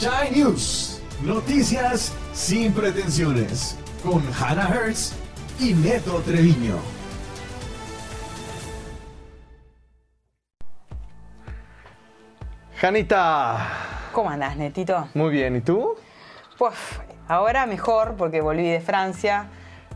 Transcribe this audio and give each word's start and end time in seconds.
Chai 0.00 0.30
News. 0.30 1.02
Noticias 1.22 2.14
sin 2.32 2.72
pretensiones. 2.72 3.76
Con 4.02 4.22
Hannah 4.32 4.66
Hertz 4.66 5.12
y 5.58 5.74
Neto 5.74 6.22
Treviño. 6.22 6.76
Janita. 12.76 13.58
¿Cómo 14.12 14.30
andás, 14.30 14.56
Netito? 14.56 15.06
Muy 15.12 15.32
bien, 15.32 15.56
¿y 15.56 15.60
tú? 15.60 15.94
Pues 16.56 16.72
ahora 17.28 17.66
mejor 17.66 18.14
porque 18.16 18.40
volví 18.40 18.66
de 18.66 18.80
Francia. 18.80 19.50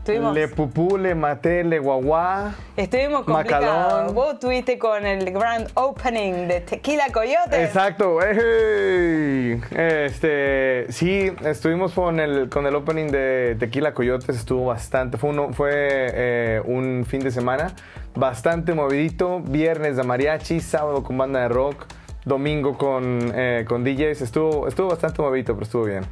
Estuvimos, 0.05 0.35
Le 0.35 0.47
pupú, 0.47 0.99
le 0.99 1.15
maté, 1.15 1.63
le 1.63 1.79
guaguá. 1.79 2.53
estuvimos 2.77 3.23
complicados. 3.25 4.13
Vos 4.13 4.35
estuviste 4.35 4.77
con 4.77 5.03
el 5.03 5.31
grand 5.31 5.67
opening 5.73 6.47
de 6.47 6.61
Tequila 6.61 7.07
Coyotes. 7.11 7.57
Exacto. 7.57 8.19
¡ey! 8.21 9.59
Este, 9.71 10.85
sí, 10.91 11.31
estuvimos 11.43 11.93
con 11.93 12.19
el, 12.19 12.49
con 12.49 12.67
el 12.67 12.75
opening 12.75 13.07
de 13.07 13.55
Tequila 13.57 13.95
Coyotes, 13.95 14.35
estuvo 14.35 14.65
bastante, 14.65 15.17
fue, 15.17 15.31
uno, 15.31 15.51
fue 15.53 15.71
eh, 15.73 16.61
un 16.63 17.03
fin 17.07 17.21
de 17.21 17.31
semana 17.31 17.73
bastante 18.13 18.75
movidito, 18.75 19.39
viernes 19.39 19.97
de 19.97 20.03
mariachi, 20.03 20.59
sábado 20.59 21.01
con 21.01 21.17
banda 21.17 21.39
de 21.39 21.47
rock, 21.47 21.83
domingo 22.25 22.77
con, 22.77 23.31
eh, 23.33 23.65
con 23.67 23.83
DJs, 23.83 24.21
estuvo, 24.21 24.67
estuvo 24.67 24.89
bastante 24.89 25.23
movidito, 25.23 25.53
pero 25.53 25.63
estuvo 25.63 25.85
bien. 25.85 26.03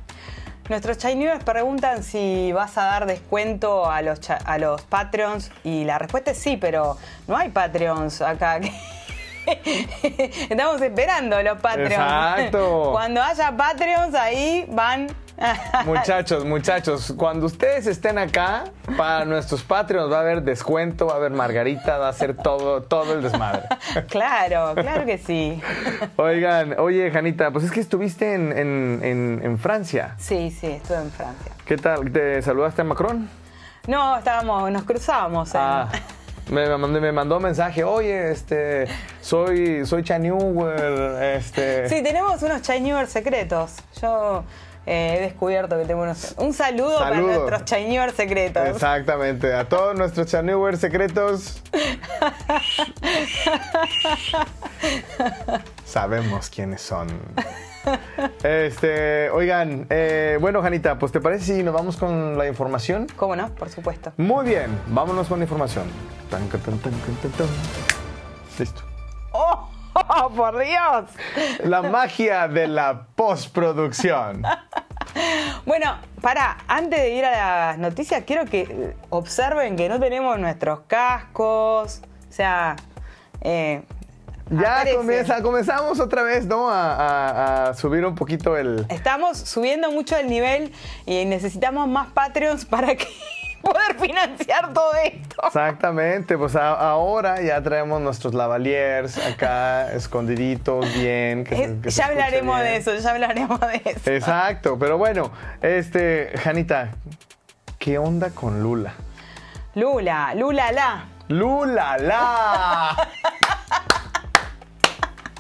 Nuestros 0.69 0.97
Chinese 0.97 1.39
preguntan 1.43 2.03
si 2.03 2.53
vas 2.53 2.77
a 2.77 2.85
dar 2.85 3.05
descuento 3.05 3.89
a 3.89 4.01
los, 4.01 4.19
a 4.29 4.57
los 4.57 4.81
Patreons 4.83 5.51
y 5.63 5.83
la 5.83 5.99
respuesta 5.99 6.31
es 6.31 6.37
sí, 6.37 6.55
pero 6.55 6.97
no 7.27 7.35
hay 7.35 7.49
Patreons 7.49 8.21
acá. 8.21 8.61
Estamos 10.49 10.81
esperando 10.81 11.41
los 11.43 11.59
Patreons. 11.59 11.91
Exacto. 11.93 12.91
Cuando 12.93 13.21
haya 13.21 13.55
Patreons 13.55 14.15
ahí 14.15 14.65
van... 14.69 15.07
Muchachos, 15.85 16.45
muchachos, 16.45 17.13
cuando 17.17 17.45
ustedes 17.45 17.87
estén 17.87 18.17
acá, 18.17 18.65
para 18.97 19.25
nuestros 19.25 19.63
Patreons 19.63 20.11
va 20.11 20.17
a 20.17 20.21
haber 20.21 20.41
descuento, 20.43 21.07
va 21.07 21.13
a 21.13 21.15
haber 21.17 21.31
margarita, 21.31 21.97
va 21.97 22.09
a 22.09 22.13
ser 22.13 22.35
todo, 22.35 22.83
todo 22.83 23.13
el 23.13 23.21
desmadre. 23.23 23.63
claro, 24.09 24.73
claro 24.75 25.05
que 25.05 25.17
sí. 25.17 25.61
Oigan, 26.15 26.79
oye, 26.79 27.11
Janita, 27.11 27.51
pues 27.51 27.65
es 27.65 27.71
que 27.71 27.79
estuviste 27.79 28.33
en, 28.33 28.51
en- 28.57 28.99
en- 29.03 29.41
en 29.43 29.57
Francia. 29.59 30.15
Sí, 30.17 30.51
sí, 30.51 30.67
estuve 30.67 30.97
en 30.97 31.11
Francia. 31.11 31.51
¿Qué 31.65 31.77
tal? 31.77 32.11
¿Te 32.11 32.41
saludaste 32.41 32.81
a 32.81 32.85
Macron? 32.85 33.29
No, 33.87 34.17
estábamos, 34.17 34.71
nos 34.71 34.83
cruzábamos. 34.83 35.53
en- 35.53 35.61
Ah, 35.61 35.89
me, 36.49 36.67
mandó, 36.77 36.99
me 37.01 37.11
mandó 37.11 37.39
mensaje, 37.39 37.83
oye, 37.83 38.31
este, 38.31 38.85
soy, 39.21 39.85
soy 39.85 40.03
Chanewer, 40.03 41.23
este... 41.35 41.87
Sí, 41.89 42.03
tenemos 42.03 42.41
unos 42.43 42.61
Chinese 42.61 43.07
secretos. 43.07 43.75
Yo 44.01 44.43
eh, 44.85 45.15
he 45.17 45.21
descubierto 45.21 45.77
que 45.77 45.85
tengo 45.85 46.03
unos... 46.03 46.35
Un 46.37 46.53
saludo, 46.53 46.99
para 46.99 47.17
nuestros 47.17 47.65
Chinese 47.65 48.11
secretos. 48.15 48.67
Exactamente, 48.67 49.53
a 49.53 49.67
todos 49.67 49.95
nuestros 49.97 50.27
Chanewer 50.27 50.77
secretos. 50.77 51.61
Sabemos 55.85 56.49
quiénes 56.49 56.81
son. 56.81 57.07
Este, 58.43 59.29
oigan, 59.29 59.87
eh, 59.89 60.37
bueno, 60.39 60.61
Janita, 60.61 60.97
pues 60.97 61.11
¿te 61.11 61.19
parece 61.19 61.55
si 61.55 61.63
nos 61.63 61.73
vamos 61.73 61.97
con 61.97 62.37
la 62.37 62.47
información? 62.47 63.07
¿Cómo 63.15 63.35
no? 63.35 63.53
Por 63.55 63.69
supuesto. 63.69 64.13
Muy 64.17 64.45
bien, 64.45 64.67
vámonos 64.87 65.27
con 65.27 65.39
la 65.39 65.43
información. 65.43 65.85
Tan, 66.29 66.47
tan, 66.47 66.61
tan, 66.61 66.79
tan, 66.79 66.93
tan, 66.93 67.31
tan. 67.31 67.47
Listo. 68.57 68.81
¡Oh! 69.31 69.72
¡Oh, 69.93 70.29
por 70.35 70.57
Dios! 70.59 71.05
La 71.63 71.81
magia 71.83 72.47
de 72.47 72.67
la 72.67 73.07
postproducción. 73.15 74.43
Bueno, 75.65 75.95
para, 76.21 76.57
antes 76.67 76.99
de 76.99 77.09
ir 77.15 77.25
a 77.25 77.31
las 77.67 77.77
noticias, 77.77 78.23
quiero 78.25 78.45
que 78.45 78.95
observen 79.09 79.75
que 79.75 79.87
no 79.89 79.99
tenemos 79.99 80.39
nuestros 80.39 80.81
cascos. 80.87 82.01
O 82.29 82.33
sea, 82.33 82.75
eh, 83.41 83.83
Ya 84.49 84.73
aparece. 84.77 84.97
comienza, 84.97 85.41
comenzamos 85.43 85.99
otra 85.99 86.23
vez, 86.23 86.45
¿no? 86.47 86.69
A, 86.69 86.93
a- 86.95 87.67
a 87.69 87.73
subir 87.75 88.05
un 88.05 88.15
poquito 88.15 88.57
el. 88.57 88.85
Estamos 88.89 89.37
subiendo 89.37 89.91
mucho 89.91 90.17
el 90.17 90.27
nivel 90.27 90.73
y 91.05 91.25
necesitamos 91.25 91.87
más 91.87 92.07
Patreons 92.11 92.65
para 92.65 92.95
que 92.95 93.07
poder 93.63 93.95
financiar 93.99 94.71
todo 94.73 94.93
esto. 95.03 95.41
Exactamente, 95.47 96.37
pues 96.37 96.55
a- 96.55 96.73
ahora 96.91 97.41
ya 97.41 97.61
traemos 97.63 97.99
nuestros 98.01 98.33
lavaliers 98.35 99.17
acá 99.17 99.91
escondiditos, 99.93 100.85
bien. 100.93 101.43
que 101.45 101.55
se- 101.55 101.63
Eh, 101.63 101.77
que 101.81 101.89
ya 101.89 102.05
hablaremos 102.07 102.55
bien. 102.59 102.67
de 102.67 102.75
eso, 102.77 102.95
ya 102.95 103.09
hablaremos 103.11 103.59
de 103.61 103.81
eso. 103.85 104.11
Exacto, 104.11 104.77
pero 104.77 104.97
bueno, 104.97 105.31
este, 105.61 106.31
Janita, 106.43 106.89
¿qué 107.79 107.97
onda 107.97 108.29
con 108.31 108.61
Lula? 108.61 108.93
Lula, 109.75 110.35
Lula 110.35 110.71
la. 110.71 111.05
¡Lula 111.29 111.97
la! 111.97 112.95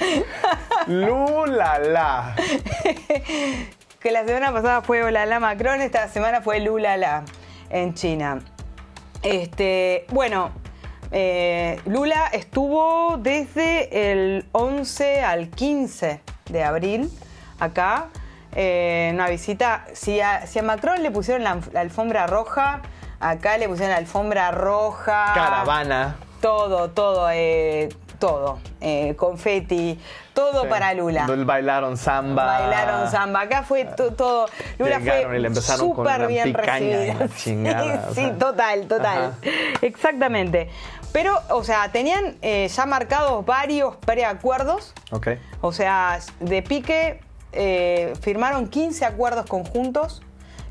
¡Lula 0.87 1.79
la! 1.79 2.35
Que 3.99 4.11
la 4.11 4.25
semana 4.25 4.51
pasada 4.51 4.81
fue 4.81 5.03
Olala 5.03 5.39
Macron, 5.39 5.81
esta 5.81 6.07
semana 6.09 6.41
fue 6.41 6.59
Lula 6.59 6.97
la 6.97 7.23
en 7.73 7.93
China. 7.93 8.39
Este, 9.21 10.05
bueno, 10.11 10.51
eh, 11.11 11.79
Lula 11.85 12.27
estuvo 12.31 13.17
desde 13.17 14.11
el 14.11 14.45
11 14.53 15.21
al 15.21 15.49
15 15.49 16.21
de 16.49 16.63
abril 16.63 17.09
acá. 17.59 18.07
eh, 18.55 19.09
una 19.13 19.27
visita. 19.27 19.85
Si 19.93 20.21
a, 20.21 20.45
si 20.47 20.59
a 20.59 20.63
Macron 20.63 21.01
le 21.03 21.11
pusieron 21.11 21.43
la, 21.43 21.59
la 21.71 21.81
alfombra 21.81 22.27
roja, 22.27 22.81
acá 23.19 23.57
le 23.57 23.67
pusieron 23.67 23.91
la 23.91 23.97
alfombra 23.97 24.51
roja. 24.51 25.31
Caravana. 25.33 26.15
Todo, 26.41 26.91
todo, 26.91 27.29
eh, 27.31 27.89
todo. 28.19 28.59
Confeti, 29.17 29.97
todo 30.33 30.63
Sí. 30.63 30.67
para 30.69 30.93
Lula. 30.93 31.25
Bailaron 31.45 31.97
samba. 31.97 32.45
Bailaron 32.59 33.09
samba. 33.11 33.41
Acá 33.41 33.63
fue 33.63 33.85
to- 33.85 34.13
todo. 34.13 34.47
Lula 34.79 34.99
Llegaron 34.99 35.53
fue 35.53 35.61
súper 35.61 36.27
bien 36.27 36.53
recibida. 36.53 37.13
o 37.25 37.27
Sí, 37.35 37.63
sea. 37.63 38.07
sí, 38.13 38.31
total, 38.39 38.87
total. 38.87 39.17
Ajá. 39.23 39.33
Exactamente. 39.81 40.69
Pero, 41.11 41.39
o 41.49 41.63
sea, 41.63 41.91
tenían 41.91 42.37
eh, 42.41 42.67
ya 42.67 42.85
marcados 42.87 43.45
varios 43.45 43.95
preacuerdos. 43.97 44.93
Ok. 45.11 45.27
O 45.61 45.71
sea, 45.71 46.19
de 46.39 46.61
pique 46.63 47.21
eh, 47.51 48.13
firmaron 48.21 48.67
15 48.67 49.05
acuerdos 49.05 49.45
conjuntos 49.45 50.23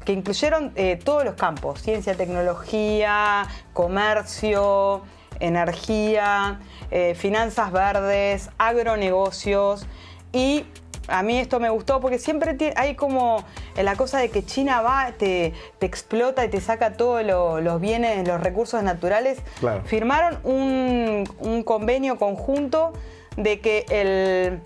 que 0.05 0.13
incluyeron 0.13 0.73
eh, 0.75 0.99
todos 1.05 1.25
los 1.25 1.35
campos, 1.35 1.81
ciencia, 1.81 2.17
tecnología, 2.17 3.47
comercio, 3.73 5.03
energía, 5.47 6.61
eh, 6.91 7.15
finanzas 7.15 7.73
verdes, 7.73 8.49
agronegocios 8.59 9.87
y 10.33 10.65
a 11.09 11.23
mí 11.25 11.37
esto 11.39 11.59
me 11.59 11.69
gustó 11.69 12.01
porque 12.01 12.19
siempre 12.21 12.57
hay 12.77 12.95
como 12.95 13.45
la 13.77 13.97
cosa 13.97 14.19
de 14.19 14.31
que 14.31 14.45
China 14.47 14.83
va, 14.83 15.11
te, 15.19 15.53
te 15.81 15.87
explota 15.87 16.45
y 16.45 16.49
te 16.49 16.61
saca 16.61 16.93
todos 16.93 17.25
lo- 17.25 17.61
los 17.61 17.81
bienes, 17.81 18.27
los 18.27 18.41
recursos 18.41 18.83
naturales. 18.85 19.41
Claro. 19.59 19.83
Firmaron 19.85 20.39
un, 20.45 21.25
un 21.41 21.65
convenio 21.65 22.19
conjunto 22.19 22.93
de 23.37 23.59
que 23.61 23.85
el, 23.91 24.61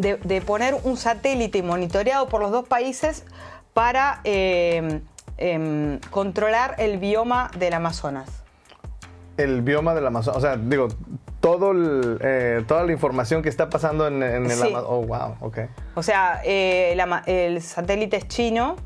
de, 0.00 0.16
de 0.16 0.40
poner 0.42 0.76
un 0.84 0.98
satélite 0.98 1.62
monitoreado 1.62 2.28
por 2.28 2.42
los 2.42 2.50
dos 2.50 2.68
países 2.68 3.24
para 3.72 4.20
eh, 4.24 5.00
em, 5.38 5.98
controlar 6.10 6.74
el 6.78 6.98
bioma 6.98 7.50
del 7.56 7.72
Amazonas. 7.72 8.28
El 9.38 9.62
bioma 9.62 9.94
del 9.94 10.06
Amazonas. 10.06 10.36
O 10.36 10.40
sea, 10.40 10.56
digo, 10.56 10.88
todo 11.40 11.70
el, 11.70 12.18
eh, 12.20 12.64
toda 12.68 12.84
la 12.84 12.92
información 12.92 13.42
que 13.42 13.48
está 13.48 13.70
pasando 13.70 14.06
en, 14.06 14.22
en 14.22 14.44
el 14.44 14.50
Sí. 14.50 14.60
Amazonas. 14.60 14.84
Oh, 14.86 15.02
wow, 15.06 15.36
ok. 15.40 15.58
O 15.94 16.02
sea, 16.02 16.42
eh, 16.44 16.96
el 17.26 17.62
satélite 17.62 18.16
es 18.18 18.28
chino 18.28 18.76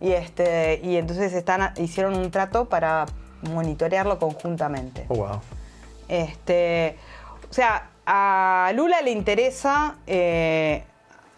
y, 0.00 0.12
este, 0.12 0.80
y 0.84 0.96
entonces 0.96 1.32
están, 1.32 1.72
hicieron 1.78 2.16
un 2.16 2.30
trato 2.30 2.66
para 2.68 3.06
monitorearlo 3.50 4.18
conjuntamente. 4.18 5.06
Oh, 5.08 5.16
wow. 5.16 5.40
Este, 6.08 6.96
o 7.50 7.52
sea, 7.52 7.88
a 8.06 8.72
Lula 8.74 9.00
le 9.02 9.10
interesa 9.10 9.96
eh, 10.06 10.84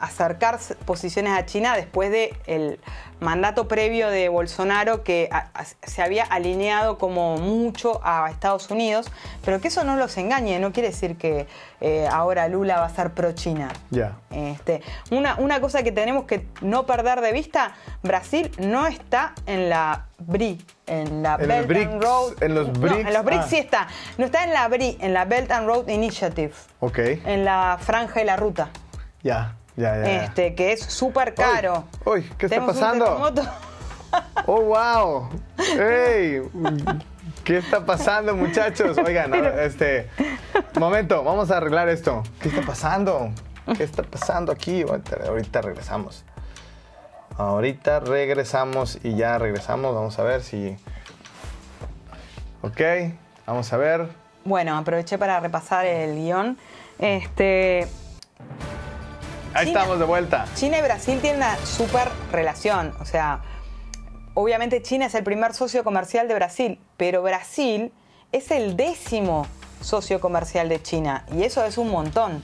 acercar 0.05 0.59
posiciones 0.85 1.33
a 1.33 1.45
China 1.47 1.77
después 1.77 2.11
del 2.11 2.81
mandato 3.21 3.69
previo 3.69 4.11
de 4.11 4.29
Bolsonaro 4.29 5.03
que 5.03 5.29
a- 5.33 5.49
a- 5.55 5.65
se 5.65 6.03
había 6.03 6.25
alineado 6.25 6.99
como 6.99 7.37
mucho 7.39 8.01
a 8.05 8.29
Estados 8.31 8.71
Unidos, 8.71 9.07
pero 9.45 9.61
que 9.61 9.69
eso 9.69 9.85
no 9.85 9.97
los 9.97 10.17
engañe, 10.19 10.59
no 10.59 10.73
quiere 10.73 10.89
decir 10.91 11.17
que 11.17 11.47
eh, 11.81 12.07
ahora 12.11 12.49
Lula 12.49 12.81
va 12.81 12.87
a 12.87 12.91
ser 12.91 13.13
pro-China. 13.13 13.69
Ya. 13.91 14.17
Este, 14.31 14.83
una, 15.11 15.37
una 15.37 15.61
cosa 15.61 15.83
que 15.83 15.93
tenemos 15.93 16.25
que 16.25 16.47
no 16.63 16.87
perder 16.87 17.21
de 17.21 17.33
vista, 17.33 17.75
Brasil 18.03 18.51
no 18.59 18.87
está 18.87 19.35
en 19.47 19.69
la 19.69 20.07
BRI, 20.19 20.65
en 20.87 21.23
la 21.23 21.35
En 21.41 21.49
Belt 21.49 21.67
BRICS, 21.69 21.93
and 21.93 22.03
Road. 22.03 22.43
en 22.43 22.55
los 22.55 22.67
No, 22.69 22.81
BRICS, 22.81 23.07
en 23.09 23.13
los 23.15 23.25
BRICS 23.25 23.45
ah. 23.45 23.49
sí 23.49 23.57
está. 23.59 23.89
No 24.19 24.25
está 24.27 24.45
en 24.45 24.53
la 24.53 24.67
BRI, 24.69 24.97
en 25.01 25.13
la 25.15 25.25
Belt 25.27 25.51
and 25.51 25.67
Road 25.67 25.89
Initiative, 25.89 26.53
Ok. 26.81 26.99
en 26.99 27.45
la 27.45 27.79
franja 27.81 28.23
y 28.23 28.25
la 28.25 28.37
ruta. 28.37 28.69
Ya. 29.23 29.55
Ya, 29.77 29.97
ya, 29.97 30.03
ya. 30.05 30.25
Este, 30.25 30.55
que 30.55 30.73
es 30.73 30.81
súper 30.81 31.35
caro. 31.35 31.85
Uy, 32.05 32.23
¿qué 32.39 32.47
está 32.47 32.65
pasando? 32.65 33.33
¡Oh, 34.47 34.61
wow! 34.61 35.29
¡Ey! 35.59 36.43
¿Qué 37.43 37.59
está 37.59 37.85
pasando, 37.85 38.35
muchachos? 38.35 38.97
Oigan, 38.99 39.31
no, 39.31 39.37
este. 39.37 40.09
Momento, 40.79 41.23
vamos 41.25 41.51
a 41.51 41.57
arreglar 41.57 41.89
esto. 41.89 42.23
¿Qué 42.41 42.49
está 42.49 42.63
pasando? 42.63 43.31
¿Qué 43.77 43.85
está 43.85 44.03
pasando 44.03 44.53
aquí? 44.53 44.83
Ahorita 44.83 45.61
regresamos. 45.61 46.25
Ahorita 47.37 48.01
regresamos 48.01 48.99
y 49.03 49.17
ya 49.17 49.39
regresamos. 49.39 49.95
Vamos 49.95 50.19
a 50.19 50.23
ver 50.23 50.43
si. 50.43 50.77
Ok, 52.63 52.81
vamos 53.47 53.73
a 53.73 53.77
ver. 53.77 54.09
Bueno, 54.45 54.77
aproveché 54.77 55.19
para 55.19 55.41
repasar 55.41 55.85
el 55.87 56.15
guion. 56.15 56.57
Este, 56.99 57.89
Ahí 59.55 59.67
China. 59.67 59.81
estamos 59.81 59.99
de 59.99 60.05
vuelta. 60.05 60.47
China 60.55 60.79
y 60.79 60.83
Brasil 60.83 61.19
tienen 61.21 61.39
una 61.39 61.57
súper 61.65 62.09
relación. 62.33 62.93
O 63.01 63.05
sea, 63.05 63.41
obviamente 64.35 64.83
China 64.83 65.07
es 65.07 65.15
el 65.15 65.25
primer 65.25 65.55
socio 65.55 65.85
comercial 65.85 66.29
de 66.29 66.35
Brasil, 66.35 66.81
pero 66.97 67.23
Brasil 67.23 67.93
es 68.33 68.51
el 68.51 68.77
décimo 68.77 69.47
socio 69.81 70.21
comercial 70.21 70.69
de 70.69 70.83
China. 70.83 71.25
Y 71.33 71.45
eso 71.45 71.65
es 71.65 71.79
un 71.79 71.91
montón. 71.91 72.43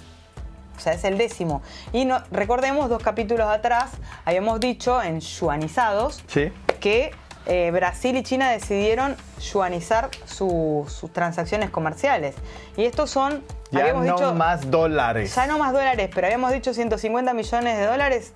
O 0.77 0.81
sea, 0.83 0.93
es 0.95 1.05
el 1.05 1.19
décimo. 1.19 1.63
Y 1.93 2.05
no, 2.07 2.23
recordemos, 2.31 2.89
dos 2.89 3.03
capítulos 3.03 3.49
atrás, 3.49 3.91
habíamos 4.25 4.61
dicho 4.61 5.03
en 5.03 5.21
yuanizados 5.21 6.23
Sí. 6.29 6.53
que 6.81 7.11
eh, 7.47 7.71
Brasil 7.73 8.17
y 8.17 8.23
China 8.23 8.51
decidieron 8.51 9.17
yuanizar 9.41 10.11
su- 10.27 10.87
sus 10.89 11.13
transacciones 11.13 11.71
comerciales. 11.71 12.35
Y 12.77 12.85
estos 12.85 13.11
son, 13.11 13.43
Ya 13.73 13.81
habíamos 13.81 14.07
no 14.07 14.15
dicho, 14.15 14.35
más 14.35 14.71
dólares. 14.71 15.35
ya 15.35 15.47
no 15.47 15.59
más 15.59 15.73
dólares, 15.73 16.11
pero 16.15 16.27
habíamos 16.27 16.53
dicho 16.53 16.75
150 16.75 17.33
millones 17.35 17.79
de 17.79 17.87
dólares. 17.87 18.33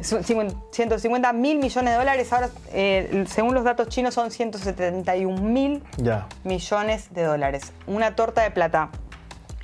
Su- 0.00 0.18
cincu- 0.20 0.56
150 0.72 1.32
mil 1.34 1.58
millones 1.58 1.92
de 1.92 1.98
dólares, 1.98 2.32
ahora 2.32 2.48
eh, 2.72 3.24
según 3.28 3.54
los 3.54 3.64
datos 3.64 3.88
chinos 3.88 4.14
son 4.14 4.30
171 4.30 5.42
mil 5.42 5.82
millones 6.44 7.12
de 7.12 7.22
dólares. 7.24 7.72
Una 7.86 8.14
torta 8.16 8.42
de 8.42 8.50
plata. 8.50 8.88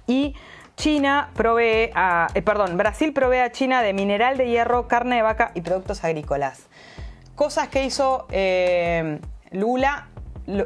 Y 0.06 0.34
China 0.76 1.30
provee 1.34 1.90
a, 1.94 2.26
eh, 2.34 2.42
perdón, 2.42 2.76
Brasil 2.76 3.12
provee 3.14 3.38
a 3.38 3.50
China 3.50 3.80
de 3.82 3.94
mineral 3.94 4.36
de 4.36 4.48
hierro, 4.48 4.88
carne 4.88 5.16
de 5.16 5.22
vaca 5.22 5.52
y 5.54 5.62
productos 5.62 6.04
agrícolas. 6.04 6.66
Cosas 7.34 7.68
que 7.68 7.84
hizo 7.84 8.26
eh, 8.30 9.20
Lula. 9.52 10.08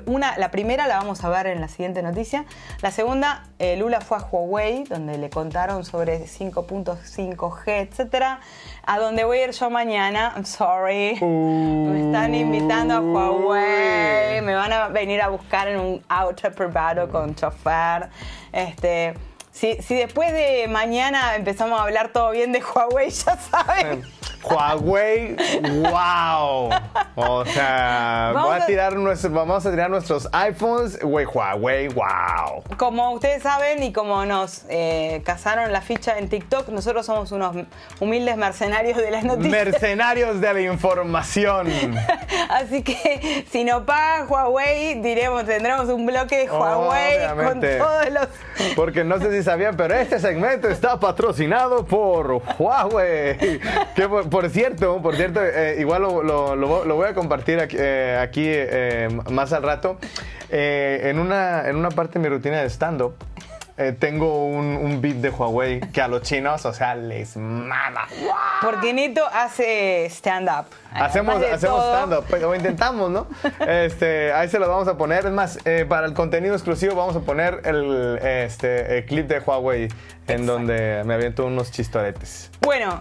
Una, 0.07 0.37
la 0.37 0.51
primera 0.51 0.87
la 0.87 0.99
vamos 0.99 1.25
a 1.25 1.29
ver 1.31 1.47
en 1.47 1.61
la 1.61 1.69
siguiente 1.69 2.03
noticia. 2.03 2.45
La 2.83 2.91
segunda, 2.91 3.45
eh, 3.59 3.77
Lula 3.77 4.01
fue 4.01 4.19
a 4.19 4.21
Huawei, 4.21 4.85
donde 4.85 5.17
le 5.17 5.31
contaron 5.31 5.85
sobre 5.85 6.27
5.5G, 6.27 7.63
etcétera. 7.67 8.41
A 8.85 8.99
donde 8.99 9.25
voy 9.25 9.39
a 9.39 9.45
ir 9.45 9.51
yo 9.53 9.71
mañana. 9.71 10.33
I'm 10.37 10.45
sorry. 10.45 11.19
Me 11.21 12.07
están 12.07 12.35
invitando 12.35 12.95
a 12.95 13.01
Huawei. 13.01 14.43
Me 14.43 14.55
van 14.55 14.73
a 14.73 14.89
venir 14.89 15.23
a 15.23 15.29
buscar 15.29 15.69
en 15.69 15.81
un 15.81 16.05
auto 16.09 16.51
privado 16.53 17.09
con 17.09 17.35
chofer. 17.35 18.11
Este, 18.53 19.15
si, 19.51 19.81
si 19.83 19.95
después 19.95 20.33
de 20.33 20.69
mañana 20.69 21.37
empezamos 21.37 21.81
a 21.81 21.85
hablar 21.85 22.13
todo 22.13 22.31
bien 22.33 22.53
de 22.53 22.63
Huawei, 22.63 23.11
ya 23.11 23.37
saben. 23.37 24.03
Huawei, 24.43 25.37
wow. 25.91 26.71
O 27.17 27.45
sea, 27.45 28.31
Vamos 28.35 28.51
voy 28.51 28.61
a 28.61 28.67
tirar 28.67 28.97
nuestros, 28.97 29.33
vamos 29.33 29.67
a 29.67 29.71
tirar 29.71 29.91
nuestros 29.91 30.29
iPhones, 30.33 30.99
güey, 31.01 31.27
Huawei, 31.27 31.89
wow. 31.89 32.63
Como 32.77 33.13
ustedes 33.13 33.43
saben 33.43 33.83
y 33.83 33.93
como 33.93 34.25
nos 34.25 34.65
eh, 34.69 35.23
cazaron 35.25 35.73
la 35.73 35.83
ficha 35.83 36.19
en 36.19 36.29
TikTok, 36.29 36.69
nosotros 36.69 37.07
somos 37.07 37.33
unos 37.33 37.57
humildes 38.01 38.37
mercenarios 38.37 38.97
de 38.97 39.11
las 39.11 39.25
noticias. 39.25 39.53
Mercenarios 39.53 40.41
de 40.41 40.55
la 40.55 40.61
información. 40.61 41.69
Así 42.51 42.83
que 42.83 43.45
si 43.51 43.65
no 43.65 43.85
paga 43.85 44.27
Huawei, 44.27 45.01
diremos, 45.01 45.45
tendremos 45.45 45.89
un 45.89 46.07
bloque 46.07 46.39
de 46.39 46.51
Huawei 46.51 47.19
con 47.37 47.61
todos 47.61 48.11
los. 48.11 48.29
Porque 48.75 49.05
no 49.05 49.19
sé 49.19 49.31
si 49.33 49.43
sabían, 49.43 49.77
pero 49.77 49.95
este 49.95 50.19
segmento 50.19 50.69
está 50.69 50.99
patrocinado 50.99 51.85
por 51.85 52.43
Huawei. 52.59 53.61
Que 53.95 54.09
por, 54.09 54.30
por 54.31 54.49
cierto, 54.51 55.01
por 55.03 55.17
cierto, 55.17 55.41
eh, 55.45 55.77
igual 55.81 56.03
lo, 56.03 56.23
lo- 56.23 56.57
lo- 56.57 56.85
lo 56.85 56.95
voy 56.97 57.09
a 57.09 57.15
compartir 57.15 57.61
aquí, 57.61 57.77
eh, 57.79 58.19
aquí, 58.21 58.45
eh, 58.47 59.09
más 59.31 59.53
al 59.53 59.63
rato. 59.63 59.99
En, 60.53 61.19
una, 61.19 61.69
en 61.69 61.77
una 61.77 61.91
parte 61.91 62.19
de 62.19 62.21
mi 62.21 62.29
rutina 62.35 62.61
de 62.63 62.69
stand-up. 62.71 63.15
tengo 63.99 64.45
un, 64.47 64.77
un 64.77 65.01
beat 65.01 65.17
de 65.17 65.31
Huawei 65.31 65.81
que 65.93 66.03
a 66.03 66.09
los 66.09 66.21
chinos, 66.23 66.67
o 66.67 66.73
sea, 66.75 66.95
les 66.95 67.35
mama. 67.37 68.07
Porque 68.61 68.93
Nito 68.93 69.23
hace 69.33 70.05
stand-up. 70.11 70.67
Hacemos, 70.93 71.43
hacemos 71.43 71.83
stand-up, 71.85 72.25
pues, 72.29 72.43
o 72.43 72.55
intentamos, 72.55 73.11
¿no? 73.11 73.27
Este, 73.67 74.33
ahí 74.35 74.49
se 74.51 74.59
lo 74.59 74.69
vamos 74.69 74.87
a 74.89 74.97
poner. 74.99 75.25
Es 75.25 75.33
más, 75.33 75.59
eh, 75.65 75.87
para 75.89 76.07
el 76.07 76.13
contenido 76.15 76.55
exclusivo 76.55 76.95
vamos 76.95 77.17
a 77.17 77.21
poner 77.21 77.63
el, 77.65 78.19
este, 78.23 78.99
el 78.99 79.07
clip 79.07 79.29
de 79.29 79.39
Huawei 79.39 79.89
en 80.27 80.45
donde 80.47 81.03
me 81.07 81.15
aviento 81.15 81.47
unos 81.47 81.71
chistoretes. 81.71 82.51
Bueno, 82.61 83.01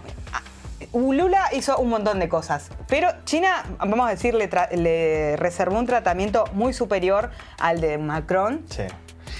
Lula 0.93 1.45
hizo 1.53 1.77
un 1.77 1.89
montón 1.89 2.19
de 2.19 2.29
cosas, 2.29 2.69
pero 2.87 3.09
China, 3.25 3.63
vamos 3.79 4.07
a 4.07 4.11
decir, 4.11 4.33
le, 4.33 5.35
reservó 5.37 5.77
un 5.77 5.85
tratamiento 5.85 6.45
muy 6.53 6.73
superior 6.73 7.31
al 7.59 7.81
de 7.81 7.97
Macron. 7.97 8.65
Sí. 8.69 8.83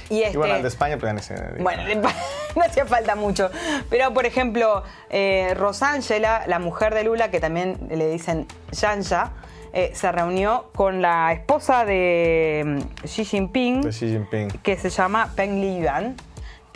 Y, 0.09 0.21
este, 0.21 0.38
bueno, 0.38 0.56
el 0.56 0.62
de 0.62 0.68
España, 0.68 0.97
pues 0.97 1.09
ya 1.09 1.13
ni 1.13 1.21
se 1.21 1.62
Bueno, 1.62 1.83
no 2.56 2.62
hacía 2.62 2.86
falta 2.86 3.15
mucho. 3.15 3.50
Pero, 3.89 4.13
por 4.13 4.25
ejemplo, 4.25 4.83
eh, 5.09 5.53
Rosángela, 5.56 6.44
la 6.47 6.59
mujer 6.59 6.94
de 6.94 7.03
Lula, 7.03 7.31
que 7.31 7.39
también 7.39 7.77
le 7.89 8.09
dicen 8.09 8.47
Yanja, 8.71 9.31
eh, 9.71 9.91
se 9.94 10.12
reunió 10.12 10.71
con 10.75 11.01
la 11.01 11.31
esposa 11.31 11.86
de 11.86 12.63
mm, 12.65 13.06
Xi 13.06 13.25
Jinping, 13.25 13.81
de 13.81 13.89
Xi 13.91 14.09
Jinping. 14.09 14.50
que 14.63 14.77
se 14.77 14.89
llama 14.89 15.31
Peng 15.36 15.62
Liyuan, 15.62 16.15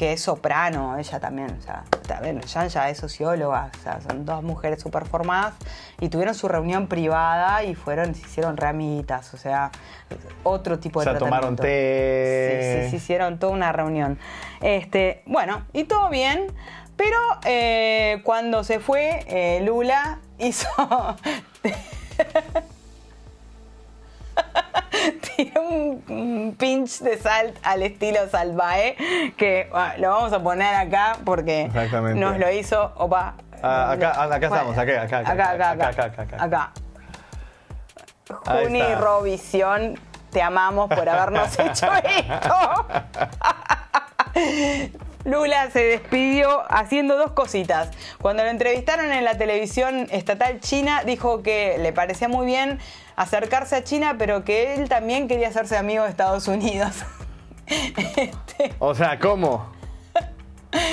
que 0.04 0.12
es 0.12 0.22
soprano, 0.22 0.98
ella 0.98 1.18
también. 1.18 1.56
O 1.58 1.62
sea, 1.62 1.86
también 2.06 2.42
Yanja 2.42 2.90
es 2.90 2.98
socióloga, 2.98 3.72
o 3.74 3.84
sea, 3.84 4.02
son 4.02 4.26
dos 4.26 4.44
mujeres 4.44 4.82
súper 4.82 5.06
formadas 5.06 5.54
y 6.02 6.10
tuvieron 6.10 6.36
su 6.36 6.50
reunión 6.50 6.88
privada 6.88 7.64
y 7.64 7.74
fueron, 7.74 8.14
se 8.14 8.20
hicieron 8.20 8.58
re 8.58 8.68
amiguitas, 8.68 9.34
o 9.34 9.38
sea, 9.38 9.72
otro 10.44 10.78
tipo 10.78 11.00
O 11.00 11.04
de 11.06 11.12
sea, 11.12 11.18
tomaron 11.18 11.56
tratamiento. 11.56 11.64
té. 11.64 12.82
Sí, 12.82 12.84
sí, 12.84 12.90
sí, 12.90 12.96
hicieron 12.98 13.40
toda 13.40 13.54
una 13.54 13.72
reunión. 13.72 14.20
Este, 14.60 15.24
bueno, 15.26 15.64
y 15.72 15.86
todo 15.86 16.10
bien, 16.10 16.48
pero 16.98 17.18
eh, 17.46 18.20
cuando 18.25 18.66
se 18.66 18.82
fue, 18.82 19.24
eh, 19.27 19.62
Lula 19.63 20.20
hizo. 20.38 20.68
tiene 25.36 25.60
un, 25.60 26.55
pinch 26.57 27.00
de 27.00 27.17
salt 27.17 27.55
al 27.63 27.83
estilo 27.83 28.27
Salvae, 28.29 28.95
que 29.38 29.67
bueno, 29.72 29.93
lo 29.98 30.10
vamos 30.10 30.33
a 30.33 30.39
poner 30.41 30.75
acá 30.75 31.17
porque 31.25 31.69
nos 32.15 32.38
lo 32.38 32.51
hizo. 32.51 32.91
Opa. 32.95 33.36
Ah, 33.62 33.91
acá, 33.91 34.24
acá 34.24 34.45
estamos, 34.48 34.77
acá, 34.77 35.01
acá, 35.03 35.19
acá. 35.19 35.31
Acá, 35.31 35.51
acá, 35.51 35.72
acá. 35.72 35.88
acá, 35.88 36.03
acá, 36.05 36.24
acá. 36.24 36.43
acá. 36.43 36.72
Juni 38.45 38.81
Rovisión, 38.95 40.00
te 40.31 40.41
amamos 40.41 40.89
por 40.89 41.07
habernos 41.07 41.57
hecho 41.60 41.88
esto. 41.93 42.88
Lula 45.25 45.69
se 45.72 45.79
despidió 45.79 46.63
haciendo 46.69 47.17
dos 47.17 47.31
cositas. 47.31 47.91
Cuando 48.22 48.43
lo 48.43 48.50
entrevistaron 48.50 49.12
en 49.12 49.24
la 49.24 49.38
televisión 49.38 50.07
estatal 50.12 50.60
china, 50.60 51.03
dijo 51.05 51.41
que 51.43 51.77
le 51.79 51.93
parecía 51.93 52.27
muy 52.27 52.45
bien 52.45 52.79
acercarse 53.15 53.75
a 53.75 53.84
China, 53.84 54.15
pero 54.17 54.43
que 54.43 54.74
él 54.75 54.89
también 54.89 55.27
quería 55.27 55.48
hacerse 55.50 55.77
amigo 55.77 56.03
de 56.03 56.10
Estados 56.10 56.48
Unidos. 56.48 56.96
Este, 57.65 58.74
O 58.79 58.93
sea, 58.93 59.17
¿cómo? 59.20 59.72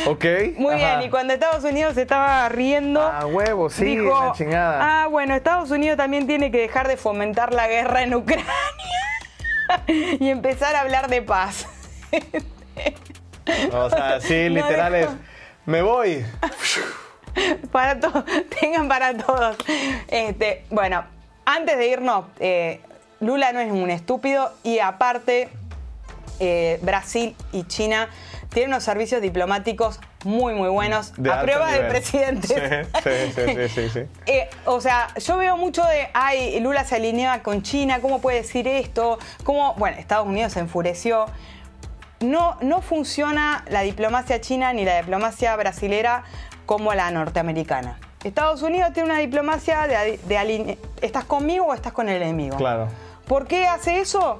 ¿Ok? 0.06 0.24
muy 0.56 0.74
Ajá. 0.74 0.76
bien, 0.98 1.02
y 1.02 1.10
cuando 1.10 1.32
Estados 1.34 1.64
Unidos 1.64 1.96
estaba 1.96 2.48
riendo, 2.48 3.00
Ah, 3.02 3.26
huevo, 3.26 3.68
sí, 3.70 3.96
dijo, 3.96 4.32
chingada. 4.36 5.02
ah, 5.02 5.06
bueno, 5.08 5.34
Estados 5.34 5.70
Unidos 5.72 5.96
también 5.96 6.26
tiene 6.28 6.50
que 6.52 6.58
dejar 6.60 6.86
de 6.86 6.96
fomentar 6.96 7.52
la 7.54 7.66
guerra 7.66 8.02
en 8.02 8.14
Ucrania 8.14 8.44
y 9.88 10.28
empezar 10.28 10.76
a 10.76 10.80
hablar 10.82 11.08
de 11.08 11.22
paz. 11.22 11.66
O 13.72 13.90
sea, 13.90 14.20
sí, 14.20 14.44
No 14.48 14.56
literal 14.56 14.94
es, 14.94 15.00
dejó. 15.02 15.14
me 15.66 15.82
voy. 15.82 16.24
para 17.72 17.98
todos, 17.98 18.24
tengan 18.60 18.86
para 18.88 19.16
todos. 19.16 19.56
Este, 20.08 20.64
bueno, 20.70 21.04
antes 21.56 21.76
de 21.78 21.86
irnos, 21.88 22.24
eh, 22.38 22.80
Lula 23.20 23.52
no 23.52 23.60
es 23.60 23.70
un 23.70 23.90
estúpido 23.90 24.52
y 24.62 24.78
aparte 24.78 25.48
eh, 26.38 26.78
Brasil 26.82 27.36
y 27.52 27.64
China 27.64 28.08
tienen 28.50 28.70
unos 28.70 28.82
servicios 28.84 29.20
diplomáticos 29.22 30.00
muy 30.24 30.54
muy 30.54 30.68
buenos 30.68 31.12
De 31.16 31.30
a 31.30 31.42
prueba 31.42 31.66
de 31.70 31.72
nivel. 31.78 31.88
presidentes. 31.88 32.50
Sí, 32.50 33.00
sí, 33.02 33.32
sí, 33.34 33.54
sí, 33.54 33.68
sí, 33.68 33.88
sí. 33.90 34.00
Eh, 34.26 34.48
o 34.64 34.80
sea, 34.80 35.08
yo 35.16 35.36
veo 35.36 35.56
mucho 35.56 35.84
de, 35.84 36.08
ay, 36.14 36.58
Lula 36.60 36.84
se 36.84 36.96
alineaba 36.96 37.42
con 37.42 37.62
China, 37.62 38.00
¿cómo 38.00 38.20
puede 38.20 38.38
decir 38.38 38.66
esto? 38.68 39.18
¿Cómo? 39.44 39.74
Bueno, 39.74 39.98
Estados 39.98 40.26
Unidos 40.26 40.52
se 40.52 40.60
enfureció. 40.60 41.26
no, 42.20 42.56
no 42.60 42.82
funciona 42.82 43.64
la 43.70 43.80
diplomacia 43.82 44.40
china 44.40 44.72
ni 44.72 44.84
la 44.84 44.98
diplomacia 44.98 45.54
brasilera 45.56 46.24
como 46.66 46.92
la 46.94 47.10
norteamericana. 47.10 47.98
Estados 48.24 48.62
Unidos 48.62 48.92
tiene 48.92 49.10
una 49.10 49.18
diplomacia 49.18 49.86
de, 49.86 50.18
de 50.18 50.38
aline- 50.38 50.78
¿estás 51.00 51.24
conmigo 51.24 51.66
o 51.66 51.74
estás 51.74 51.92
con 51.92 52.08
el 52.08 52.20
enemigo? 52.20 52.56
Claro. 52.56 52.88
¿Por 53.26 53.46
qué 53.46 53.66
hace 53.66 54.00
eso? 54.00 54.36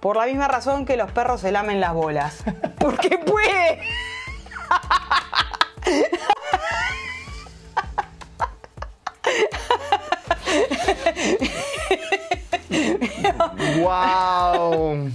Por 0.00 0.16
la 0.16 0.24
misma 0.26 0.48
razón 0.48 0.86
que 0.86 0.96
los 0.96 1.10
perros 1.12 1.42
se 1.42 1.52
lamen 1.52 1.80
las 1.80 1.92
bolas. 1.92 2.42
Porque 2.78 3.18
puede. 3.18 3.80
¡Wow! 13.78 15.10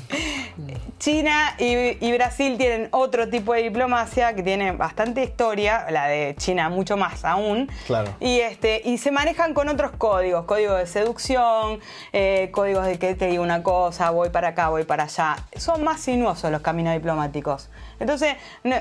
China 0.97 1.55
y, 1.59 2.03
y 2.05 2.11
Brasil 2.13 2.57
tienen 2.57 2.87
otro 2.91 3.29
tipo 3.29 3.53
de 3.53 3.61
diplomacia 3.63 4.33
que 4.33 4.41
tiene 4.43 4.71
bastante 4.71 5.23
historia, 5.23 5.85
la 5.91 6.07
de 6.07 6.35
China 6.37 6.69
mucho 6.69 6.95
más 6.97 7.25
aún. 7.25 7.69
Claro. 7.85 8.13
Y, 8.19 8.39
este, 8.39 8.81
y 8.85 8.97
se 8.97 9.11
manejan 9.11 9.53
con 9.53 9.67
otros 9.67 9.91
códigos, 9.97 10.45
códigos 10.45 10.77
de 10.79 10.87
seducción, 10.87 11.79
eh, 12.13 12.49
códigos 12.53 12.85
de 12.85 12.97
que 12.97 13.13
te 13.13 13.27
digo 13.27 13.43
una 13.43 13.61
cosa, 13.61 14.09
voy 14.11 14.29
para 14.29 14.49
acá, 14.49 14.69
voy 14.69 14.83
para 14.85 15.03
allá. 15.03 15.35
Son 15.57 15.83
más 15.83 15.99
sinuosos 15.99 16.49
los 16.49 16.61
caminos 16.61 16.93
diplomáticos. 16.93 17.69
Entonces, 17.99 18.35
no- 18.63 18.77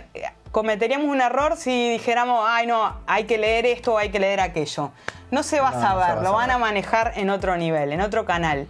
cometeríamos 0.53 1.09
un 1.09 1.21
error 1.21 1.57
si 1.57 1.91
dijéramos, 1.91 2.45
ay 2.49 2.69
no, 2.69 2.97
hay 3.09 3.25
que 3.25 3.39
leer 3.39 3.67
esto 3.67 3.95
o 3.95 3.99
hay 3.99 4.11
que 4.11 4.21
leer 4.21 4.41
aquello. 4.41 4.93
No 5.33 5.43
se 5.43 5.61
va 5.61 5.73
No, 5.73 5.77
a 5.77 5.81
no 5.81 5.87
saber, 5.89 6.19
a 6.19 6.23
lo 6.23 6.33
van 6.33 6.51
a 6.53 6.59
manejar 6.59 7.13
en 7.17 7.29
otro 7.31 7.57
nivel, 7.57 7.93
en 7.93 8.01
otro 8.01 8.25
canal. 8.25 8.69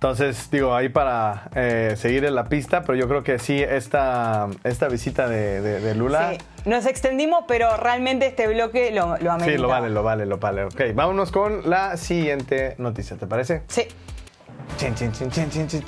Entonces, 0.00 0.50
digo, 0.50 0.74
ahí 0.74 0.88
para 0.88 1.50
eh, 1.54 1.92
seguir 1.98 2.24
en 2.24 2.34
la 2.34 2.44
pista, 2.44 2.80
pero 2.84 2.96
yo 2.96 3.06
creo 3.06 3.22
que 3.22 3.38
sí, 3.38 3.62
esta, 3.62 4.46
esta 4.64 4.88
visita 4.88 5.28
de, 5.28 5.60
de- 5.60 5.78
de 5.80 5.94
Lula. 5.94 6.30
Sí, 6.32 6.38
nos 6.64 6.86
extendimos, 6.86 7.44
pero 7.46 7.76
realmente 7.76 8.24
este 8.24 8.46
bloque 8.48 8.92
lo, 8.92 9.18
lo 9.18 9.30
amerita. 9.30 9.44
Sí, 9.44 9.58
lo 9.58 9.68
vale, 9.68 9.90
lo 9.90 10.02
vale, 10.02 10.24
lo 10.24 10.38
vale. 10.38 10.64
Ok, 10.64 10.80
vámonos 10.94 11.30
con 11.30 11.68
la 11.68 11.98
siguiente 11.98 12.76
noticia, 12.78 13.18
¿te 13.18 13.26
parece? 13.26 13.60
Sí. 13.68 13.82
Chen, 14.78 14.94
chen, 14.94 15.12
chen, 15.12 15.30
chen, 15.30 15.50
chen, 15.50 15.68
chen, 15.68 15.84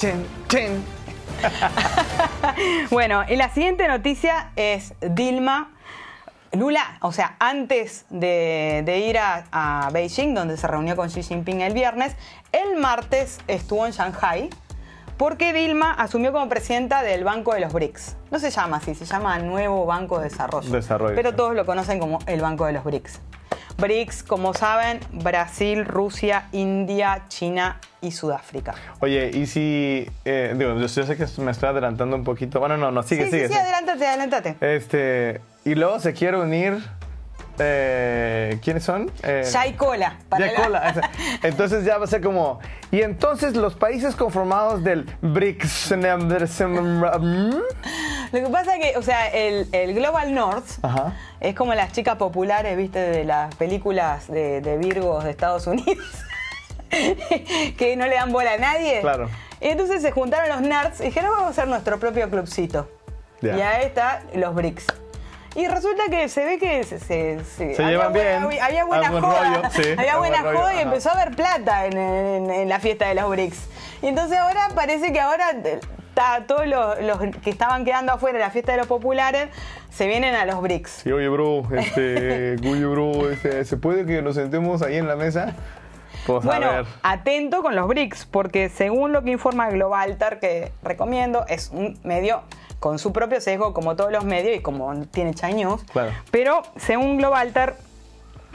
chen. 0.46 0.84
Bueno, 2.90 3.24
y 3.26 3.36
la 3.36 3.48
siguiente 3.48 3.88
noticia 3.88 4.50
es 4.56 4.92
Dilma. 5.00 5.70
Lula, 6.52 6.98
o 7.00 7.12
sea, 7.12 7.36
antes 7.38 8.04
de, 8.10 8.82
de 8.84 8.98
ir 8.98 9.18
a, 9.18 9.44
a 9.52 9.88
Beijing, 9.90 10.34
donde 10.34 10.56
se 10.58 10.66
reunió 10.66 10.96
con 10.96 11.08
Xi 11.08 11.22
Jinping 11.22 11.62
el 11.62 11.72
viernes, 11.72 12.14
el 12.52 12.76
martes 12.76 13.38
estuvo 13.48 13.86
en 13.86 13.92
Shanghai 13.92 14.50
porque 15.16 15.52
Dilma 15.52 15.92
asumió 15.92 16.32
como 16.32 16.48
presidenta 16.48 17.02
del 17.02 17.24
Banco 17.24 17.54
de 17.54 17.60
los 17.60 17.72
BRICS. 17.72 18.16
No 18.30 18.38
se 18.38 18.50
llama 18.50 18.78
así, 18.78 18.94
se 18.94 19.04
llama 19.06 19.38
Nuevo 19.38 19.86
Banco 19.86 20.18
de 20.18 20.24
Desarrollo. 20.24 20.70
Desarrollo, 20.70 21.14
Pero 21.14 21.34
todos 21.34 21.54
lo 21.54 21.64
conocen 21.64 21.98
como 21.98 22.18
el 22.26 22.40
Banco 22.40 22.66
de 22.66 22.72
los 22.72 22.84
BRICS. 22.84 23.20
BRICS, 23.78 24.22
como 24.22 24.52
saben, 24.52 25.00
Brasil, 25.12 25.84
Rusia, 25.86 26.48
India, 26.52 27.24
China 27.28 27.80
y 28.02 28.10
Sudáfrica. 28.10 28.74
Oye, 29.00 29.30
y 29.32 29.46
si. 29.46 30.06
eh, 30.24 30.54
digo, 30.56 30.76
yo, 30.78 30.88
sé 30.88 31.16
que 31.16 31.26
me 31.40 31.50
estoy 31.52 31.70
adelantando 31.70 32.14
un 32.16 32.24
poquito. 32.24 32.60
Bueno, 32.60 32.76
no, 32.76 32.90
no, 32.90 33.02
sigue, 33.02 33.24
sí, 33.26 33.30
sigue. 33.30 33.48
sí, 33.48 33.54
sí, 33.54 33.58
adelántate, 33.58 34.06
adelántate. 34.06 34.56
Este. 34.60 35.40
Y 35.64 35.74
luego 35.74 35.98
se 36.00 36.12
quiere 36.12 36.38
unir. 36.38 36.78
eh, 37.58 38.58
¿Quiénes 38.62 38.82
son? 38.82 39.10
Eh, 39.22 39.44
Ya 39.52 39.60
hay 39.60 39.74
cola. 39.74 40.16
para 40.28 40.46
ya 40.46 40.52
la- 40.58 40.64
cola. 40.64 41.10
Entonces 41.42 41.84
ya 41.84 41.98
va 41.98 42.04
a 42.04 42.08
ser 42.08 42.20
como. 42.22 42.58
Y 42.90 43.02
entonces 43.02 43.54
los 43.56 43.74
países 43.74 44.16
conformados 44.16 44.82
del 44.84 45.04
BRICS. 45.22 45.92
Lo 45.92 46.00
que 48.32 48.48
pasa 48.50 48.76
es 48.76 48.80
que, 48.92 48.98
o 48.98 49.02
sea, 49.02 49.28
el, 49.28 49.68
el 49.72 49.94
Global 49.94 50.34
North 50.34 50.66
Ajá. 50.82 51.14
es 51.40 51.54
como 51.54 51.74
las 51.74 51.92
chicas 51.92 52.16
populares, 52.16 52.76
viste, 52.76 52.98
de 52.98 53.24
las 53.24 53.54
películas 53.54 54.26
de, 54.28 54.60
de 54.62 54.76
Virgos 54.78 55.24
de 55.24 55.30
Estados 55.30 55.66
Unidos, 55.66 56.04
que 57.78 57.94
no 57.96 58.06
le 58.06 58.14
dan 58.14 58.32
bola 58.32 58.54
a 58.54 58.58
nadie. 58.58 59.00
Claro. 59.00 59.28
Y 59.60 59.68
entonces 59.68 60.02
se 60.02 60.10
juntaron 60.10 60.48
los 60.48 60.60
nerds 60.62 61.00
y 61.00 61.04
dijeron, 61.04 61.30
vamos 61.30 61.46
a 61.46 61.50
hacer 61.50 61.68
nuestro 61.68 61.98
propio 61.98 62.28
clubcito. 62.28 62.90
Ya. 63.40 63.56
Y 63.56 63.60
ahí 63.62 63.84
está 63.86 64.22
los 64.34 64.54
BRICS. 64.54 64.86
Y 65.54 65.66
resulta 65.68 66.04
que 66.10 66.28
se 66.28 66.44
ve 66.44 66.58
que 66.58 66.82
se, 66.84 66.98
se- 66.98 67.44
se- 67.44 67.74
Se 67.74 67.82
había 67.82 67.98
llevan 67.98 68.12
buena- 68.12 68.46
bien, 68.46 68.62
había 68.62 68.84
buena 68.84 69.08
joda, 69.08 69.54
rollo, 69.56 69.70
sí, 69.70 69.82
había 69.98 70.16
buena 70.16 70.42
rollo, 70.42 70.72
y 70.78 70.80
empezó 70.80 71.10
a 71.10 71.12
haber 71.20 71.36
plata 71.36 71.86
en, 71.86 71.98
en- 71.98 72.50
en 72.50 72.68
la 72.68 72.80
fiesta 72.80 73.06
de 73.08 73.14
los 73.16 73.28
BRICS. 73.28 73.68
Y 74.02 74.06
entonces 74.06 74.38
ahora 74.38 74.68
parece 74.74 75.12
que 75.12 75.20
ahora 75.20 75.50
eh, 75.64 75.80
está, 76.08 76.44
todos 76.46 76.66
los, 76.66 77.00
los 77.02 77.18
que 77.42 77.50
estaban 77.50 77.84
quedando 77.84 78.12
afuera 78.12 78.38
de 78.38 78.44
la 78.44 78.50
fiesta 78.50 78.72
de 78.72 78.78
los 78.78 78.86
populares 78.86 79.48
se 79.90 80.06
vienen 80.06 80.34
a 80.34 80.46
los 80.46 80.60
BRICS. 80.62 80.90
Sí, 81.04 81.12
oye, 81.12 81.28
bro, 81.28 81.62
este, 81.76 82.56
oye, 82.62 82.86
bro, 82.86 83.30
este, 83.30 83.64
¿se 83.66 83.76
puede 83.76 84.06
que 84.06 84.22
nos 84.22 84.36
sentemos 84.36 84.80
ahí 84.80 84.96
en 84.96 85.06
la 85.06 85.16
mesa? 85.16 85.54
Pues 86.26 86.44
a 86.44 86.46
Bueno, 86.46 86.70
ver. 86.72 86.86
atento 87.02 87.62
con 87.62 87.74
los 87.76 87.86
BRICS, 87.88 88.26
porque 88.26 88.68
según 88.70 89.12
lo 89.12 89.22
que 89.22 89.32
informa 89.32 89.68
Globaltar, 89.70 90.38
que 90.40 90.72
recomiendo, 90.82 91.44
es 91.48 91.70
un 91.70 91.98
medio 92.04 92.42
con 92.82 92.98
su 92.98 93.12
propio 93.12 93.40
sesgo, 93.40 93.72
como 93.72 93.94
todos 93.94 94.10
los 94.10 94.24
medios 94.24 94.56
y 94.56 94.60
como 94.60 94.92
tiene 95.06 95.34
China 95.34 95.52
News. 95.52 95.84
Claro. 95.92 96.10
Pero 96.32 96.62
según 96.76 97.16
Globaltar, 97.16 97.76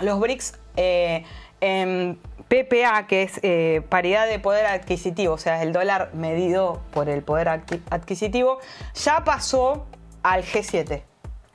los 0.02 0.20
BRICS 0.20 0.54
eh, 0.76 1.24
en 1.62 2.20
PPA, 2.50 3.08
que 3.08 3.24
es 3.24 3.40
eh, 3.42 3.82
paridad 3.88 4.28
de 4.28 4.38
poder 4.40 4.66
adquisitivo, 4.66 5.34
o 5.36 5.38
sea, 5.38 5.64
el 5.64 5.72
dólar 5.72 6.10
medido 6.14 6.82
por 6.92 7.08
el 7.08 7.22
poder 7.24 7.48
adqui- 7.48 7.82
adquisitivo, 7.90 8.60
ya 8.96 9.24
pasó 9.24 9.86
al 10.24 10.44
G7. 10.44 11.04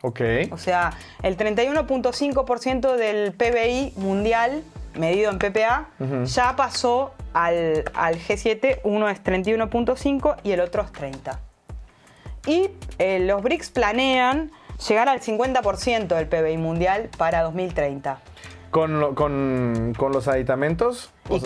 Ok. 0.00 0.20
O 0.50 0.56
sea, 0.56 0.94
el 1.22 1.36
31.5% 1.36 2.96
del 2.96 3.32
PBI 3.34 3.92
mundial 3.96 4.62
medido 4.94 5.30
en 5.30 5.38
PPA 5.38 5.88
ya 6.24 6.56
pasó 6.56 7.12
al, 7.34 7.84
al 7.94 8.16
G7. 8.16 8.80
Uno 8.82 9.10
es 9.10 9.22
31.5 9.22 10.36
y 10.42 10.52
el 10.52 10.60
otro 10.60 10.82
es 10.82 10.92
30. 10.92 11.38
Y 12.46 12.70
eh, 12.98 13.20
los 13.20 13.42
BRICS 13.42 13.70
planean 13.70 14.50
llegar 14.88 15.08
al 15.08 15.20
50% 15.20 16.08
del 16.08 16.26
PBI 16.28 16.56
mundial 16.58 17.08
para 17.16 17.42
2030. 17.42 18.18
Con, 18.70 19.00
lo- 19.00 19.14
con, 19.14 19.92
con 19.96 20.12
los 20.12 20.28
aditamentos. 20.28 21.12
Y 21.30 21.40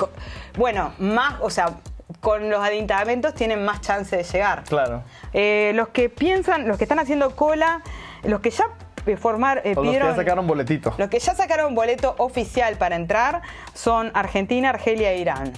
bueno, 0.57 0.95
más, 0.99 1.35
o 1.41 1.51
sea, 1.51 1.79
con 2.21 2.49
los 2.51 2.61
aditamentos 2.61 3.35
tienen 3.35 3.65
más 3.65 3.81
chance 3.81 4.17
de 4.17 4.23
llegar. 4.23 4.63
Claro. 4.65 5.03
Eh, 5.33 5.73
los 5.75 5.89
que 5.89 6.09
piensan, 6.09 6.67
los 6.69 6.79
que 6.79 6.85
están 6.85 6.99
haciendo 7.01 7.35
cola, 7.37 7.83
los 8.23 8.41
que 8.41 8.51
ya 8.51 8.65
eh, 9.07 9.17
formar, 9.17 9.61
eh, 9.65 9.75
los 9.75 9.85
que 9.85 9.93
ya 9.93 10.15
sacaron 10.15 10.47
boletito. 10.47 10.95
los 10.99 11.09
que 11.11 11.19
ya 11.19 11.35
sacaron 11.35 11.75
boleto 11.75 12.15
oficial 12.19 12.77
para 12.77 12.97
entrar 12.97 13.43
son 13.75 14.11
Argentina, 14.15 14.71
Argelia 14.71 15.13
e 15.13 15.19
Irán. 15.19 15.53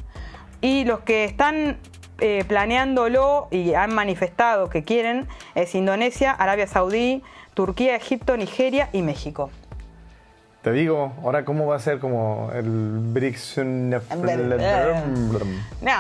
Y 0.61 0.85
los 0.85 1.00
que 1.00 1.25
están 1.25 1.78
eh, 2.20 2.44
planeándolo 2.48 3.46
y 3.50 3.75
han 3.75 3.94
manifestado 3.94 4.68
que 4.68 4.82
quieren 4.82 5.28
es 5.54 5.76
Indonesia, 5.76 6.32
Arabia 6.32 6.66
Saudí, 6.66 7.22
Turquía, 7.54 7.94
Egipto, 7.94 8.37
Nigeria 8.37 8.88
y 8.92 9.02
México. 9.02 9.52
Te 10.62 10.72
digo, 10.72 11.12
ahora 11.22 11.44
cómo 11.44 11.66
va 11.66 11.76
a 11.76 11.78
ser 11.78 12.00
como 12.00 12.50
el 12.52 12.64
BRICS. 12.64 13.58
No, 13.58 14.00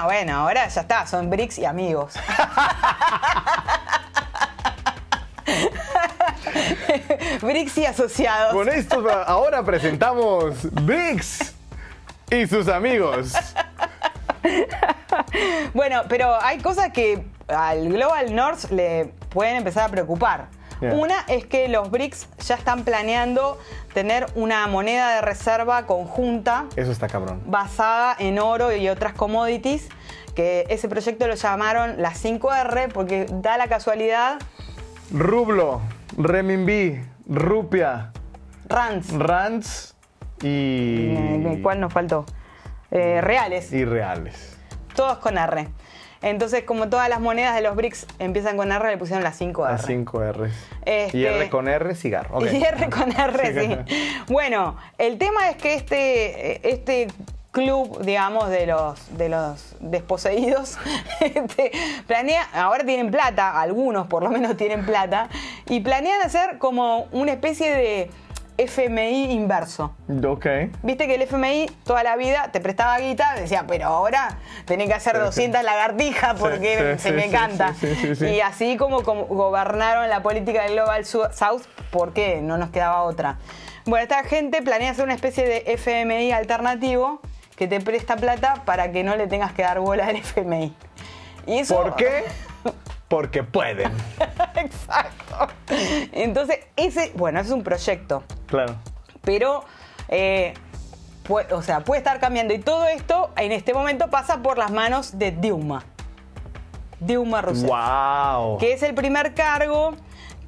bueno, 0.04 0.36
ahora 0.36 0.66
ya 0.66 0.80
está, 0.80 1.06
son 1.06 1.30
BRICS 1.30 1.60
y 1.60 1.64
amigos. 1.64 2.14
BRICS 7.40 7.78
y 7.78 7.86
asociados. 7.86 8.52
Con 8.52 8.68
esto 8.68 9.08
ahora 9.26 9.62
presentamos 9.62 10.68
BRICS 10.72 11.54
y 12.32 12.48
sus 12.48 12.66
amigos. 12.66 13.34
Bueno, 15.74 16.02
pero 16.08 16.36
hay 16.42 16.58
cosas 16.58 16.90
que 16.92 17.24
al 17.48 17.88
Global 17.88 18.34
North 18.34 18.70
le 18.70 19.12
pueden 19.30 19.56
empezar 19.56 19.88
a 19.88 19.88
preocupar. 19.90 20.48
Yeah. 20.80 20.94
Una 20.94 21.24
es 21.26 21.44
que 21.44 21.68
los 21.68 21.90
BRICS 21.90 22.28
ya 22.46 22.54
están 22.54 22.84
planeando 22.84 23.58
tener 23.94 24.26
una 24.36 24.64
moneda 24.68 25.16
de 25.16 25.22
reserva 25.22 25.86
conjunta 25.86 26.66
Eso 26.76 26.92
está 26.92 27.08
cabrón. 27.08 27.42
basada 27.46 28.14
en 28.20 28.38
oro 28.38 28.72
y 28.72 28.88
otras 28.88 29.12
commodities, 29.14 29.88
que 30.36 30.66
ese 30.68 30.88
proyecto 30.88 31.26
lo 31.26 31.34
llamaron 31.34 32.00
la 32.00 32.12
5R 32.12 32.92
porque 32.92 33.26
da 33.28 33.56
la 33.58 33.66
casualidad 33.66 34.38
Rublo, 35.10 35.80
renminbi, 36.16 37.00
rupia, 37.26 38.12
RANDS, 38.68 39.12
rands 39.14 39.96
y. 40.42 41.08
eh, 41.16 41.60
¿cuál 41.62 41.80
nos 41.80 41.92
faltó? 41.92 42.24
Eh, 42.90 43.20
reales, 43.20 43.72
Y 43.72 43.84
reales. 43.84 44.57
Todos 44.98 45.18
con 45.18 45.38
R. 45.38 45.68
Entonces, 46.22 46.64
como 46.64 46.88
todas 46.88 47.08
las 47.08 47.20
monedas 47.20 47.54
de 47.54 47.60
los 47.60 47.76
BRICS 47.76 48.06
empiezan 48.18 48.56
con 48.56 48.72
R, 48.72 48.90
le 48.90 48.98
pusieron 48.98 49.22
la 49.22 49.32
5R. 49.32 49.70
Las 49.70 49.86
5 49.86 50.32
R's. 50.32 50.52
Este- 50.84 51.16
Y 51.16 51.24
R 51.24 51.48
con 51.48 51.68
R, 51.68 51.94
cigarro. 51.94 52.38
Ok. 52.38 52.46
Y 52.52 52.62
R 52.64 52.90
con 52.90 53.12
R, 53.12 53.54
Sí. 53.54 53.76
sí. 53.86 54.22
Bueno, 54.28 54.76
el 54.98 55.16
tema 55.18 55.48
es 55.50 55.56
que 55.56 55.74
este, 55.74 56.68
este 56.68 57.06
club, 57.52 58.02
digamos, 58.04 58.50
de 58.50 58.66
los, 58.66 59.16
de 59.16 59.28
los 59.28 59.76
desposeídos, 59.78 60.76
este, 61.20 61.70
planea, 62.08 62.48
ahora 62.52 62.82
tienen 62.84 63.12
plata, 63.12 63.60
algunos 63.60 64.08
por 64.08 64.24
lo 64.24 64.30
menos 64.30 64.56
tienen 64.56 64.84
plata, 64.84 65.28
y 65.66 65.78
planean 65.80 66.20
hacer 66.22 66.58
como 66.58 67.04
una 67.12 67.30
especie 67.32 67.70
de 67.74 68.10
FMI 68.58 69.32
inverso. 69.32 69.94
Ok. 70.26 70.46
Viste 70.82 71.06
que 71.06 71.14
el 71.14 71.22
FMI 71.22 71.70
toda 71.84 72.02
la 72.02 72.16
vida 72.16 72.50
te 72.52 72.60
prestaba 72.60 72.98
guita, 72.98 73.34
decía, 73.34 73.64
pero 73.66 73.86
ahora 73.86 74.36
tenés 74.66 74.88
que 74.88 74.94
hacer 74.94 75.14
Sí, 75.14 75.22
200 75.22 75.62
lagartijas 75.62 76.38
porque 76.38 76.96
sí, 76.98 77.04
se 77.04 77.12
me 77.12 77.30
canta. 77.30 77.74
Y 78.20 78.40
así 78.40 78.76
como, 78.76 79.02
como 79.04 79.26
gobernaron 79.26 80.08
la 80.08 80.22
política 80.22 80.64
del 80.64 80.72
Global 80.72 81.04
South, 81.04 81.62
porque 81.90 82.40
no 82.42 82.58
nos 82.58 82.70
quedaba 82.70 83.02
otra. 83.04 83.38
Bueno, 83.86 84.02
esta 84.02 84.22
gente 84.24 84.60
planea 84.60 84.90
hacer 84.90 85.04
una 85.04 85.14
especie 85.14 85.46
de 85.46 85.64
FMI 85.76 86.32
alternativo 86.32 87.20
que 87.56 87.68
te 87.68 87.80
presta 87.80 88.16
plata 88.16 88.62
para 88.64 88.92
que 88.92 89.04
no 89.04 89.16
le 89.16 89.28
tengas 89.28 89.52
que 89.52 89.62
dar 89.62 89.80
bola 89.80 90.06
al 90.06 90.16
FMI. 90.16 90.74
Y 91.46 91.60
eso, 91.60 91.76
¿Por 91.76 91.96
qué? 91.96 92.24
Porque 93.08 93.42
pueden. 93.42 93.90
Exacto. 94.54 95.48
Entonces, 96.12 96.60
ese, 96.76 97.12
bueno, 97.16 97.40
ese 97.40 97.48
es 97.48 97.54
un 97.54 97.62
proyecto 97.62 98.22
Claro. 98.46 98.74
pero 99.22 99.64
eh, 100.08 100.54
pu- 101.26 101.50
o 101.52 101.62
sea, 101.62 101.80
puede 101.80 101.98
estar 101.98 102.20
cambiando. 102.20 102.52
Y 102.54 102.58
todo 102.58 102.86
esto 102.86 103.30
en 103.36 103.52
este 103.52 103.72
momento 103.74 104.08
pasa 104.08 104.42
por 104.42 104.58
las 104.58 104.70
manos 104.70 105.18
de 105.18 105.30
Dilma. 105.32 105.84
Dilma 107.00 107.42
Rousseff. 107.42 107.68
¡Wow! 107.70 108.58
Que 108.58 108.72
es 108.72 108.82
el 108.82 108.94
primer 108.94 109.34
cargo 109.34 109.94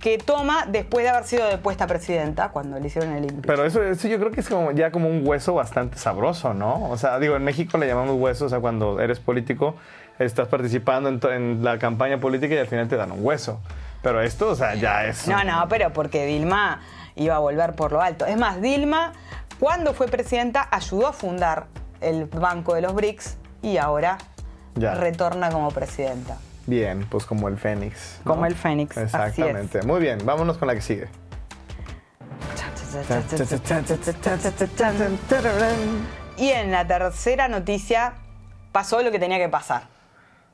que 0.01 0.17
toma 0.19 0.65
después 0.67 1.05
de 1.05 1.11
haber 1.11 1.25
sido 1.25 1.47
depuesta 1.47 1.87
presidenta 1.87 2.49
cuando 2.49 2.79
le 2.81 2.87
hicieron 2.87 3.11
el 3.13 3.25
impeachment. 3.25 3.47
Pero 3.47 3.65
eso, 3.67 3.83
eso 3.83 4.09
yo 4.09 4.19
creo 4.19 4.31
que 4.33 4.41
es 4.41 4.49
como 4.49 4.73
ya 4.73 4.91
como 4.91 5.09
un 5.09 5.27
hueso 5.27 5.55
bastante 5.55 5.99
sabroso, 5.99 6.55
¿no? 6.55 6.89
O 6.91 6.97
sea, 6.97 7.19
digo, 7.19 7.37
en 7.37 7.45
México 7.45 7.77
le 7.79 7.87
llamamos 7.87 8.17
hueso, 8.19 8.47
o 8.47 8.49
sea, 8.49 8.61
cuando 8.61 8.99
eres 8.99 9.21
político, 9.21 9.77
estás 10.25 10.49
participando 10.49 11.09
en, 11.31 11.65
la 11.65 11.79
campaña 11.79 12.19
política 12.19 12.55
y 12.55 12.59
al 12.59 12.67
final 12.67 12.89
te 12.89 12.97
dan 12.97 13.13
un 13.13 13.25
hueso. 13.25 13.61
Pero 14.03 14.21
esto, 14.23 14.51
o 14.51 14.55
sea, 14.55 14.75
ya 14.75 15.05
es... 15.05 15.27
No, 15.29 15.43
no, 15.45 15.67
pero 15.69 15.93
porque 15.93 16.25
Dilma 16.27 16.81
iba 17.17 17.37
a 17.37 17.39
volver 17.39 17.75
por 17.75 17.93
lo 17.93 18.01
alto. 18.01 18.27
Es 18.27 18.37
más, 18.37 18.61
Dilma, 18.61 19.13
cuando 19.59 19.93
fue 19.93 20.09
presidenta, 20.09 20.69
ayudó 20.71 21.09
a 21.09 21.13
fundar 21.13 21.67
el 22.01 22.27
Banco 22.27 22.75
de 22.75 22.83
los 22.83 22.95
BRICS 22.95 23.37
y 23.63 23.77
ahora 23.77 24.19
Ya. 24.77 24.95
retorna 24.95 25.51
como 25.51 25.71
presidenta. 25.71 26.39
Bien, 26.67 27.07
pues 27.11 27.25
como 27.27 27.49
el 27.49 27.59
Fénix. 27.59 28.21
¿no? 28.25 28.33
Como 28.33 28.47
el 28.47 28.55
Fénix, 28.55 28.97
así 28.97 29.03
es. 29.07 29.15
Exactamente. 29.15 29.83
Muy 29.83 30.01
bien, 30.01 30.19
vámonos 30.25 30.57
con 30.57 30.69
la 30.69 30.75
que 30.75 30.81
sigue. 30.81 31.09
Y 36.37 36.49
en 36.49 36.71
la 36.73 36.87
tercera 36.87 37.49
noticia 37.49 38.15
pasó 38.73 39.03
lo 39.03 39.11
que 39.11 39.19
tenía 39.19 39.39
que 39.39 39.49
pasar. 39.49 40.00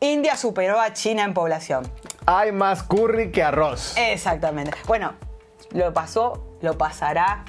India 0.01 0.37
superó 0.37 0.81
a 0.81 0.93
China 0.93 1.25
en 1.25 1.35
población. 1.35 1.91
Hay 2.27 2.53
más 2.53 2.83
curry 2.83 3.31
que 3.33 3.43
arroz. 3.43 3.95
Exactamente. 3.97 4.77
Bueno, 4.87 5.15
lo 5.71 5.93
pasó, 5.95 6.45
lo 6.61 6.77
pasará, 6.77 7.45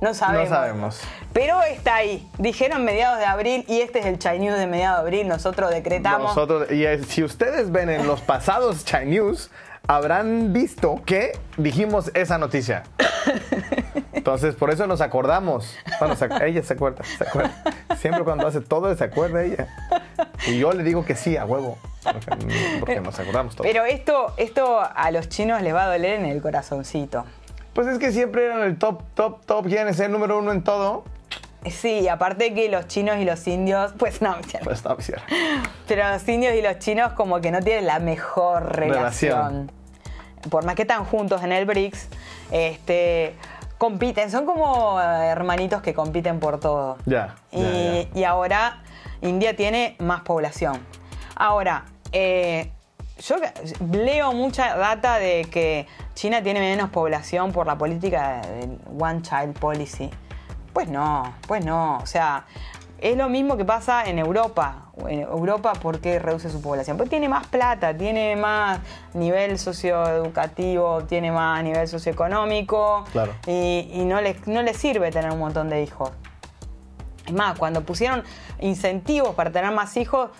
no 0.00 0.12
sabemos. 0.14 0.48
No 0.50 0.54
sabemos. 0.56 1.00
Pero 1.32 1.62
está 1.62 1.96
ahí. 1.96 2.28
Dijeron 2.38 2.84
mediados 2.84 3.18
de 3.18 3.24
abril 3.26 3.64
y 3.68 3.80
este 3.82 4.00
es 4.00 4.06
el 4.06 4.18
Chai 4.18 4.38
News 4.40 4.58
de 4.58 4.66
mediados 4.66 4.98
de 4.98 5.02
abril. 5.02 5.28
Nosotros 5.28 5.70
decretamos. 5.70 6.34
Nosotros, 6.34 6.70
y 6.72 6.84
si 7.04 7.22
ustedes 7.22 7.70
ven 7.70 7.88
en 7.88 8.06
los 8.06 8.20
pasados 8.20 8.84
Chai 8.84 9.06
News, 9.06 9.50
habrán 9.86 10.52
visto 10.52 11.00
que 11.06 11.38
dijimos 11.56 12.10
esa 12.14 12.36
noticia. 12.38 12.82
Entonces, 14.12 14.54
por 14.56 14.70
eso 14.70 14.86
nos 14.86 15.00
acordamos. 15.00 15.76
Bueno, 15.98 16.16
se- 16.16 16.28
ella 16.46 16.62
se 16.62 16.74
acuerda, 16.74 17.04
se 17.04 17.24
acuerda. 17.24 17.52
Siempre 17.98 18.24
cuando 18.24 18.46
hace 18.46 18.60
todo, 18.60 18.94
se 18.96 19.04
acuerda 19.04 19.42
ella. 19.42 19.68
Y 20.46 20.58
yo 20.58 20.72
le 20.72 20.82
digo 20.82 21.04
que 21.04 21.14
sí, 21.16 21.36
a 21.36 21.44
huevo. 21.44 21.78
Porque, 22.80 23.00
nos 23.00 23.18
acordamos 23.18 23.54
todos. 23.56 23.66
Pero 23.70 23.84
esto, 23.84 24.34
esto 24.36 24.80
a 24.80 25.10
los 25.10 25.28
chinos 25.28 25.62
les 25.62 25.74
va 25.74 25.84
a 25.84 25.92
doler 25.92 26.20
en 26.20 26.26
el 26.26 26.40
corazoncito. 26.42 27.24
Pues 27.72 27.86
es 27.86 27.98
que 27.98 28.12
siempre 28.12 28.44
eran 28.44 28.60
el 28.62 28.78
top, 28.78 29.02
top, 29.14 29.44
top. 29.46 29.66
Quieren 29.66 29.92
ser 29.94 30.10
número 30.10 30.38
uno 30.38 30.52
en 30.52 30.62
todo. 30.62 31.04
Sí, 31.70 32.08
aparte 32.08 32.54
que 32.54 32.68
los 32.68 32.88
chinos 32.88 33.18
y 33.18 33.24
los 33.24 33.46
indios, 33.46 33.94
pues 33.96 34.20
no, 34.20 34.36
Pues 34.64 34.84
no. 34.84 34.96
Pero 35.86 36.08
los 36.10 36.28
indios 36.28 36.54
y 36.54 36.62
los 36.62 36.78
chinos 36.80 37.12
como 37.12 37.40
que 37.40 37.50
no 37.52 37.60
tienen 37.60 37.86
la 37.86 38.00
mejor 38.00 38.76
relación. 38.76 39.00
Relación. 39.32 39.72
Por 40.50 40.64
más 40.64 40.74
que 40.74 40.82
están 40.82 41.04
juntos 41.04 41.42
en 41.44 41.52
el 41.52 41.64
BRICS, 41.64 42.08
este, 42.50 43.36
compiten, 43.78 44.30
son 44.30 44.44
como 44.44 45.00
eh, 45.00 45.04
hermanitos 45.26 45.82
que 45.82 45.94
compiten 45.94 46.40
por 46.40 46.58
todo. 46.58 46.98
Ya, 47.06 47.36
Y, 47.52 47.62
ya, 47.62 47.70
ya. 48.02 48.08
y 48.12 48.24
ahora 48.24 48.82
India 49.20 49.54
tiene 49.54 49.94
más 50.00 50.22
población. 50.22 50.80
Ahora, 51.36 51.84
eh, 52.12 52.70
yo 53.18 53.36
leo 53.90 54.32
mucha 54.32 54.76
data 54.76 55.18
de 55.18 55.46
que 55.50 55.86
China 56.14 56.42
tiene 56.42 56.60
menos 56.60 56.90
población 56.90 57.52
por 57.52 57.66
la 57.66 57.76
política 57.76 58.42
del 58.42 58.78
One 58.98 59.22
Child 59.22 59.58
Policy. 59.58 60.10
Pues 60.72 60.88
no, 60.88 61.34
pues 61.46 61.64
no. 61.64 61.98
O 61.98 62.06
sea, 62.06 62.46
es 62.98 63.16
lo 63.16 63.28
mismo 63.28 63.56
que 63.56 63.64
pasa 63.64 64.04
en 64.06 64.18
Europa. 64.18 64.86
En 65.08 65.20
Europa, 65.20 65.72
¿por 65.74 66.00
qué 66.00 66.18
reduce 66.18 66.50
su 66.50 66.60
población? 66.62 66.96
Pues 66.96 67.10
tiene 67.10 67.28
más 67.28 67.46
plata, 67.46 67.96
tiene 67.96 68.36
más 68.36 68.80
nivel 69.14 69.58
socioeducativo, 69.58 71.04
tiene 71.04 71.30
más 71.30 71.62
nivel 71.62 71.88
socioeconómico. 71.88 73.04
Claro. 73.12 73.34
Y, 73.46 73.90
y 73.92 74.04
no, 74.04 74.20
le, 74.20 74.36
no 74.46 74.62
le 74.62 74.74
sirve 74.74 75.10
tener 75.10 75.30
un 75.30 75.38
montón 75.38 75.68
de 75.68 75.82
hijos. 75.82 76.10
Es 77.26 77.32
más, 77.32 77.58
cuando 77.58 77.82
pusieron 77.82 78.24
incentivos 78.58 79.34
para 79.34 79.50
tener 79.52 79.70
más 79.70 79.96
hijos, 79.96 80.30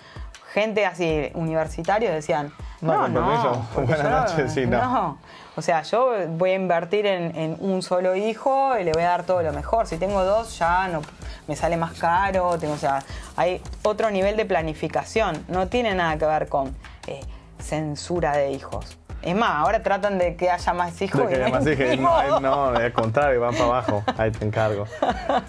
gente 0.53 0.85
así, 0.87 1.31
universitarios, 1.35 2.12
decían, 2.12 2.53
No, 2.81 3.09
no, 3.09 3.21
no, 3.21 3.67
Buenas 3.75 4.03
noches, 4.31 4.53
sí, 4.53 4.67
no". 4.67 5.19
O 5.55 5.61
sea, 5.61 5.83
yo 5.83 6.12
voy 6.31 6.51
a 6.51 6.55
invertir 6.55 7.05
en, 7.07 7.37
en 7.37 7.57
un 7.61 7.83
solo 7.83 8.17
hijo 8.17 8.79
y 8.79 8.85
le 8.85 8.93
voy 8.93 9.03
a 9.03 9.09
dar 9.09 9.25
todo 9.25 9.43
lo 9.43 9.53
mejor. 9.53 9.87
Si 9.87 9.99
tengo 9.99 10.25
dos, 10.25 10.59
ya 10.59 10.88
no 10.88 11.03
me 11.47 11.57
sale 11.57 11.77
más 11.77 11.93
caro. 11.93 12.57
Tengo, 12.59 12.73
o 12.75 12.79
sea, 12.79 13.03
hay 13.37 13.61
otro 13.83 14.11
nivel 14.11 14.37
de 14.38 14.47
planificación. 14.47 15.45
No 15.49 15.69
tiene 15.69 15.95
nada 15.95 16.17
que 16.17 16.25
ver 16.25 16.49
con 16.49 16.75
eh, 17.07 17.21
censura 17.59 18.33
de 18.33 18.51
hijos. 18.53 18.99
Es 19.21 19.37
más, 19.37 19.51
ahora 19.51 19.83
tratan 19.83 20.17
de 20.19 20.37
que 20.37 20.51
haya 20.51 20.73
más 20.73 21.01
hijos. 21.03 21.21
De 21.21 21.27
que 21.29 21.35
y 21.35 21.38
no 21.38 21.43
además 21.45 21.67
hay 21.67 21.77
dije, 21.77 21.97
ni 21.97 22.03
no, 22.03 22.41
no, 22.41 22.65
al 22.69 22.93
contrario, 22.95 23.41
van 23.41 23.53
para 23.53 23.65
abajo. 23.67 24.03
Ahí 24.19 24.31
te 24.33 24.45
encargo. 24.47 24.87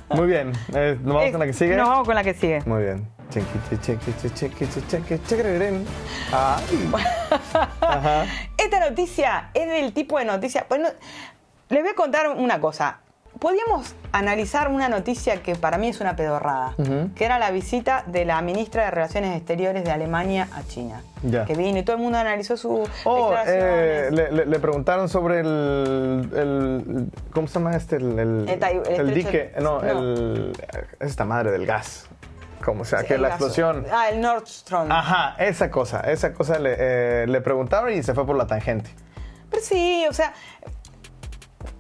Muy 0.10 0.28
bien. 0.28 0.52
eh, 0.76 0.98
¿Nos 1.02 1.14
vamos 1.14 1.24
Es- 1.24 1.32
con 1.32 1.40
la 1.40 1.46
que 1.48 1.54
sigue? 1.54 1.76
Nos 1.78 1.88
vamos 1.90 2.06
con 2.06 2.16
la 2.16 2.24
que 2.24 2.34
sigue. 2.34 2.62
Muy 2.66 2.84
bien. 2.84 3.08
Esta 8.58 8.80
noticia 8.90 9.50
es 9.54 9.68
del 9.70 9.94
tipo 9.94 10.18
de 10.20 10.26
noticia. 10.26 10.66
Bueno, 10.70 10.90
les 11.70 11.82
voy 11.82 11.92
a 11.92 11.96
contar 11.96 12.30
una 12.30 12.60
cosa. 12.60 13.00
Podíamos 13.40 13.96
analizar 14.12 14.70
una 14.70 14.90
noticia 14.90 15.42
que 15.42 15.56
para 15.56 15.80
mí 15.80 15.88
es 15.90 16.00
una 16.00 16.16
pedorrada, 16.16 16.76
que 17.16 17.26
era 17.26 17.40
la 17.40 17.50
visita 17.50 18.04
de 18.06 18.26
la 18.26 18.40
ministra 18.44 18.86
de 18.86 18.92
Relaciones 18.92 19.36
Exteriores 19.36 19.84
de 19.84 19.92
Alemania 19.92 20.48
a 20.54 20.62
China. 20.64 21.02
Que 21.46 21.56
vino 21.56 21.80
y 21.80 21.84
todo 21.84 21.96
el 21.96 22.02
mundo 22.04 22.20
analizó 22.20 22.58
su 22.58 22.88
Oh, 23.06 23.34
eh, 23.48 24.10
le, 24.12 24.32
le- 24.32 24.46
le 24.46 24.60
preguntaron 24.60 25.10
sobre 25.10 25.40
el, 25.40 26.30
el- 26.36 27.10
¿Cómo 27.34 27.48
se 27.48 27.56
llama 27.56 27.76
este? 27.76 27.96
El, 27.96 28.20
el, 28.20 28.48
El 29.00 29.14
dique. 29.16 29.52
No, 29.60 29.82
no. 29.82 29.90
el. 29.90 30.54
Esta 31.00 31.26
madre 31.26 31.50
del 31.52 31.66
gas. 31.66 32.06
Como 32.64 32.86
sea, 32.86 33.04
que 33.04 33.18
la 33.18 33.30
gaso. 33.30 33.46
explosión. 33.48 33.86
Ah, 33.92 34.10
el 34.10 34.22
Nordstrom. 34.22 34.92
Ajá, 34.92 35.36
esa 35.38 35.70
cosa. 35.70 36.00
Esa 36.02 36.34
cosa 36.34 36.60
le, 36.60 36.76
eh, 36.78 37.26
le 37.28 37.42
preguntaron 37.42 37.92
y 37.94 38.02
se 38.04 38.14
fue 38.14 38.26
por 38.26 38.36
la 38.38 38.48
tangente. 38.48 38.90
Pero 39.50 39.62
sí, 39.62 40.06
o 40.10 40.14
sea, 40.14 40.34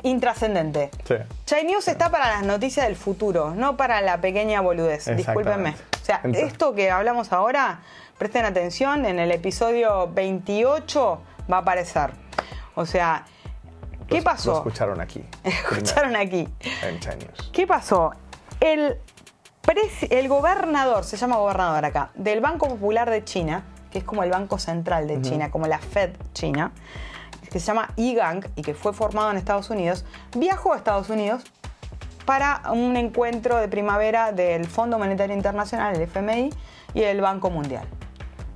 intrascendente. 0.03 0.91
Sí. 1.07 1.15
Chai 1.45 1.63
News 1.65 1.87
está 1.87 2.09
para 2.09 2.27
las 2.29 2.43
noticias 2.43 2.85
del 2.85 2.95
futuro, 2.95 3.53
no 3.55 3.77
para 3.77 4.01
la 4.01 4.19
pequeña 4.19 4.61
boludez. 4.61 5.05
Discúlpenme. 5.15 5.75
O 6.01 6.05
sea, 6.05 6.17
Entonces- 6.23 6.51
esto 6.51 6.73
que 6.75 6.91
hablamos 6.91 7.31
ahora, 7.31 7.79
presten 8.17 8.45
atención, 8.45 9.05
en 9.05 9.19
el 9.19 9.31
episodio 9.31 10.11
28 10.11 11.21
va 11.51 11.57
a 11.57 11.59
aparecer. 11.61 12.11
O 12.75 12.85
sea, 12.85 13.25
¿qué 14.07 14.15
Lo- 14.15 14.17
Lo 14.19 14.23
pasó? 14.23 14.57
escucharon 14.57 14.99
aquí. 14.99 15.23
Escucharon 15.43 16.15
aquí. 16.15 16.47
En 16.83 16.99
Chai 16.99 17.17
News. 17.17 17.49
¿Qué 17.53 17.65
pasó? 17.65 18.11
El, 18.59 18.97
el 20.09 20.27
gobernador, 20.27 21.03
se 21.03 21.17
llama 21.17 21.37
gobernador 21.37 21.85
acá, 21.85 22.09
del 22.15 22.41
Banco 22.41 22.67
Popular 22.67 23.09
de 23.09 23.23
China, 23.23 23.63
que 23.91 23.99
es 23.99 24.03
como 24.03 24.23
el 24.23 24.29
Banco 24.29 24.57
Central 24.59 25.07
de 25.07 25.21
China, 25.21 25.51
como 25.51 25.67
la 25.67 25.79
Fed 25.79 26.11
China, 26.33 26.71
que 27.49 27.59
se 27.59 27.65
llama 27.67 27.89
Gang 27.95 28.45
y 28.55 28.61
que 28.61 28.73
fue 28.73 28.93
formado 28.93 29.31
en 29.31 29.37
Estados 29.37 29.69
Unidos, 29.69 30.05
viajó 30.35 30.73
a 30.73 30.77
Estados 30.77 31.09
Unidos 31.09 31.43
para 32.25 32.61
un 32.71 32.95
encuentro 32.97 33.57
de 33.57 33.67
primavera 33.67 34.31
del 34.31 34.65
Fondo 34.65 34.97
Monetario 34.97 35.35
Internacional, 35.35 35.95
el 35.95 36.01
FMI, 36.03 36.49
y 36.93 37.01
el 37.01 37.21
Banco 37.21 37.49
Mundial. 37.49 37.87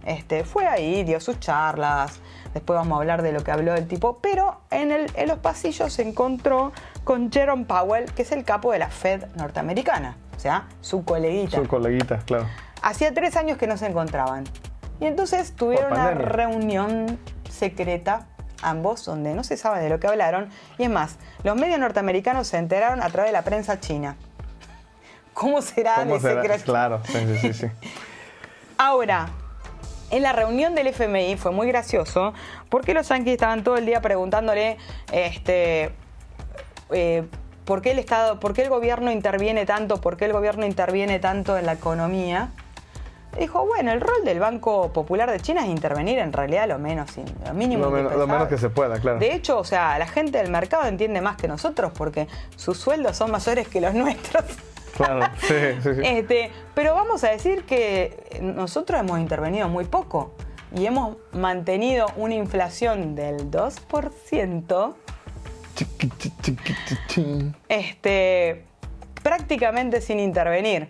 Este, 0.08 0.44
fue 0.46 0.66
ahí, 0.66 1.04
dio 1.04 1.20
sus 1.20 1.40
charlas. 1.40 2.20
Después 2.54 2.78
vamos 2.80 2.96
a 2.98 3.02
hablar 3.02 3.22
de 3.22 3.34
lo 3.34 3.44
que 3.44 3.52
habló 3.52 3.76
el 3.76 3.88
tipo. 3.88 4.20
Pero 4.22 4.62
en, 4.72 4.92
el- 4.92 5.12
en 5.16 5.28
los 5.28 5.38
pasillos 5.40 5.92
se 5.94 6.02
encontró 6.02 6.72
con 7.04 7.30
Jerome 7.32 7.66
Powell, 7.66 8.06
que 8.14 8.22
es 8.22 8.32
el 8.32 8.44
capo 8.46 8.72
de 8.72 8.80
la 8.80 8.90
Fed 8.90 9.26
norteamericana. 9.36 10.16
O 10.36 10.40
sea, 10.40 10.68
su 10.82 11.04
coleguita. 11.04 11.58
Su 11.58 11.68
coleguita, 11.68 12.20
claro. 12.20 12.48
Hacía 12.82 13.14
tres 13.14 13.36
años 13.36 13.58
que 13.58 13.68
no 13.68 13.76
se 13.76 13.86
encontraban. 13.88 14.46
Y 15.02 15.06
entonces 15.08 15.54
tuvieron 15.54 15.92
una 15.92 16.12
reunión 16.12 17.20
secreta, 17.50 18.28
ambos, 18.62 19.04
donde 19.04 19.34
no 19.34 19.44
se 19.44 19.58
sabe 19.58 19.82
de 19.82 19.90
lo 19.90 20.00
que 20.00 20.08
hablaron. 20.08 20.50
Y 20.78 20.84
es 20.84 20.90
más, 20.90 21.18
los 21.44 21.56
medios 21.58 21.80
norteamericanos 21.80 22.48
se 22.48 22.58
enteraron 22.58 23.04
a 23.04 23.10
través 23.10 23.30
de 23.30 23.34
la 23.34 23.42
prensa 23.44 23.80
china. 23.82 24.16
¿Cómo 25.34 25.62
será 25.62 25.96
¿Cómo 25.98 26.14
de 26.16 26.20
será? 26.22 26.42
secreto? 26.42 26.64
Claro, 26.64 27.02
sí, 27.04 27.38
sí. 27.42 27.54
sí. 27.54 27.68
Ahora, 28.78 29.28
en 30.12 30.24
la 30.24 30.34
reunión 30.34 30.74
del 30.76 30.88
FMI 30.88 31.38
fue 31.38 31.52
muy 31.52 31.68
gracioso 31.68 32.34
porque 32.70 32.94
los 32.94 33.08
yanquis 33.10 33.34
estaban 33.34 33.64
todo 33.64 33.78
el 33.78 33.86
día 33.86 34.02
preguntándole 34.02 34.78
este, 35.12 35.92
eh, 36.92 37.24
¿por, 37.66 37.82
qué 37.82 37.92
el 37.92 38.00
Estado, 38.00 38.40
por 38.40 38.54
qué 38.54 38.62
el 38.64 38.70
gobierno 38.70 39.12
interviene 39.12 39.66
tanto, 39.66 40.00
por 40.00 40.16
qué 40.18 40.26
el 40.26 40.34
gobierno 40.34 40.66
interviene 40.66 41.20
tanto 41.20 41.58
en 41.58 41.66
la 41.66 41.74
economía. 41.74 42.50
Dijo, 43.38 43.68
bueno, 43.68 43.92
el 43.92 44.02
rol 44.02 44.24
del 44.26 44.40
Banco 44.40 44.92
Popular 44.94 45.30
de 45.30 45.40
China 45.40 45.62
es 45.64 45.68
intervenir 45.70 46.18
en 46.18 46.34
realidad 46.34 46.68
lo 46.68 46.80
menos, 46.80 47.12
lo 47.46 47.54
mínimo 47.54 47.84
Lo, 47.86 47.92
menos- 47.92 48.14
lo 48.14 48.24
indispensable. 48.24 48.28
menos 48.34 48.48
que 48.48 48.58
se 48.58 48.70
pueda, 48.70 49.00
claro. 49.00 49.20
De 49.20 49.32
hecho, 49.36 49.60
o 49.60 49.64
sea, 49.64 50.00
la 50.00 50.08
gente 50.08 50.40
del 50.40 50.50
mercado 50.50 50.86
entiende 50.88 51.22
más 51.22 51.36
que 51.38 51.48
nosotros 51.48 51.92
porque 51.96 52.28
sus 52.56 52.80
sueldos 52.80 53.16
son 53.18 53.30
mayores 53.30 53.68
que 53.68 53.80
los 53.82 53.94
nuestros. 53.94 54.44
Claro, 54.98 55.32
sí, 55.42 55.54
sí, 55.84 55.90
sí. 55.96 56.02
Este, 56.04 56.52
pero 56.74 56.96
vamos 56.96 57.24
a 57.24 57.30
decir 57.30 57.64
que 57.66 58.40
nosotros 58.42 59.00
hemos 59.00 59.20
intervenido 59.20 59.70
muy 59.70 59.86
poco 59.86 60.34
y 60.76 60.86
hemos 60.88 61.18
mantenido 61.32 62.08
una 62.18 62.34
inflación 62.34 63.14
del 63.16 63.52
2%, 63.52 64.96
Chiqui, 65.76 66.10
chi, 66.18 66.32
chiqui, 66.42 66.74
chi, 66.88 66.96
chi. 67.08 67.52
este, 67.70 68.66
prácticamente 69.22 70.02
sin 70.02 70.20
intervenir. 70.20 70.88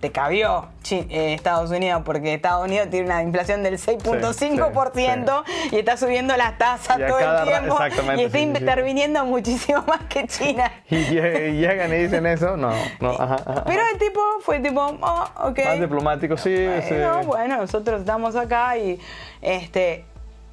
Te 0.00 0.12
cabió 0.12 0.68
eh, 0.90 1.34
Estados 1.34 1.70
Unidos 1.72 2.02
porque 2.04 2.32
Estados 2.34 2.64
Unidos 2.64 2.88
tiene 2.88 3.06
una 3.06 3.20
inflación 3.22 3.64
del 3.64 3.78
6.5% 3.78 5.42
y 5.72 5.76
está 5.76 5.96
subiendo 5.96 6.36
las 6.36 6.56
tasas 6.56 6.98
todo 6.98 7.18
el 7.18 7.42
tiempo 7.48 7.76
y 7.80 7.86
está 7.88 8.02
sí, 8.16 8.22
sí, 8.24 8.30
sí. 8.32 8.38
interviniendo 8.38 9.24
muchísimo 9.24 9.82
más 9.88 10.02
que 10.08 10.26
China. 10.26 10.70
Y, 10.90 10.94
lle- 11.04 11.50
y 11.50 11.60
llegan 11.60 11.92
y 11.92 11.96
dicen 11.96 12.26
eso, 12.26 12.56
no, 12.56 12.70
no, 13.00 13.10
ajá, 13.10 13.36
ajá. 13.44 13.64
Pero 13.64 13.82
el 13.92 13.98
tipo 13.98 14.20
fue 14.40 14.60
tipo, 14.60 14.80
oh, 15.00 15.24
ok. 15.48 15.58
Más 15.64 15.80
diplomático, 15.80 16.36
sí, 16.36 16.54
sí. 16.86 16.94
Bueno, 16.94 17.22
bueno, 17.24 17.56
nosotros 17.58 18.00
estamos 18.00 18.36
acá 18.36 18.76
y 18.78 18.98
este, 19.42 20.04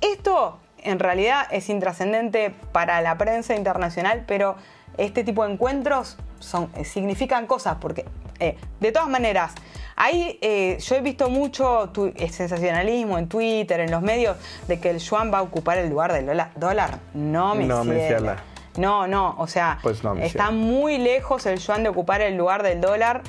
esto 0.01 0.59
en 0.79 0.99
realidad 0.99 1.47
es 1.51 1.69
intrascendente 1.69 2.53
para 2.71 2.99
la 3.01 3.17
prensa 3.17 3.55
internacional, 3.55 4.23
pero 4.27 4.55
este 4.97 5.23
tipo 5.23 5.45
de 5.45 5.53
encuentros 5.53 6.17
son, 6.39 6.69
eh, 6.75 6.83
significan 6.85 7.47
cosas 7.47 7.77
porque, 7.79 8.05
eh, 8.39 8.57
de 8.79 8.91
todas 8.91 9.09
maneras, 9.09 9.53
ahí 9.95 10.37
eh, 10.41 10.77
yo 10.79 10.95
he 10.95 11.01
visto 11.01 11.29
mucho 11.29 11.89
tu- 11.93 12.11
eh, 12.15 12.29
sensacionalismo 12.29 13.17
en 13.17 13.27
Twitter, 13.27 13.79
en 13.79 13.91
los 13.91 14.01
medios, 14.01 14.37
de 14.67 14.79
que 14.79 14.89
el 14.89 14.99
yuan 14.99 15.31
va 15.33 15.39
a 15.39 15.41
ocupar 15.41 15.77
el 15.77 15.89
lugar 15.89 16.11
del 16.13 16.25
dólar. 16.55 16.99
No, 17.13 17.55
mi 17.55 17.65
No, 17.65 17.83
mi 17.83 17.95
ciela. 17.95 18.07
ciela. 18.07 18.35
No, 18.77 19.07
no, 19.07 19.35
o 19.37 19.47
sea, 19.47 19.79
Pues 19.81 20.03
no, 20.03 20.15
está 20.17 20.51
muy 20.51 20.97
lejos 20.97 21.45
el 21.45 21.59
yuan 21.59 21.83
de 21.83 21.89
ocupar 21.89 22.21
el 22.21 22.35
lugar 22.35 22.61
del 22.63 22.81
dólar. 22.81 23.21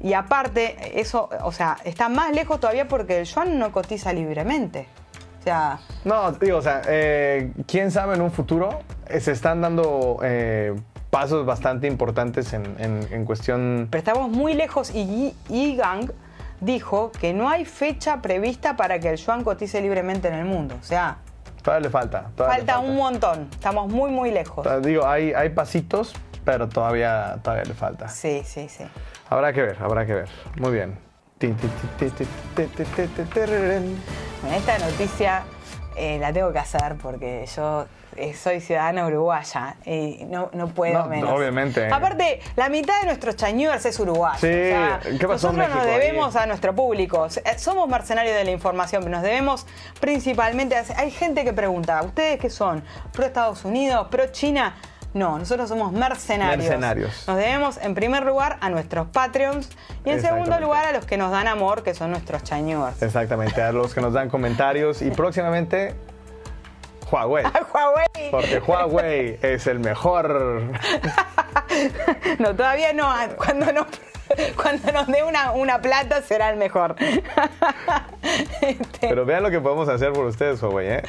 Y 0.00 0.14
aparte, 0.14 1.00
eso, 1.00 1.28
o 1.42 1.52
sea, 1.52 1.76
está 1.84 2.08
más 2.08 2.32
lejos 2.32 2.58
todavía 2.60 2.86
porque 2.88 3.18
el 3.20 3.24
yuan 3.26 3.58
no 3.58 3.70
cotiza 3.72 4.12
libremente. 4.12 4.86
O 5.40 5.42
sea, 5.42 5.80
No, 6.04 6.30
digo, 6.32 6.58
o 6.58 6.62
sea, 6.62 6.82
eh, 6.88 7.52
quién 7.66 7.90
sabe 7.90 8.14
en 8.14 8.20
un 8.20 8.30
futuro 8.30 8.80
se 9.20 9.32
están 9.32 9.60
dando 9.60 10.18
eh, 10.22 10.72
pasos 11.12 11.44
bastante 11.44 11.86
importantes 11.86 12.54
en, 12.54 12.74
en, 12.78 13.24
cuestión. 13.26 13.86
Pero 13.90 13.98
estamos 13.98 14.30
muy 14.30 14.54
lejos 14.54 14.90
y 14.94 15.76
Gang 15.76 16.10
dijo 16.60 17.12
que 17.12 17.34
no 17.34 17.50
hay 17.50 17.66
fecha 17.66 18.22
prevista 18.22 18.76
para 18.76 18.98
que 18.98 19.10
el 19.10 19.18
yuan 19.18 19.44
cotice 19.44 19.82
libremente 19.82 20.28
en 20.28 20.34
el 20.34 20.46
mundo. 20.46 20.74
O 20.80 20.82
sea, 20.82 21.18
Todavía 21.62 21.84
le 21.86 21.90
falta. 21.90 22.30
Falta, 22.36 22.78
un 22.78 22.96
montón. 22.96 23.48
Estamos 23.52 23.88
muy, 23.90 24.10
muy 24.10 24.30
lejos. 24.32 24.66
Digo, 24.82 25.06
hay, 25.06 25.32
hay 25.32 25.50
pasitos, 25.50 26.12
pero 26.44 26.68
todavía, 26.68 27.38
todavía 27.42 27.64
le 27.64 27.74
falta. 27.74 28.08
Sí, 28.08 28.42
sí, 28.44 28.68
sí. 28.68 28.84
Habrá 29.30 29.52
que 29.52 29.62
ver, 29.62 29.76
habrá 29.80 30.04
que 30.04 30.14
ver. 30.14 30.28
Muy 30.56 30.72
bien. 30.72 30.98
Esta 34.50 34.78
noticia 34.78 35.42
eh, 35.96 36.18
la 36.18 36.32
tengo 36.32 36.52
que 36.52 36.58
hacer 36.58 36.96
porque 37.00 37.46
yo 37.54 37.86
eh, 38.16 38.34
soy 38.34 38.60
ciudadana 38.60 39.06
uruguaya 39.06 39.76
y 39.86 40.24
no, 40.26 40.50
no 40.52 40.68
puedo 40.68 41.00
No, 41.00 41.06
menos. 41.06 41.30
obviamente. 41.30 41.88
Aparte, 41.90 42.40
la 42.56 42.68
mitad 42.68 43.00
de 43.00 43.06
nuestros 43.06 43.36
chañúers 43.36 43.84
es 43.86 43.98
uruguayo. 43.98 44.38
Sí, 44.38 44.46
¿qué 45.18 45.26
pasó 45.28 45.50
en 45.50 45.56
nosotros 45.56 45.56
nos 45.56 45.68
México 45.68 45.80
ahí? 45.82 45.98
debemos 46.00 46.36
a 46.36 46.46
nuestro 46.46 46.74
público. 46.74 47.26
Eh, 47.44 47.58
Somos 47.58 47.88
mercenarios 47.88 48.34
de 48.36 48.44
la 48.44 48.50
información, 48.50 49.02
pero 49.02 49.14
nos 49.16 49.22
debemos 49.22 49.66
principalmente 50.00 50.76
a... 50.76 50.84
Hay 50.96 51.10
gente 51.10 51.44
que 51.44 51.52
pregunta, 51.52 52.02
¿ustedes 52.02 52.38
qué 52.38 52.50
son? 52.50 52.82
¿Pro 53.12 53.24
Estados 53.24 53.64
Unidos? 53.64 54.08
¿Pro 54.10 54.26
China? 54.26 54.74
No, 55.14 55.38
nosotros 55.38 55.68
somos 55.68 55.92
mercenarios. 55.92 56.58
Mercenarios. 56.58 57.24
Nos 57.28 57.36
debemos, 57.36 57.76
en 57.78 57.94
primer 57.94 58.24
lugar, 58.24 58.56
a 58.60 58.70
nuestros 58.70 59.08
Patreons 59.08 59.68
y 60.04 60.10
en 60.10 60.22
segundo 60.22 60.58
lugar 60.58 60.86
a 60.86 60.92
los 60.92 61.04
que 61.04 61.16
nos 61.16 61.30
dan 61.30 61.48
amor, 61.48 61.82
que 61.82 61.94
son 61.94 62.10
nuestros 62.10 62.42
chañúers. 62.44 63.02
Exactamente, 63.02 63.60
a 63.60 63.72
los 63.72 63.92
que 63.94 64.00
nos 64.00 64.12
dan 64.12 64.30
comentarios 64.30 65.02
y 65.02 65.10
próximamente 65.10 65.94
Huawei. 67.10 67.44
Huawei. 67.74 68.30
Porque 68.30 68.58
Huawei 68.58 69.38
es 69.42 69.66
el 69.66 69.80
mejor. 69.80 70.62
No, 72.38 72.54
todavía 72.54 72.92
no. 72.92 73.10
Cuando 73.38 73.72
nos, 73.72 73.86
cuando 74.56 74.92
nos 74.92 75.06
dé 75.06 75.22
una, 75.22 75.52
una 75.52 75.80
plata 75.80 76.22
será 76.22 76.50
el 76.50 76.56
mejor. 76.56 76.96
Este, 78.62 79.08
Pero 79.08 79.26
vean 79.26 79.42
lo 79.42 79.50
que 79.50 79.60
podemos 79.60 79.88
hacer 79.88 80.12
por 80.12 80.24
ustedes, 80.24 80.62
Huawei, 80.62 80.88
¿eh? 80.88 81.02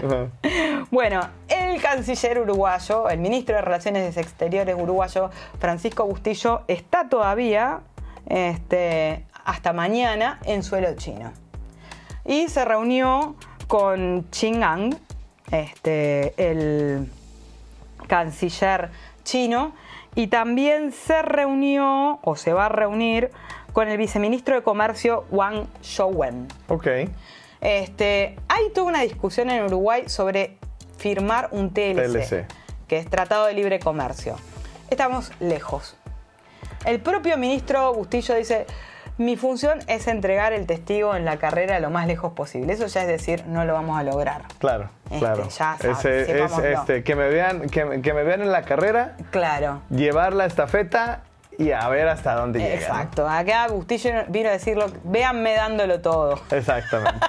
Bueno, 0.90 1.20
el 1.48 1.82
canciller 1.82 2.38
uruguayo, 2.38 3.08
el 3.08 3.18
ministro 3.18 3.56
de 3.56 3.62
Relaciones 3.62 4.16
Exteriores 4.16 4.76
uruguayo, 4.78 5.30
Francisco 5.58 6.06
Bustillo, 6.06 6.62
está 6.68 7.08
todavía 7.08 7.80
este, 8.26 9.26
hasta 9.44 9.72
mañana 9.72 10.38
en 10.44 10.62
suelo 10.62 10.94
chino. 10.94 11.32
Y 12.24 12.48
se 12.48 12.64
reunió 12.64 13.34
con 13.66 14.24
Qin 14.30 14.60
Gang, 14.60 14.94
este, 15.50 16.32
el 16.36 17.10
canciller 18.06 18.90
chino, 19.24 19.72
y 20.14 20.26
también 20.26 20.92
se 20.92 21.22
reunió 21.22 22.18
o 22.22 22.36
se 22.36 22.52
va 22.52 22.66
a 22.66 22.68
reunir 22.68 23.30
con 23.72 23.88
el 23.88 23.96
viceministro 23.98 24.54
de 24.54 24.62
Comercio 24.62 25.24
Wang 25.30 25.66
Shouwen. 25.82 26.48
Ok. 26.68 26.88
Este, 27.60 28.36
hay 28.48 28.70
toda 28.74 28.86
una 28.88 29.02
discusión 29.02 29.50
en 29.50 29.64
Uruguay 29.64 30.04
sobre 30.08 30.56
firmar 30.96 31.48
un 31.52 31.72
TLC, 31.72 32.12
TLC. 32.12 32.46
que 32.88 32.98
es 32.98 33.08
Tratado 33.08 33.46
de 33.46 33.54
Libre 33.54 33.78
Comercio. 33.78 34.36
Estamos 34.88 35.30
lejos. 35.40 35.96
El 36.84 37.00
propio 37.00 37.36
ministro 37.36 37.92
Bustillo 37.94 38.34
dice, 38.34 38.66
mi 39.20 39.36
función 39.36 39.80
es 39.86 40.06
entregar 40.08 40.54
el 40.54 40.66
testigo 40.66 41.14
en 41.14 41.26
la 41.26 41.36
carrera 41.36 41.78
lo 41.78 41.90
más 41.90 42.06
lejos 42.06 42.32
posible. 42.32 42.72
Eso 42.72 42.86
ya 42.86 43.02
es 43.02 43.06
decir, 43.08 43.44
no 43.46 43.66
lo 43.66 43.74
vamos 43.74 43.98
a 43.98 44.02
lograr. 44.02 44.42
Claro, 44.58 44.88
Este, 45.04 45.18
claro. 45.18 45.44
ya 45.44 45.50
sabes, 45.50 45.98
Ese- 45.98 46.42
es, 46.44 46.58
este, 46.58 47.04
que 47.04 47.14
me 47.14 47.28
vean, 47.28 47.68
que, 47.68 48.00
que 48.00 48.14
me 48.14 48.22
vean 48.22 48.40
en 48.40 48.50
la 48.50 48.62
carrera, 48.62 49.16
Claro. 49.30 49.82
llevar 49.90 50.32
la 50.32 50.46
estafeta 50.46 51.20
y 51.60 51.72
a 51.72 51.86
ver 51.90 52.08
hasta 52.08 52.34
dónde 52.34 52.58
llega. 52.58 52.74
¿no? 52.74 52.80
Exacto. 52.80 53.28
Acá 53.28 53.68
Bustillo 53.68 54.10
vino 54.28 54.48
a 54.48 54.52
decirlo, 54.52 54.86
véanme 55.04 55.52
dándolo 55.52 56.00
todo. 56.00 56.40
Exactamente. 56.50 57.20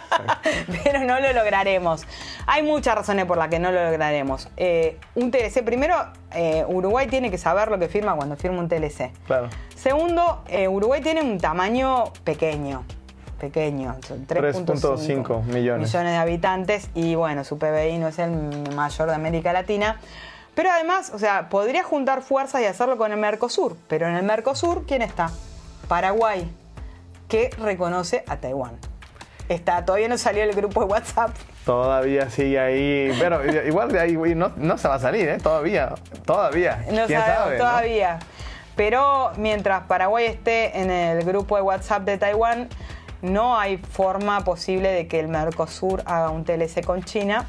pero 0.83 1.03
no 1.03 1.19
lo 1.19 1.33
lograremos. 1.33 2.05
Hay 2.47 2.63
muchas 2.63 2.95
razones 2.95 3.25
por 3.25 3.37
las 3.37 3.49
que 3.49 3.59
no 3.59 3.73
lo 3.73 3.83
lograremos. 3.83 4.47
Eh, 4.55 4.97
un 5.15 5.31
TLC, 5.31 5.63
primero, 5.65 5.97
eh, 6.33 6.63
Uruguay 6.65 7.07
tiene 7.07 7.29
que 7.29 7.37
saber 7.37 7.69
lo 7.69 7.77
que 7.77 7.89
firma 7.89 8.15
cuando 8.15 8.37
firma 8.37 8.59
un 8.59 8.69
TLC. 8.69 9.11
Claro. 9.27 9.49
Segundo, 9.75 10.43
eh, 10.47 10.69
Uruguay 10.69 11.01
tiene 11.01 11.21
un 11.21 11.37
tamaño 11.37 12.05
pequeño. 12.23 12.85
Pequeño, 13.37 13.97
son 14.07 14.27
3.5 14.27 15.43
millones. 15.45 15.91
de 15.91 16.15
habitantes 16.15 16.89
y 16.93 17.15
bueno, 17.15 17.43
su 17.43 17.57
PBI 17.57 17.97
no 17.97 18.07
es 18.07 18.19
el 18.19 18.29
mayor 18.75 19.09
de 19.09 19.15
América 19.15 19.51
Latina. 19.51 19.99
Pero 20.55 20.69
además, 20.71 21.11
o 21.13 21.19
sea, 21.19 21.49
podría 21.49 21.83
juntar 21.83 22.21
fuerzas 22.21 22.61
y 22.61 22.65
hacerlo 22.65 22.97
con 22.97 23.11
el 23.11 23.17
Mercosur, 23.17 23.77
pero 23.87 24.07
en 24.07 24.15
el 24.15 24.23
Mercosur, 24.23 24.85
¿quién 24.85 25.01
está? 25.01 25.31
Paraguay, 25.87 26.49
que 27.27 27.49
reconoce 27.57 28.23
a 28.27 28.37
Taiwán. 28.37 28.77
Está, 29.47 29.83
todavía 29.85 30.07
no 30.07 30.17
salió 30.17 30.43
el 30.43 30.53
grupo 30.53 30.81
de 30.81 30.85
WhatsApp. 30.87 31.31
Todavía 31.65 32.29
sigue 32.29 32.59
ahí. 32.59 33.15
Pero 33.19 33.45
igual 33.65 33.91
de 33.91 33.99
ahí 33.99 34.13
no, 34.35 34.51
no, 34.55 34.77
se 34.77 34.87
va 34.87 34.95
a 34.95 34.99
salir, 34.99 35.27
¿eh? 35.27 35.37
Todavía. 35.37 35.93
Todavía. 36.25 36.85
No 36.91 37.07
sabemos, 37.07 37.57
todavía. 37.57 38.19
Pero 38.75 39.31
mientras 39.37 39.83
Paraguay 39.83 40.25
esté 40.25 40.79
en 40.79 40.89
el 40.89 41.23
grupo 41.23 41.55
de 41.55 41.61
WhatsApp 41.61 42.03
de 42.03 42.17
Taiwán, 42.17 42.69
no 43.21 43.57
hay 43.57 43.77
forma 43.77 44.43
posible 44.43 44.89
de 44.89 45.07
que 45.07 45.19
el 45.19 45.27
Mercosur 45.27 46.01
haga 46.05 46.29
un 46.29 46.45
TLC 46.45 46.83
con 46.85 47.03
China. 47.03 47.45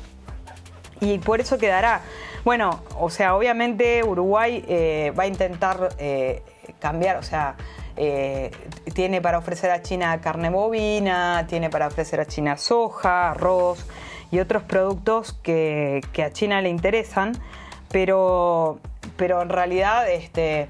Y 1.01 1.19
por 1.19 1.41
eso 1.41 1.59
quedará. 1.59 2.03
Bueno, 2.45 2.83
o 2.99 3.09
sea, 3.09 3.37
obviamente 3.37 4.03
Uruguay 4.03 4.65
eh, 4.67 5.13
va 5.17 5.25
a 5.25 5.27
intentar 5.27 5.91
eh, 5.99 6.43
cambiar, 6.81 7.17
o 7.17 7.23
sea, 7.23 7.55
eh, 7.97 8.51
tiene 8.95 9.21
para 9.21 9.39
ofrecer 9.39 9.71
a 9.71 9.83
China 9.83 10.21
carne 10.21 10.51
bovina, 10.51 11.47
tiene 11.47 11.71
para 11.71 11.87
ofrecer 11.87 12.21
a 12.21 12.27
China 12.27 12.57
soja, 12.57 13.31
arroz 13.31 13.87
y 14.33 14.41
otros 14.41 14.65
productos 14.65 15.35
que, 15.35 16.01
a 16.25 16.31
China 16.33 16.61
le 16.63 16.71
interesan, 16.71 17.33
pero, 17.91 18.81
pero 19.17 19.41
en 19.43 19.49
realidad, 19.49 20.11
este, 20.11 20.69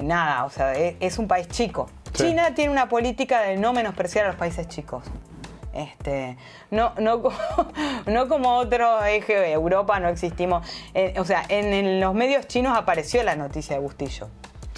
nada, 0.00 0.44
o 0.44 0.50
sea, 0.50 0.74
e, 0.74 0.96
es, 0.98 1.18
un 1.18 1.28
país 1.28 1.46
chico. 1.46 1.88
China 2.12 2.54
tiene 2.54 2.72
una 2.72 2.88
política 2.88 3.42
de 3.42 3.56
no 3.56 3.72
menospreciar 3.72 4.24
a 4.24 4.28
los 4.28 4.36
países 4.36 4.66
chicos. 4.68 5.04
Este, 5.74 6.36
no, 6.70 6.94
no, 6.98 7.20
como, 7.20 7.36
no 8.06 8.28
como 8.28 8.56
otro 8.56 9.04
eje, 9.04 9.34
de 9.34 9.52
Europa 9.52 9.98
no 10.00 10.08
existimos. 10.08 10.66
Eh, 10.94 11.14
o 11.18 11.24
sea, 11.24 11.44
en, 11.48 12.00
los 12.00 12.14
medios 12.14 12.46
chinos 12.46 12.76
apareció 12.76 13.22
la 13.22 13.34
noticia 13.36 13.76
de 13.76 13.82
Bustillo. 13.82 14.28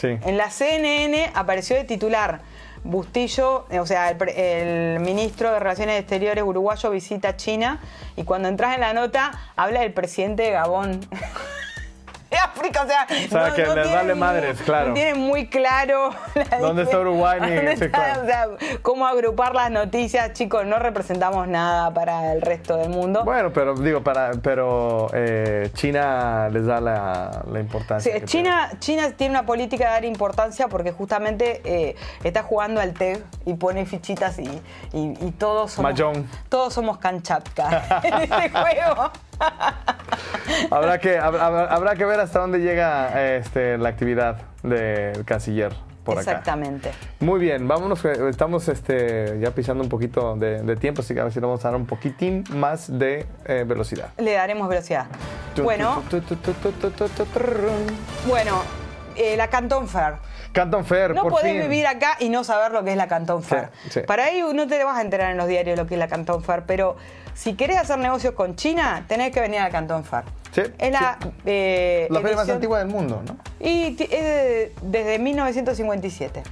En 0.02 0.36
la 0.36 0.50
CNN 0.50 1.30
apareció 1.34 1.76
de 1.76 1.84
titular. 1.84 2.40
Bustillo, 2.84 3.66
o 3.80 3.86
sea, 3.86 4.10
el, 4.10 4.28
el, 4.28 5.00
ministro 5.00 5.50
de 5.50 5.58
Relaciones 5.58 6.00
Exteriores 6.00 6.44
uruguayo 6.44 6.90
visita 6.90 7.36
China 7.36 7.80
y 8.14 8.24
cuando 8.24 8.48
entras 8.48 8.74
en 8.74 8.82
la 8.82 8.92
nota 8.92 9.32
habla 9.56 9.80
del 9.80 9.92
presidente 9.92 10.44
de 10.44 10.50
Gabón. 10.50 11.00
de 12.30 12.36
África. 12.44 12.82
O 12.82 12.86
sea, 12.86 13.06
o 13.08 13.28
sea 13.28 13.48
no, 13.48 13.54
que 13.54 13.64
no 13.64 13.74
les 13.74 13.92
vale 13.92 14.14
madres, 14.14 14.60
claro. 14.62 14.94
Tienen 14.94 15.18
muy 15.18 15.46
claro. 15.48 16.10
La 16.50 16.58
¿Dónde 16.58 16.82
está 16.82 17.00
Uruguay? 17.00 17.40
Ni 17.40 17.54
¿Dónde 17.54 17.72
está, 17.72 17.88
claro. 17.88 18.22
o 18.22 18.26
sea, 18.26 18.46
cómo 18.82 19.06
agrupar 19.06 19.54
las 19.54 19.70
noticias, 19.70 20.32
chicos, 20.32 20.66
no 20.66 20.78
representamos 20.78 21.48
nada 21.48 21.92
para 21.92 22.32
el 22.32 22.42
resto 22.42 22.76
del 22.76 22.90
mundo. 22.90 23.24
Bueno, 23.24 23.52
pero 23.52 23.74
digo, 23.74 24.02
para, 24.02 24.32
pero 24.42 25.08
eh, 25.12 25.70
China 25.74 26.48
les 26.50 26.66
da 26.66 26.80
la, 26.80 27.44
la 27.50 27.60
importancia. 27.60 28.12
Sí, 28.12 28.24
China. 28.24 28.70
China 28.78 29.10
tiene 29.16 29.32
una 29.32 29.46
política 29.46 29.86
de 29.86 29.90
dar 29.90 30.04
importancia 30.04 30.68
porque 30.68 30.92
justamente 30.92 31.60
eh, 31.64 31.96
está 32.24 32.42
jugando 32.42 32.80
al 32.80 32.92
TEG 32.94 33.24
y 33.44 33.54
pone 33.54 33.86
fichitas 33.86 34.38
y, 34.38 34.44
y, 34.92 35.14
y 35.20 35.30
todos 35.32 35.72
somos. 35.72 35.92
Mahjong. 35.92 36.26
Todos 36.48 36.74
somos 36.74 36.98
canchatka 36.98 38.00
en 38.02 38.14
este 38.14 38.50
juego 38.50 39.10
habrá, 40.70 40.98
que, 40.98 41.18
habrá, 41.18 41.94
que 41.94 42.04
ver 42.04 42.20
hasta 42.20 42.40
dónde 42.40 42.60
llega 42.60 43.12
la 43.78 43.88
actividad 43.88 44.42
del 44.62 45.24
canciller. 45.24 45.72
Por 46.04 46.18
Exactamente. 46.18 46.92
Muy 47.18 47.40
bien, 47.40 47.66
vámonos, 47.66 48.04
estamos 48.04 48.66
ya 48.66 49.50
pisando 49.50 49.82
un 49.82 49.90
poquito 49.90 50.36
de, 50.36 50.76
tiempo, 50.76 51.02
así 51.02 51.14
que 51.14 51.20
a 51.20 51.24
ver 51.24 51.32
si 51.32 51.40
le 51.40 51.46
vamos 51.46 51.64
a 51.64 51.68
dar 51.68 51.76
un 51.76 51.86
poquitín 51.86 52.44
más 52.54 52.96
de 52.96 53.26
velocidad. 53.66 54.10
Le 54.18 54.34
daremos 54.34 54.68
velocidad. 54.68 55.06
Bueno. 55.62 56.02
Bueno 58.28 58.85
eh, 59.16 59.36
la 59.36 59.48
Cantón 59.48 59.88
Fair. 59.88 60.14
Cantón 60.52 60.84
Fair, 60.84 61.14
No 61.14 61.22
por 61.22 61.32
podés 61.32 61.60
vivir 61.60 61.86
acá 61.86 62.16
y 62.20 62.28
no 62.28 62.44
saber 62.44 62.72
lo 62.72 62.84
que 62.84 62.92
es 62.92 62.96
la 62.96 63.08
Cantón 63.08 63.42
Fair. 63.42 63.70
Sí, 63.84 63.90
sí. 63.90 64.00
Para 64.00 64.24
ahí 64.24 64.42
no 64.54 64.66
te 64.66 64.82
vas 64.84 64.98
a 64.98 65.02
enterar 65.02 65.30
en 65.30 65.36
los 65.36 65.48
diarios 65.48 65.76
lo 65.78 65.86
que 65.86 65.94
es 65.94 65.98
la 65.98 66.08
Cantón 66.08 66.42
Fair, 66.42 66.64
pero 66.66 66.96
si 67.34 67.54
querés 67.54 67.76
hacer 67.76 67.98
negocios 67.98 68.34
con 68.34 68.56
China, 68.56 69.04
tenés 69.08 69.30
que 69.32 69.40
venir 69.40 69.60
a 69.60 69.64
la 69.64 69.70
Cantón 69.70 70.04
Fair. 70.04 70.24
Sí, 70.52 70.62
es 70.78 70.92
la, 70.92 71.18
eh, 71.44 72.06
la 72.10 72.20
feria 72.20 72.36
más 72.36 72.48
antigua 72.48 72.78
del 72.78 72.88
mundo, 72.88 73.22
¿no? 73.26 73.36
Y 73.60 73.88
es 74.00 74.10
de, 74.10 74.74
desde 74.82 75.18
1957. 75.18 76.42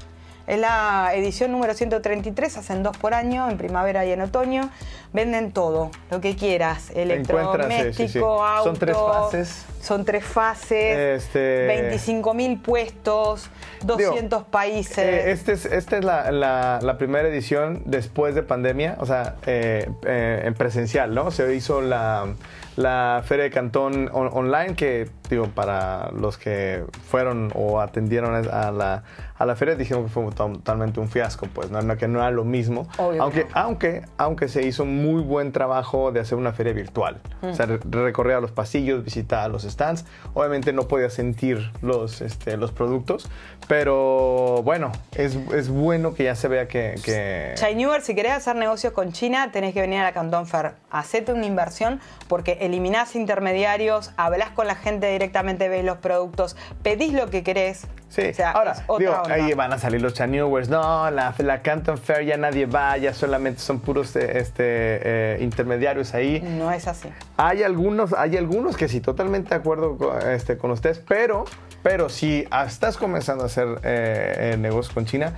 Es 0.46 0.58
la 0.58 1.12
edición 1.14 1.52
número 1.52 1.72
133, 1.72 2.58
hacen 2.58 2.82
dos 2.82 2.96
por 2.98 3.14
año, 3.14 3.48
en 3.48 3.56
primavera 3.56 4.04
y 4.04 4.12
en 4.12 4.20
otoño. 4.20 4.68
Venden 5.14 5.52
todo, 5.52 5.92
lo 6.10 6.20
que 6.20 6.34
quieras, 6.34 6.90
electrodoméstico, 6.92 8.08
sí, 8.08 8.18
auto. 8.18 8.64
Son 8.64 8.76
tres 8.76 8.96
fases. 8.96 9.66
Son 9.80 10.04
tres 10.04 10.24
fases, 10.24 11.22
este... 11.24 11.66
25 11.68 12.34
mil 12.34 12.58
puestos, 12.58 13.48
200 13.84 14.42
países. 14.42 14.98
Eh, 14.98 15.30
este 15.30 15.52
esta 15.52 15.68
es, 15.68 15.72
este 15.72 15.98
es 15.98 16.04
la, 16.04 16.32
la, 16.32 16.98
primera 16.98 17.28
edición 17.28 17.82
después 17.84 18.34
de 18.34 18.42
pandemia, 18.42 18.96
o 18.98 19.06
sea, 19.06 19.36
eh, 19.46 19.88
eh, 20.04 20.42
en 20.46 20.54
presencial, 20.54 21.14
¿no? 21.14 21.30
Se 21.30 21.54
hizo 21.54 21.80
la, 21.80 22.34
la 22.74 23.22
Feria 23.24 23.44
de 23.44 23.50
Cantón 23.50 24.10
on, 24.12 24.30
online, 24.32 24.74
que 24.74 25.08
digo, 25.30 25.46
para 25.46 26.10
los 26.10 26.38
que 26.38 26.84
fueron 27.08 27.52
o 27.54 27.80
atendieron 27.80 28.34
a 28.34 28.70
la, 28.72 29.04
a 29.36 29.46
la 29.46 29.56
feria, 29.56 29.74
dijeron 29.74 30.04
que 30.04 30.10
fue 30.10 30.24
totalmente 30.32 31.00
un 31.00 31.08
fiasco, 31.08 31.46
pues, 31.52 31.70
¿no? 31.70 31.96
que 31.96 32.08
no 32.08 32.20
era 32.20 32.30
lo 32.30 32.44
mismo. 32.44 32.88
Aunque, 32.98 33.46
aunque, 33.52 34.02
aunque 34.16 34.48
se 34.48 34.66
hizo 34.66 34.84
muy 35.04 35.22
buen 35.22 35.52
trabajo 35.52 36.12
de 36.12 36.20
hacer 36.20 36.38
una 36.38 36.52
feria 36.52 36.72
virtual. 36.72 37.20
Mm. 37.42 37.46
O 37.46 37.54
sea, 37.54 37.66
mm. 37.66 37.90
recorrer 37.90 38.36
a 38.36 38.40
los 38.40 38.50
pasillos, 38.50 39.04
visitar 39.04 39.50
los 39.50 39.62
stands. 39.62 40.04
Obviamente 40.32 40.72
no 40.72 40.88
podía 40.88 41.10
sentir 41.10 41.70
los, 41.82 42.20
este, 42.20 42.56
los 42.56 42.72
productos, 42.72 43.28
pero 43.68 44.62
bueno, 44.62 44.92
es, 45.12 45.36
es 45.54 45.68
bueno 45.68 46.14
que 46.14 46.24
ya 46.24 46.34
se 46.34 46.48
vea 46.48 46.68
que... 46.68 46.94
que... 47.04 47.52
Chai 47.56 47.74
Newer, 47.74 48.02
si 48.02 48.14
querés 48.14 48.32
hacer 48.32 48.56
negocios 48.56 48.92
con 48.92 49.12
China, 49.12 49.50
tenés 49.52 49.74
que 49.74 49.80
venir 49.80 50.00
a 50.00 50.04
la 50.04 50.12
Cantón 50.12 50.46
Fair. 50.46 50.72
Hacete 50.90 51.32
una 51.32 51.46
inversión 51.46 52.00
porque 52.28 52.58
eliminás 52.60 53.16
intermediarios, 53.16 54.12
hablas 54.16 54.50
con 54.50 54.66
la 54.66 54.74
gente 54.74 55.10
directamente, 55.10 55.68
ves 55.68 55.84
los 55.84 55.98
productos, 55.98 56.56
pedís 56.82 57.12
lo 57.12 57.30
que 57.30 57.42
querés. 57.42 57.86
Sí, 58.08 58.28
o 58.28 58.34
sea, 58.34 58.52
ahora, 58.52 58.76
digo, 58.98 59.22
ahí 59.28 59.54
van 59.54 59.72
a 59.72 59.78
salir 59.78 60.00
los 60.00 60.14
Chai 60.14 60.28
Newers. 60.28 60.68
No, 60.68 61.10
la, 61.10 61.34
la 61.36 61.62
Canton 61.62 61.98
Fair 61.98 62.24
ya 62.24 62.36
nadie 62.36 62.66
va, 62.66 62.96
ya 62.96 63.12
solamente 63.12 63.60
son 63.60 63.80
puros 63.80 64.14
este, 64.14 64.93
eh, 65.02 65.38
intermediarios 65.40 66.14
ahí. 66.14 66.40
No 66.40 66.70
es 66.70 66.86
así. 66.86 67.08
Hay 67.36 67.62
algunos, 67.62 68.12
hay 68.12 68.36
algunos 68.36 68.76
que 68.76 68.88
sí, 68.88 69.00
totalmente 69.00 69.50
de 69.50 69.56
acuerdo 69.56 69.96
con, 69.96 70.30
este, 70.30 70.58
con 70.58 70.70
ustedes, 70.70 70.98
pero, 70.98 71.44
pero 71.82 72.08
si 72.08 72.46
estás 72.66 72.96
comenzando 72.96 73.44
a 73.44 73.46
hacer 73.46 73.68
eh, 73.82 74.52
eh, 74.52 74.56
negocios 74.58 74.94
con 74.94 75.04
China, 75.04 75.34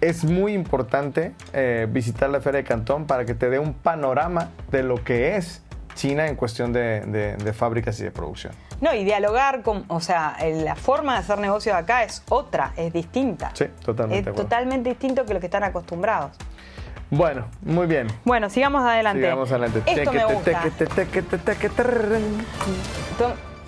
es 0.00 0.24
muy 0.24 0.52
importante 0.52 1.32
eh, 1.52 1.86
visitar 1.88 2.28
la 2.28 2.40
Feria 2.40 2.58
de 2.58 2.64
Cantón 2.64 3.06
para 3.06 3.24
que 3.24 3.34
te 3.34 3.48
dé 3.50 3.58
un 3.58 3.72
panorama 3.72 4.50
de 4.70 4.82
lo 4.82 5.02
que 5.04 5.36
es 5.36 5.62
China 5.94 6.26
en 6.26 6.36
cuestión 6.36 6.72
de, 6.72 7.02
de, 7.02 7.36
de 7.36 7.52
fábricas 7.52 8.00
y 8.00 8.04
de 8.04 8.10
producción. 8.10 8.52
No, 8.80 8.92
y 8.92 9.04
dialogar 9.04 9.62
con, 9.62 9.84
o 9.86 10.00
sea, 10.00 10.36
la 10.42 10.74
forma 10.74 11.12
de 11.12 11.18
hacer 11.20 11.38
negocios 11.38 11.76
acá 11.76 12.02
es 12.02 12.24
otra, 12.28 12.72
es 12.76 12.92
distinta. 12.92 13.52
Sí, 13.54 13.66
totalmente. 13.84 14.30
Es 14.30 14.36
totalmente 14.36 14.90
distinto 14.90 15.24
que 15.24 15.34
lo 15.34 15.38
que 15.38 15.46
están 15.46 15.62
acostumbrados. 15.62 16.36
Bueno, 17.12 17.44
muy 17.60 17.86
bien. 17.86 18.06
Bueno, 18.24 18.48
sigamos 18.48 18.82
adelante. 18.82 19.20
Sigamos 19.20 19.50
adelante. 19.50 19.82
Esto 19.84 20.12
me 20.14 20.24
gusta. 20.24 20.64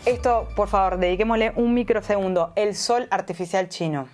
Esto, 0.07 0.49
por 0.57 0.69
favor, 0.69 0.97
dediquémosle 0.97 1.53
un 1.57 1.75
microsegundo. 1.75 2.55
El 2.57 2.75
sol 2.75 3.07
artificial 3.11 3.69
chino. 3.69 4.09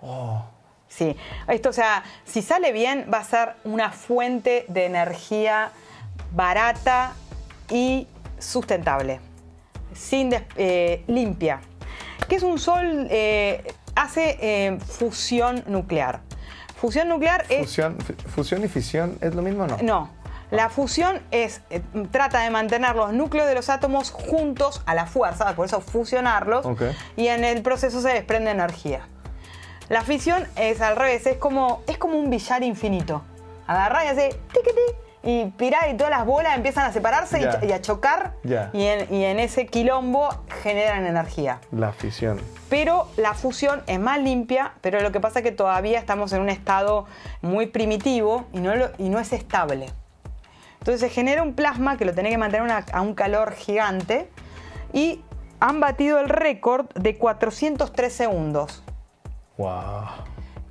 Oh. 0.00 0.42
Sí. 0.88 1.14
Esto, 1.48 1.68
o 1.68 1.72
sea, 1.74 2.02
si 2.24 2.40
sale 2.40 2.72
bien, 2.72 3.10
va 3.12 3.18
a 3.18 3.24
ser 3.24 3.56
una 3.64 3.90
fuente 3.90 4.64
de 4.68 4.86
energía 4.86 5.70
barata 6.34 7.12
y 7.68 8.06
sustentable. 8.38 9.20
Sin 9.92 10.30
des 10.30 10.44
eh, 10.56 11.04
limpia. 11.08 11.60
Que 12.26 12.36
es 12.36 12.42
un 12.42 12.58
sol? 12.58 13.06
Eh, 13.10 13.70
hace 13.94 14.38
eh, 14.40 14.78
fusión 14.80 15.62
nuclear. 15.66 16.20
Fusión 16.82 17.08
nuclear 17.08 17.44
es 17.48 17.60
Fusión, 17.60 17.96
fusión 18.34 18.64
y 18.64 18.68
fisión 18.68 19.16
es 19.20 19.36
lo 19.36 19.40
mismo 19.42 19.62
o 19.62 19.66
no? 19.68 19.78
no. 19.82 20.10
La 20.50 20.68
fusión 20.68 21.22
es, 21.30 21.60
eh, 21.70 21.80
trata 22.10 22.40
de 22.40 22.50
mantener 22.50 22.96
los 22.96 23.12
núcleos 23.12 23.46
de 23.46 23.54
los 23.54 23.70
átomos 23.70 24.10
juntos 24.10 24.82
a 24.84 24.94
la 24.96 25.06
fuerza, 25.06 25.54
por 25.54 25.64
eso 25.66 25.80
fusionarlos, 25.80 26.66
Ok. 26.66 26.82
y 27.16 27.28
en 27.28 27.44
el 27.44 27.62
proceso 27.62 28.02
se 28.02 28.08
desprende 28.08 28.50
energía. 28.50 29.06
La 29.90 30.02
fisión 30.02 30.44
es 30.56 30.80
al 30.80 30.96
revés, 30.96 31.24
es 31.26 31.36
como, 31.36 31.82
es 31.86 31.98
como 31.98 32.18
un 32.18 32.28
billar 32.30 32.64
infinito. 32.64 33.22
Agarrás 33.68 34.04
y 34.04 34.08
hace 34.08 34.28
tiquiti, 34.52 34.80
y 35.22 35.46
pirá 35.56 35.88
y 35.88 35.96
todas 35.96 36.10
las 36.10 36.26
bolas 36.26 36.56
empiezan 36.56 36.84
a 36.84 36.92
separarse 36.92 37.48
y 37.62 37.72
a 37.72 37.80
chocar, 37.80 38.32
y, 38.44 38.84
en, 38.86 39.14
y 39.14 39.24
en 39.24 39.38
ese 39.38 39.66
quilombo 39.66 40.28
generan 40.62 41.06
energía. 41.06 41.58
La 41.70 41.92
fisión. 41.92 42.40
Pero 42.68 43.08
la 43.16 43.34
fusión 43.34 43.82
es 43.86 44.00
más 44.00 44.18
limpia, 44.18 44.72
pero 44.80 45.00
lo 45.00 45.12
que 45.12 45.20
pasa 45.20 45.38
es 45.40 45.44
que 45.44 45.52
todavía 45.52 45.98
estamos 45.98 46.32
en 46.32 46.40
un 46.40 46.48
estado 46.48 47.06
muy 47.40 47.66
primitivo 47.66 48.46
y 48.52 48.60
no, 48.60 48.74
lo- 48.74 48.90
y 48.98 49.08
no 49.10 49.18
es 49.20 49.32
estable. 49.32 49.90
Entonces 50.80 51.00
se 51.00 51.08
genera 51.10 51.42
un 51.44 51.54
plasma 51.54 51.96
que 51.96 52.04
lo 52.04 52.12
tiene 52.14 52.30
que 52.30 52.38
mantener 52.38 52.62
una- 52.64 52.84
a 52.92 53.00
un 53.02 53.14
calor 53.14 53.52
gigante 53.52 54.28
y 54.92 55.22
han 55.60 55.78
batido 55.78 56.18
el 56.18 56.28
récord 56.28 56.86
de 56.94 57.16
403 57.16 58.12
segundos, 58.12 58.82
Wow. 59.58 59.70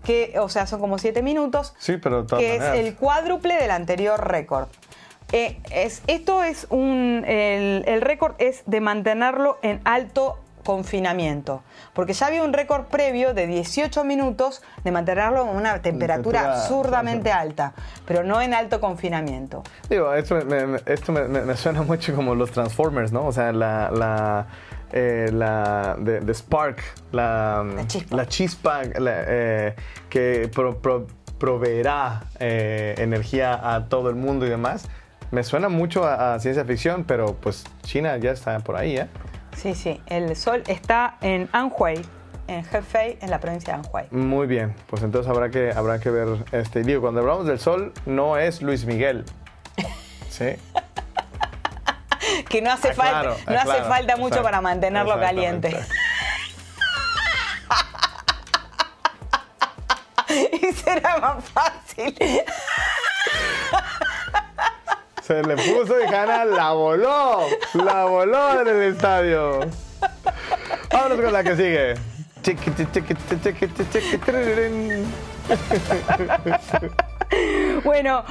Que, 0.03 0.33
o 0.39 0.49
sea, 0.49 0.65
son 0.67 0.79
como 0.79 0.97
7 0.97 1.21
minutos, 1.21 1.73
Sí, 1.77 1.97
pero 1.97 2.23
de 2.23 2.27
todas 2.27 2.43
que 2.43 2.57
maneras. 2.57 2.75
es 2.77 2.85
el 2.87 2.95
cuádruple 2.95 3.55
del 3.55 3.71
anterior 3.71 4.27
récord. 4.27 4.67
Eh, 5.33 5.59
es, 5.71 6.01
esto 6.07 6.43
es 6.43 6.67
un. 6.69 7.23
El, 7.25 7.83
el 7.87 8.01
récord 8.01 8.33
es 8.37 8.63
de 8.65 8.81
mantenerlo 8.81 9.59
en 9.61 9.79
alto 9.85 10.37
confinamiento. 10.65 11.63
Porque 11.93 12.13
ya 12.13 12.27
había 12.27 12.43
un 12.43 12.53
récord 12.53 12.85
previo 12.85 13.33
de 13.33 13.47
18 13.47 14.03
minutos 14.03 14.61
de 14.83 14.91
mantenerlo 14.91 15.43
en 15.49 15.55
una 15.55 15.81
temperatura 15.81 16.53
absurdamente 16.53 17.31
alta, 17.31 17.73
pero 18.05 18.23
no 18.23 18.41
en 18.41 18.53
alto 18.53 18.79
confinamiento. 18.79 19.63
Digo, 19.89 20.13
esto, 20.13 20.35
me, 20.45 20.65
me- 20.67 20.79
esto 20.85 21.11
me, 21.11 21.23
me- 21.27 21.41
me 21.41 21.55
suena 21.57 21.81
mucho 21.83 22.15
como 22.15 22.35
los 22.35 22.51
Transformers, 22.51 23.11
¿no? 23.11 23.25
O 23.25 23.31
sea, 23.31 23.51
la, 23.51 23.89
la, 23.91 24.47
eh, 24.91 25.29
la 25.31 25.95
de, 25.99 26.19
de 26.21 26.33
Spark, 26.33 26.81
la, 27.11 27.63
La 27.75 27.87
chispa. 27.87 28.15
la 28.15 28.25
chispa, 28.27 28.81
la, 28.99 29.11
eh, 29.27 29.75
que 30.09 30.49
pro- 30.53 30.77
pro- 30.79 31.07
proveerá 31.39 32.23
eh, 32.39 32.95
energía 32.97 33.73
a 33.75 33.87
todo 33.89 34.09
el 34.09 34.15
mundo 34.15 34.45
y 34.45 34.49
demás. 34.49 34.87
Me 35.31 35.43
suena 35.43 35.69
mucho 35.69 36.05
a, 36.05 36.33
a 36.35 36.39
ciencia 36.39 36.65
ficción, 36.65 37.03
pero 37.05 37.33
pues 37.35 37.63
China 37.83 38.17
ya 38.17 38.31
está 38.31 38.59
por 38.59 38.75
ahí, 38.75 38.97
¿eh? 38.97 39.07
Sí, 39.55 39.73
sí, 39.75 40.01
el 40.07 40.35
sol 40.35 40.63
está 40.67 41.17
en 41.21 41.49
Anhui, 41.51 42.01
en 42.47 42.59
Hefei, 42.71 43.17
en 43.21 43.29
la 43.29 43.39
provincia 43.39 43.73
de 43.73 43.79
Anhui. 43.87 44.03
Muy 44.11 44.47
bien, 44.47 44.73
pues 44.87 45.03
entonces 45.03 45.29
habrá 45.29 45.49
que, 45.49 45.71
habrá 45.71 45.99
que 45.99 46.09
ver, 46.09 46.27
este, 46.51 46.83
digo, 46.83 47.01
cuando 47.01 47.21
hablamos 47.21 47.47
del 47.47 47.59
sol, 47.59 47.93
no 48.05 48.37
es 48.37 48.61
Luis 48.61 48.85
Miguel. 48.85 49.23
¿Sí? 50.29 50.45
Que 52.51 52.61
no 52.61 52.71
hace, 52.71 52.89
Ah, 52.89 52.93
falta, 52.93 53.23
no 53.47 53.57
ah, 53.57 53.61
hace 53.61 53.83
falta 53.83 54.17
mucho 54.17 54.43
para 54.43 54.59
mantenerlo 54.59 55.17
caliente. 55.19 55.79
y 60.51 60.73
será 60.73 61.17
más 61.17 61.45
fácil. 61.45 62.13
Se 65.21 65.43
le 65.43 65.55
puso 65.55 65.99
y 66.01 66.13
Hanna 66.13 66.43
la 66.43 66.71
voló. 66.71 67.45
La 67.73 68.05
voló 68.05 68.61
en 68.61 68.67
el 68.67 68.81
estadio. 68.93 69.61
Vámonos 70.91 71.21
con 71.21 71.31
la 71.31 71.43
que 71.43 71.55
sigue. 71.55 71.95
Bueno, 77.83 78.25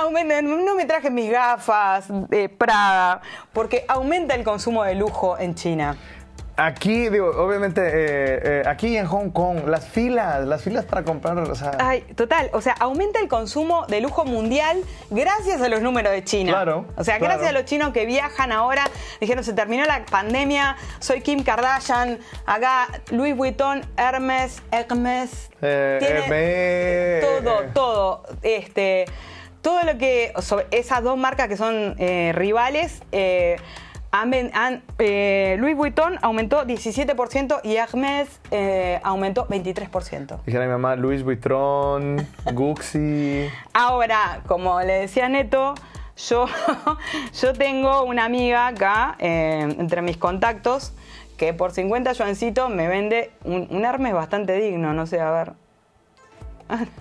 aumenta, 0.00 0.40
no 0.42 0.74
me 0.74 0.84
traje 0.86 1.10
mis 1.10 1.30
gafas 1.30 2.06
de 2.28 2.48
Prada, 2.48 3.20
porque 3.52 3.84
aumenta 3.88 4.34
el 4.34 4.44
consumo 4.44 4.84
de 4.84 4.94
lujo 4.94 5.38
en 5.38 5.54
China. 5.54 5.96
Aquí, 6.54 7.08
digo, 7.08 7.30
obviamente, 7.30 7.80
eh, 7.80 8.40
eh, 8.44 8.62
aquí 8.66 8.94
en 8.98 9.06
Hong 9.06 9.30
Kong, 9.30 9.66
las 9.66 9.88
filas, 9.88 10.46
las 10.46 10.60
filas 10.60 10.84
para 10.84 11.02
comprar, 11.02 11.38
o 11.38 11.54
sea, 11.54 11.78
Ay, 11.78 12.02
total, 12.14 12.50
o 12.52 12.60
sea, 12.60 12.74
aumenta 12.78 13.20
el 13.20 13.28
consumo 13.28 13.86
de 13.86 14.02
lujo 14.02 14.26
mundial 14.26 14.84
gracias 15.08 15.62
a 15.62 15.68
los 15.70 15.80
números 15.80 16.12
de 16.12 16.22
China. 16.24 16.52
Claro, 16.52 16.84
O 16.96 17.04
sea, 17.04 17.16
claro. 17.16 17.32
gracias 17.32 17.48
a 17.48 17.52
los 17.52 17.64
chinos 17.64 17.94
que 17.94 18.04
viajan 18.04 18.52
ahora, 18.52 18.84
dijeron, 19.18 19.42
se 19.44 19.54
terminó 19.54 19.86
la 19.86 20.04
pandemia, 20.04 20.76
soy 20.98 21.22
Kim 21.22 21.42
Kardashian, 21.42 22.18
acá 22.44 22.88
Louis 23.10 23.34
Vuitton, 23.34 23.80
Hermes, 23.96 24.62
Hermes, 24.70 25.50
eh, 25.62 25.96
tiene 26.00 27.40
todo, 27.42 27.62
todo, 27.72 28.22
este, 28.42 29.06
todo 29.62 29.82
lo 29.84 29.96
que, 29.96 30.32
sobre 30.40 30.66
esas 30.70 31.02
dos 31.02 31.16
marcas 31.16 31.48
que 31.48 31.56
son 31.56 31.94
eh, 31.98 32.32
rivales, 32.34 33.02
eh, 33.12 33.56
han 34.12 34.82
eh, 34.98 35.56
Louis 35.58 35.74
Vuitton 35.74 36.18
aumentó 36.20 36.66
17% 36.66 37.60
y 37.64 37.76
Hermes 37.76 38.40
eh, 38.50 39.00
aumentó 39.02 39.48
23%. 39.48 40.42
Dijera 40.44 40.66
mi 40.66 40.70
mamá, 40.70 40.96
Louis 40.96 41.22
Vuitton, 41.22 42.26
Gucci. 42.52 43.48
Ahora, 43.72 44.42
como 44.46 44.80
le 44.82 44.92
decía 44.92 45.30
Neto, 45.30 45.74
yo, 46.28 46.46
yo 47.40 47.52
tengo 47.54 48.04
una 48.04 48.26
amiga 48.26 48.66
acá, 48.66 49.16
eh, 49.18 49.74
entre 49.78 50.02
mis 50.02 50.18
contactos, 50.18 50.92
que 51.38 51.54
por 51.54 51.72
50 51.72 52.12
yuancitos 52.12 52.68
me 52.68 52.88
vende 52.88 53.30
un, 53.44 53.66
un 53.70 53.84
Hermes 53.84 54.12
bastante 54.12 54.52
digno, 54.60 54.92
no 54.92 55.06
sé, 55.06 55.20
a 55.20 55.30
ver. 55.30 55.52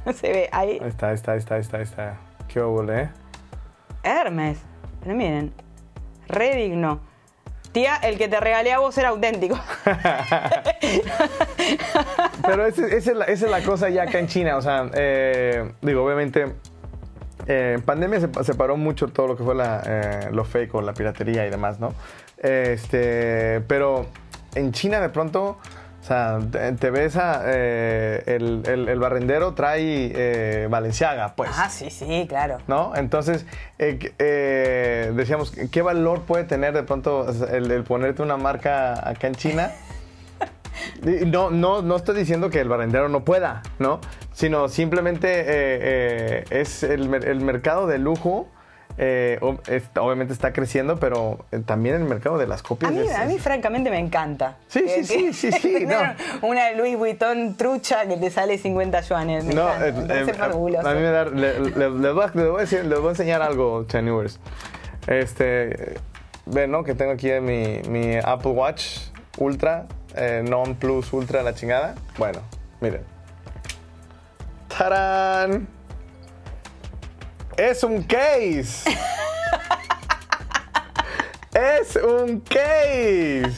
No 0.05 0.13
se 0.13 0.31
ve, 0.31 0.49
ahí. 0.53 0.79
Ahí 0.81 0.87
está, 0.87 1.09
ahí 1.09 1.15
está, 1.15 1.33
ahí 1.33 1.39
está, 1.39 1.55
ahí 1.55 1.61
está, 1.61 1.77
ahí 1.77 1.83
está. 1.83 2.17
Qué 2.53 2.59
¿eh? 2.59 3.09
Hermes. 4.03 4.59
Pero 5.01 5.15
miren, 5.15 5.53
re 6.27 6.55
digno. 6.55 6.99
Tía, 7.71 7.95
el 8.03 8.17
que 8.17 8.27
te 8.27 8.41
regalé 8.41 8.73
a 8.73 8.79
vos 8.79 8.97
era 8.97 9.09
auténtico. 9.09 9.57
Pero 12.45 12.65
esa 12.65 12.87
es, 12.87 13.05
la, 13.07 13.25
esa 13.25 13.45
es 13.45 13.51
la 13.51 13.61
cosa 13.61 13.89
ya 13.89 14.03
acá 14.03 14.19
en 14.19 14.27
China. 14.27 14.57
O 14.57 14.61
sea, 14.61 14.89
eh, 14.93 15.71
digo, 15.81 16.03
obviamente, 16.03 16.55
eh, 17.47 17.75
en 17.77 17.81
pandemia 17.83 18.19
se 18.19 18.29
separó 18.43 18.75
mucho 18.75 19.07
todo 19.07 19.27
lo 19.27 19.37
que 19.37 19.43
fue 19.43 19.55
la, 19.55 19.81
eh, 19.85 20.29
lo 20.33 20.43
fake 20.43 20.75
o 20.75 20.81
la 20.81 20.93
piratería 20.93 21.47
y 21.47 21.49
demás, 21.49 21.79
¿no? 21.79 21.93
Este, 22.37 23.61
pero 23.61 24.07
en 24.55 24.73
China 24.73 24.99
de 24.99 25.07
pronto, 25.07 25.57
o 26.01 26.03
sea, 26.03 26.39
te, 26.79 26.89
ves 26.89 27.15
a, 27.15 27.43
eh, 27.45 28.23
el, 28.25 28.63
el- 28.65 28.89
el 28.89 28.99
barrendero 28.99 29.53
trae 29.53 30.11
eh, 30.15 30.67
Valenciaga, 30.69 31.35
pues. 31.35 31.51
ah, 31.55 31.69
sí, 31.69 31.91
sí, 31.91 32.25
claro. 32.27 32.57
¿no? 32.67 32.93
Entonces, 32.95 33.45
eh, 33.77 34.11
eh, 34.17 35.11
decíamos, 35.15 35.51
¿qué 35.71 35.81
valor 35.83 36.21
puede 36.23 36.43
tener 36.45 36.73
de 36.73 36.83
pronto 36.83 37.27
el, 37.51 37.69
el 37.69 37.83
ponerte 37.83 38.23
una 38.23 38.37
marca 38.37 39.07
acá 39.07 39.27
en 39.27 39.35
China? 39.35 39.71
No, 41.27 41.51
no, 41.51 41.81
no 41.81 41.95
estoy 41.95 42.15
diciendo 42.15 42.49
que 42.49 42.59
el 42.59 42.67
barrendero 42.69 43.07
no 43.09 43.23
pueda, 43.23 43.61
¿no? 43.77 43.99
Sino 44.33 44.67
simplemente 44.67 45.41
eh, 45.41 45.45
eh, 45.49 46.43
es 46.49 46.81
el, 46.83 47.13
el 47.13 47.41
mercado 47.41 47.85
de 47.87 47.99
lujo. 47.99 48.47
Eh, 48.97 49.37
ob- 49.41 49.61
es- 49.69 49.83
obviamente 49.97 50.33
está 50.33 50.51
creciendo, 50.53 50.97
pero 50.97 51.45
eh, 51.51 51.59
también 51.65 51.95
el 51.95 52.03
mercado 52.03 52.37
de 52.37 52.45
las 52.47 52.61
A 52.61 52.63
copias. 52.63 52.91
mí, 52.91 52.99
es- 52.99 53.15
a 53.15 53.25
mí 53.25 53.39
francamente 53.39 53.89
me 53.89 53.99
encanta. 53.99 54.57
Sí, 54.67 54.81
sí, 54.87 54.95
que- 54.95 55.03
sí, 55.03 55.33
sí, 55.33 55.51
sí, 55.61 55.73
tener 55.73 56.15
Una 56.41 56.71
Louis 56.73 56.97
Vuitton 56.97 57.55
trucha 57.55 58.05
que 58.07 58.17
te 58.17 58.29
sale 58.29 58.57
50 58.57 59.01
yuanes. 59.01 59.45
Me 59.45 59.53
No, 59.53 59.69
eh, 59.83 59.93
eh, 60.09 60.33
fabuloso. 60.37 60.87
a 60.87 60.93
mí 60.93 60.99
me 60.99 61.09
da, 61.11 61.25
le- 61.25 61.59
voy 62.13 62.23
a, 62.23 62.31
les 62.33 62.47
voy 62.49 62.57
a 62.59 62.63
decir- 62.65 62.83
les 62.83 62.99
voy 62.99 63.07
a 63.07 63.11
enseñar 63.11 63.41
algo, 63.41 63.85
Chanewers. 63.87 64.39
Este, 65.07 65.95
ven, 66.45 66.69
¿no? 66.71 66.83
Que 66.83 66.93
tengo 66.93 67.11
aquí 67.13 67.29
mi, 67.39 67.81
mi 67.89 68.17
Apple 68.17 68.51
Watch 68.51 68.97
Ultra, 69.37 69.85
eh, 70.15 70.43
Non 70.47 70.75
Plus 70.75 71.11
Ultra, 71.13 71.41
la 71.41 71.53
chingada. 71.55 71.95
Bueno, 72.17 72.39
miren. 72.81 73.01
¡Tarán! 74.77 75.67
¡Es 77.57 77.83
un 77.83 78.03
case! 78.03 78.97
¡Es 81.53 81.95
un 81.97 82.39
case! 82.41 83.51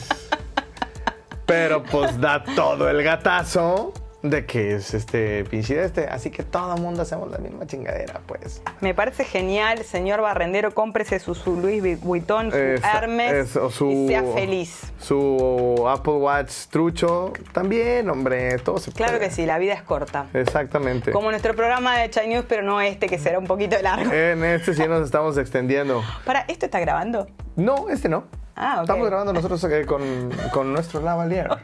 Pero 1.46 1.82
pues 1.82 2.20
da 2.20 2.42
todo 2.42 2.88
el 2.88 3.02
gatazo 3.02 3.92
de 4.24 4.46
que 4.46 4.74
es 4.74 4.94
este 4.94 5.44
pinche 5.44 5.84
este. 5.84 6.06
Así 6.08 6.30
que 6.30 6.42
todo 6.42 6.74
el 6.74 6.80
mundo 6.80 7.02
hacemos 7.02 7.30
la 7.30 7.38
misma 7.38 7.66
chingadera, 7.66 8.20
pues. 8.26 8.62
Me 8.80 8.94
parece 8.94 9.24
genial, 9.24 9.84
señor 9.84 10.20
barrendero, 10.22 10.72
cómprese 10.74 11.18
su, 11.18 11.34
su 11.34 11.60
Louis 11.60 12.00
Vuitton, 12.00 12.50
su 12.50 12.56
Hermes 12.56 13.32
eso, 13.50 13.70
su- 13.70 13.90
y 13.90 14.08
sea 14.08 14.22
feliz. 14.34 14.92
Su 14.98 15.84
Apple 15.88 16.14
Watch 16.14 16.52
trucho, 16.70 17.32
también, 17.52 18.08
hombre, 18.08 18.58
todo 18.60 18.78
se 18.78 18.92
Claro 18.92 19.18
puede. 19.18 19.28
que 19.28 19.34
sí, 19.34 19.44
la 19.46 19.58
vida 19.58 19.74
es 19.74 19.82
corta. 19.82 20.26
Exactamente. 20.32 21.12
Como 21.12 21.30
nuestro 21.30 21.54
programa 21.54 21.98
de 21.98 22.08
Chai 22.08 22.26
News, 22.28 22.46
pero 22.48 22.62
no 22.62 22.80
este, 22.80 23.06
que 23.08 23.18
será 23.18 23.38
un 23.38 23.46
poquito 23.46 23.76
largo. 23.82 24.10
En 24.10 24.42
este 24.42 24.72
sí 24.74 24.88
nos 24.88 25.04
estamos 25.04 25.36
extendiendo. 25.36 26.02
Para, 26.24 26.40
¿esto 26.48 26.64
está 26.64 26.80
grabando? 26.80 27.26
No, 27.56 27.90
este 27.90 28.08
no. 28.08 28.24
Ah, 28.56 28.76
ok. 28.76 28.82
Estamos 28.84 29.06
grabando 29.08 29.32
nosotros 29.34 29.62
eh, 29.64 29.84
con, 29.84 30.30
con 30.52 30.72
nuestro 30.72 31.00
lavalier. 31.02 31.50
Ok. 31.50 31.60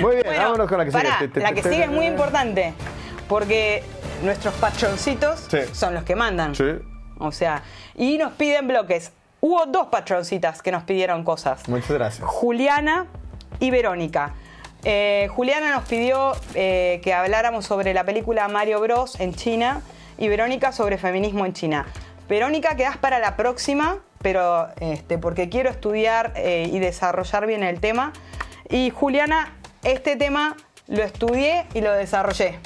Muy 0.00 0.14
bien, 0.16 0.22
Bueno, 0.26 0.42
vámonos 0.42 0.68
con 0.68 0.78
la 0.78 0.84
que 0.84 0.90
sigue. 0.90 1.02
pará, 1.02 1.18
Te- 1.18 1.28
te- 1.28 1.40
la 1.40 1.52
que 1.52 1.62
te- 1.62 1.70
sigue 1.70 1.84
es 1.84 1.90
muy 1.90 2.06
importante, 2.06 2.74
porque 3.28 3.82
nuestros 4.22 4.54
patroncitos 4.54 5.46
Sí. 5.50 5.58
son 5.72 5.94
los 5.94 6.04
que 6.04 6.16
mandan. 6.16 6.54
Sí. 6.54 6.64
O 7.18 7.32
sea, 7.32 7.62
y 7.94 8.16
nos 8.18 8.32
piden 8.32 8.66
bloques. 8.68 9.12
Hubo 9.40 9.66
dos 9.66 9.86
patroncitas 9.88 10.62
que 10.62 10.70
nos 10.72 10.82
pidieron 10.84 11.24
cosas. 11.24 11.68
Muchas 11.68 11.90
gracias. 11.92 12.26
Juliana 12.28 13.06
y 13.58 13.70
Verónica. 13.70 14.34
Eh, 14.84 15.28
Juliana 15.34 15.70
nos 15.74 15.84
pidió 15.84 16.32
eh, 16.54 17.00
que 17.04 17.12
habláramos 17.12 17.66
sobre 17.66 17.92
la 17.94 18.04
película 18.04 18.48
Mario 18.48 18.80
Bros. 18.80 19.18
en 19.20 19.34
China 19.34 19.82
y 20.18 20.28
Verónica 20.28 20.72
sobre 20.72 20.96
feminismo 20.98 21.44
en 21.46 21.52
China. 21.52 21.86
Verónica, 22.28 22.76
quedás 22.76 22.96
para 22.96 23.18
la 23.18 23.36
próxima, 23.36 23.98
pero 24.22 24.68
este, 24.80 25.18
porque 25.18 25.48
quiero 25.48 25.68
estudiar 25.68 26.32
eh, 26.36 26.68
y 26.72 26.78
desarrollar 26.78 27.46
bien 27.46 27.62
el 27.62 27.80
tema. 27.80 28.12
Y 28.70 28.90
Juliana, 28.90 29.52
este 29.82 30.16
tema 30.16 30.56
lo 30.86 31.02
estudié 31.02 31.66
y 31.74 31.80
lo 31.80 31.92
desarrollé. 31.92 32.58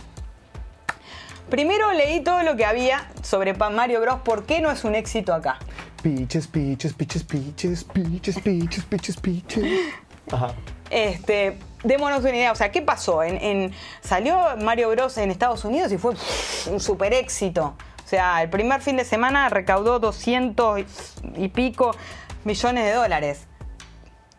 Primero 1.50 1.92
leí 1.92 2.20
todo 2.20 2.42
lo 2.42 2.56
que 2.56 2.64
había 2.64 3.08
sobre 3.22 3.54
Mario 3.54 4.00
Bros. 4.00 4.20
¿Por 4.24 4.44
qué 4.44 4.60
no 4.60 4.70
es 4.70 4.84
un 4.84 4.94
éxito 4.94 5.34
acá? 5.34 5.58
Peaches, 6.02 6.46
peaches, 6.46 6.92
peaches, 6.94 7.24
peaches, 7.24 7.84
peaches, 7.84 8.38
peaches, 8.40 8.84
peaches, 8.84 9.16
peaches. 9.16 9.64
Ajá. 10.30 10.54
Este, 10.90 11.58
démonos 11.82 12.20
una 12.20 12.30
idea, 12.30 12.52
o 12.52 12.54
sea, 12.54 12.70
¿qué 12.70 12.82
pasó? 12.82 13.22
En, 13.22 13.36
en- 13.42 13.72
salió 14.00 14.38
Mario 14.62 14.90
Bros 14.90 15.16
en 15.18 15.30
Estados 15.30 15.64
Unidos 15.64 15.92
y 15.92 15.98
fue 15.98 16.14
un 16.70 16.80
super 16.80 17.12
éxito. 17.14 17.74
O 18.04 18.08
sea, 18.08 18.42
el 18.42 18.50
primer 18.50 18.80
fin 18.82 18.96
de 18.96 19.04
semana 19.04 19.48
recaudó 19.48 19.98
200 19.98 20.82
y 21.36 21.48
pico 21.48 21.94
millones 22.44 22.84
de 22.84 22.92
dólares. 22.92 23.46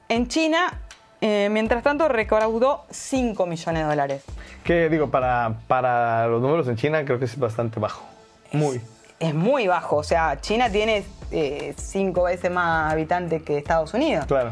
En 0.08 0.28
China 0.28 0.82
Eh, 1.28 1.50
mientras 1.50 1.82
tanto, 1.82 2.08
recaudó 2.08 2.86
5 2.92 3.48
millones 3.48 3.82
de 3.82 3.90
dólares. 3.90 4.24
Que 4.64 4.90
digo, 4.90 5.10
para, 5.10 5.56
para 5.68 6.28
los 6.28 6.40
números 6.40 6.68
en 6.68 6.76
China 6.76 7.04
creo 7.04 7.18
que 7.18 7.26
es 7.26 7.40
bastante 7.40 7.80
bajo. 7.80 8.06
Muy. 8.52 8.80
Es 9.20 9.34
muy 9.34 9.66
bajo. 9.66 9.96
O 9.96 10.04
sea, 10.04 10.40
China 10.40 10.70
tiene 10.70 11.04
5 11.76 12.24
veces 12.24 12.52
más 12.52 12.94
habitantes 12.94 13.42
que 13.42 13.58
Estados 13.58 13.96
Unidos. 13.96 14.28
Claro. 14.28 14.52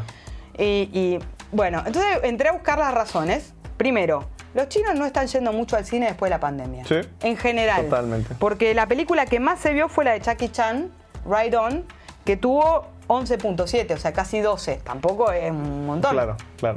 Y, 0.58 0.90
y, 0.92 1.20
bueno, 1.52 1.80
entonces 1.86 2.18
entré 2.24 2.48
a 2.48 2.52
buscar 2.52 2.76
las 2.80 2.92
razones. 2.92 3.54
Primero, 3.76 4.24
los 4.52 4.68
chinos 4.68 4.96
no 4.96 5.06
están 5.06 5.28
yendo 5.28 5.52
mucho 5.52 5.76
al 5.76 5.84
cine 5.84 6.06
después 6.06 6.28
de 6.28 6.34
la 6.34 6.40
pandemia. 6.40 6.84
Sí. 6.86 6.96
En 7.22 7.36
general. 7.36 7.84
Totalmente. 7.84 8.34
Porque 8.40 8.74
la 8.74 8.88
película 8.88 9.26
que 9.26 9.38
más 9.38 9.60
se 9.60 9.72
vio 9.72 9.88
fue 9.88 10.04
la 10.04 10.14
de 10.14 10.18
Jackie 10.18 10.48
Chan, 10.48 10.90
Ride 11.24 11.56
On, 11.56 11.84
que 12.24 12.36
tuvo 12.36 12.88
11.7, 13.08 13.94
o 13.94 13.96
sea, 13.98 14.12
casi 14.12 14.40
12. 14.40 14.76
Tampoco 14.84 15.30
es 15.32 15.50
un 15.50 15.86
montón. 15.86 16.12
Claro, 16.12 16.36
claro. 16.56 16.76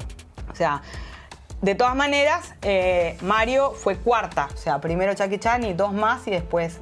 O 0.52 0.56
sea, 0.56 0.82
de 1.62 1.74
todas 1.76 1.96
maneras, 1.96 2.54
eh, 2.62 3.18
Mario 3.22 3.72
fue 3.72 3.96
cuarta. 3.98 4.48
O 4.54 4.58
sea, 4.58 4.80
primero 4.80 5.14
Jackie 5.14 5.40
Chan 5.40 5.64
y 5.64 5.74
dos 5.74 5.92
más 5.94 6.28
y 6.28 6.32
después 6.32 6.80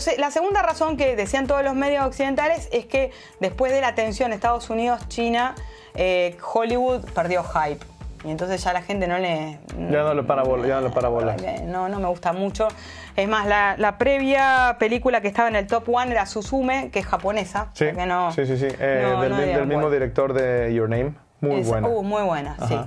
se- 0.00 0.18
la 0.18 0.30
segunda 0.30 0.62
razón 0.62 0.96
que 0.96 1.16
decían 1.16 1.46
todos 1.46 1.62
los 1.64 1.74
medios 1.74 2.06
occidentales 2.06 2.68
es 2.72 2.86
que 2.86 3.10
después 3.40 3.72
de 3.72 3.80
la 3.80 3.94
tensión 3.94 4.32
Estados 4.32 4.68
Unidos-China, 4.70 5.54
eh, 5.94 6.36
Hollywood 6.52 7.04
perdió 7.14 7.42
hype. 7.44 7.84
Y 8.24 8.30
entonces 8.30 8.62
ya 8.64 8.72
la 8.72 8.80
gente 8.82 9.06
no 9.06 9.18
le... 9.18 9.58
Ya 9.90 10.02
no 10.02 10.14
le 10.14 10.22
para 10.22 10.42
bola, 10.44 10.66
ya 10.66 10.76
no 10.80 10.88
le 10.88 10.94
para 10.94 11.08
bola. 11.08 11.36
Eh, 11.42 11.62
No, 11.66 11.88
no 11.90 11.98
me 12.00 12.08
gusta 12.08 12.32
mucho. 12.32 12.68
Es 13.16 13.28
más, 13.28 13.46
la, 13.46 13.74
la 13.76 13.98
previa 13.98 14.76
película 14.78 15.20
que 15.20 15.28
estaba 15.28 15.48
en 15.48 15.56
el 15.56 15.66
top 15.66 15.88
one 15.90 16.10
era 16.10 16.24
Suzume, 16.24 16.90
que 16.90 17.00
es 17.00 17.06
japonesa. 17.06 17.68
Sí, 17.74 17.86
no- 18.06 18.32
sí, 18.32 18.46
sí, 18.46 18.56
sí. 18.56 18.68
Eh, 18.80 19.02
no- 19.12 19.20
del, 19.20 19.58
no 19.58 19.66
mismo 19.66 19.90
director 19.90 20.32
de 20.32 20.72
Your 20.72 20.88
Name. 20.88 21.12
Muy 21.40 21.60
Es- 21.60 21.68
buena. 21.68 21.86
uh, 21.88 22.02
muy 22.02 22.22
buena, 22.22 22.56
sí. 22.66 22.78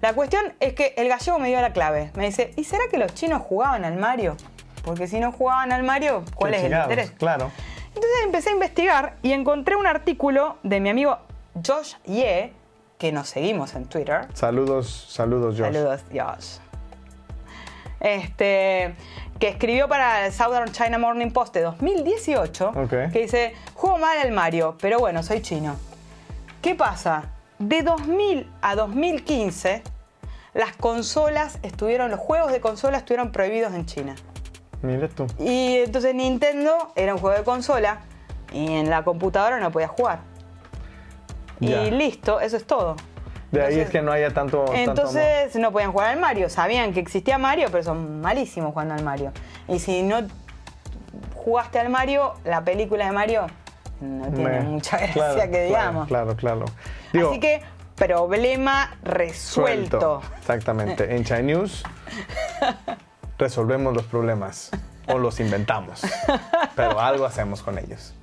La 0.00 0.12
cuestión 0.12 0.44
es 0.60 0.74
que 0.74 0.94
el 0.96 1.08
gallego 1.08 1.38
me 1.40 1.48
dio 1.48 1.60
la 1.60 1.72
clave. 1.72 2.10
Me 2.14 2.26
dice, 2.26 2.52
¿y 2.56 2.62
será 2.64 2.84
que 2.90 2.98
los 2.98 3.12
chinos 3.14 3.42
jugaban 3.42 3.84
al 3.84 3.96
Mario? 3.96 4.36
Porque 4.84 5.08
si 5.08 5.18
no 5.18 5.32
jugaban 5.32 5.72
al 5.72 5.82
Mario, 5.82 6.22
¿cuál 6.36 6.52
Qué 6.52 6.58
es 6.58 6.64
el 6.64 6.72
interés? 6.78 7.10
Claro. 7.12 7.50
Entonces 7.88 8.12
empecé 8.24 8.50
a 8.50 8.52
investigar 8.52 9.14
y 9.22 9.32
encontré 9.32 9.74
un 9.76 9.86
artículo 9.86 10.58
de 10.62 10.78
mi 10.80 10.90
amigo 10.90 11.18
Josh 11.66 11.94
Ye, 12.04 12.52
que 12.98 13.12
nos 13.12 13.28
seguimos 13.28 13.74
en 13.74 13.86
Twitter. 13.86 14.28
Saludos, 14.34 15.06
saludos, 15.10 15.56
Josh. 15.58 15.72
Saludos, 15.72 16.00
Josh. 16.12 16.58
Este, 18.00 18.94
que 19.38 19.48
escribió 19.48 19.88
para 19.88 20.26
el 20.26 20.32
Southern 20.32 20.70
China 20.72 20.98
Morning 20.98 21.30
Post 21.30 21.54
de 21.54 21.62
2018, 21.62 22.68
Ok. 22.76 22.90
que 23.12 23.20
dice, 23.20 23.54
juego 23.74 23.98
mal 23.98 24.18
al 24.18 24.30
Mario, 24.32 24.76
pero 24.80 24.98
bueno, 24.98 25.22
soy 25.22 25.40
chino. 25.40 25.76
¿Qué 26.60 26.74
pasa? 26.74 27.30
De 27.58 27.82
2000 27.82 28.50
a 28.62 28.74
2015, 28.74 29.82
las 30.52 30.76
consolas 30.76 31.58
estuvieron, 31.62 32.10
los 32.10 32.20
juegos 32.20 32.52
de 32.52 32.60
consola 32.60 32.98
estuvieron 32.98 33.32
prohibidos 33.32 33.72
en 33.72 33.86
China. 33.86 34.14
Mira 34.82 35.08
tú. 35.08 35.26
Y 35.38 35.76
entonces 35.78 36.14
Nintendo 36.14 36.92
era 36.94 37.14
un 37.14 37.20
juego 37.20 37.36
de 37.38 37.44
consola 37.44 38.00
y 38.52 38.72
en 38.74 38.90
la 38.90 39.02
computadora 39.02 39.58
no 39.58 39.72
podías 39.72 39.90
jugar. 39.90 40.20
Ya. 41.60 41.82
Y 41.84 41.90
listo, 41.90 42.40
eso 42.40 42.56
es 42.56 42.66
todo. 42.66 42.96
De 43.50 43.60
ahí 43.60 43.66
Entonces- 43.74 43.86
es 43.86 43.90
que 43.90 44.02
no 44.02 44.10
haya 44.12 44.30
tanto. 44.30 44.64
tanto 44.64 44.74
entonces 44.90 45.54
no 45.56 45.70
podían 45.70 45.92
jugar 45.92 46.08
al 46.10 46.18
Mario. 46.20 46.48
Sabían 46.48 46.92
que 46.92 47.00
existía 47.00 47.38
Mario, 47.38 47.68
pero 47.70 47.84
son 47.84 48.20
malísimos 48.20 48.72
jugando 48.72 48.94
al 48.94 49.04
Mario. 49.04 49.32
Y 49.68 49.78
si 49.78 50.02
no 50.02 50.18
jugaste 51.36 51.78
al 51.78 51.88
Mario, 51.88 52.34
la 52.44 52.64
película 52.64 53.06
de 53.06 53.12
Mario 53.12 53.46
no 54.00 54.24
tiene 54.32 54.50
Me- 54.50 54.60
mucha 54.62 54.96
gracia 54.98 55.12
claro, 55.14 55.34
que 55.42 55.48
claro, 55.50 55.66
digamos. 55.66 56.08
Claro, 56.08 56.36
claro. 56.36 56.64
Digo, 57.12 57.30
Así 57.30 57.38
que, 57.40 57.62
problema 57.94 58.96
resuelto. 59.04 60.20
Exactamente. 60.40 61.14
En 61.14 61.22
China 61.24 61.42
News 61.42 61.84
resolvemos 63.38 63.94
los 63.94 64.04
problemas 64.06 64.70
o 65.06 65.18
los 65.18 65.38
inventamos. 65.40 66.02
Pero 66.74 66.98
algo 67.00 67.24
hacemos 67.24 67.62
con 67.62 67.78
ellos. 67.78 68.14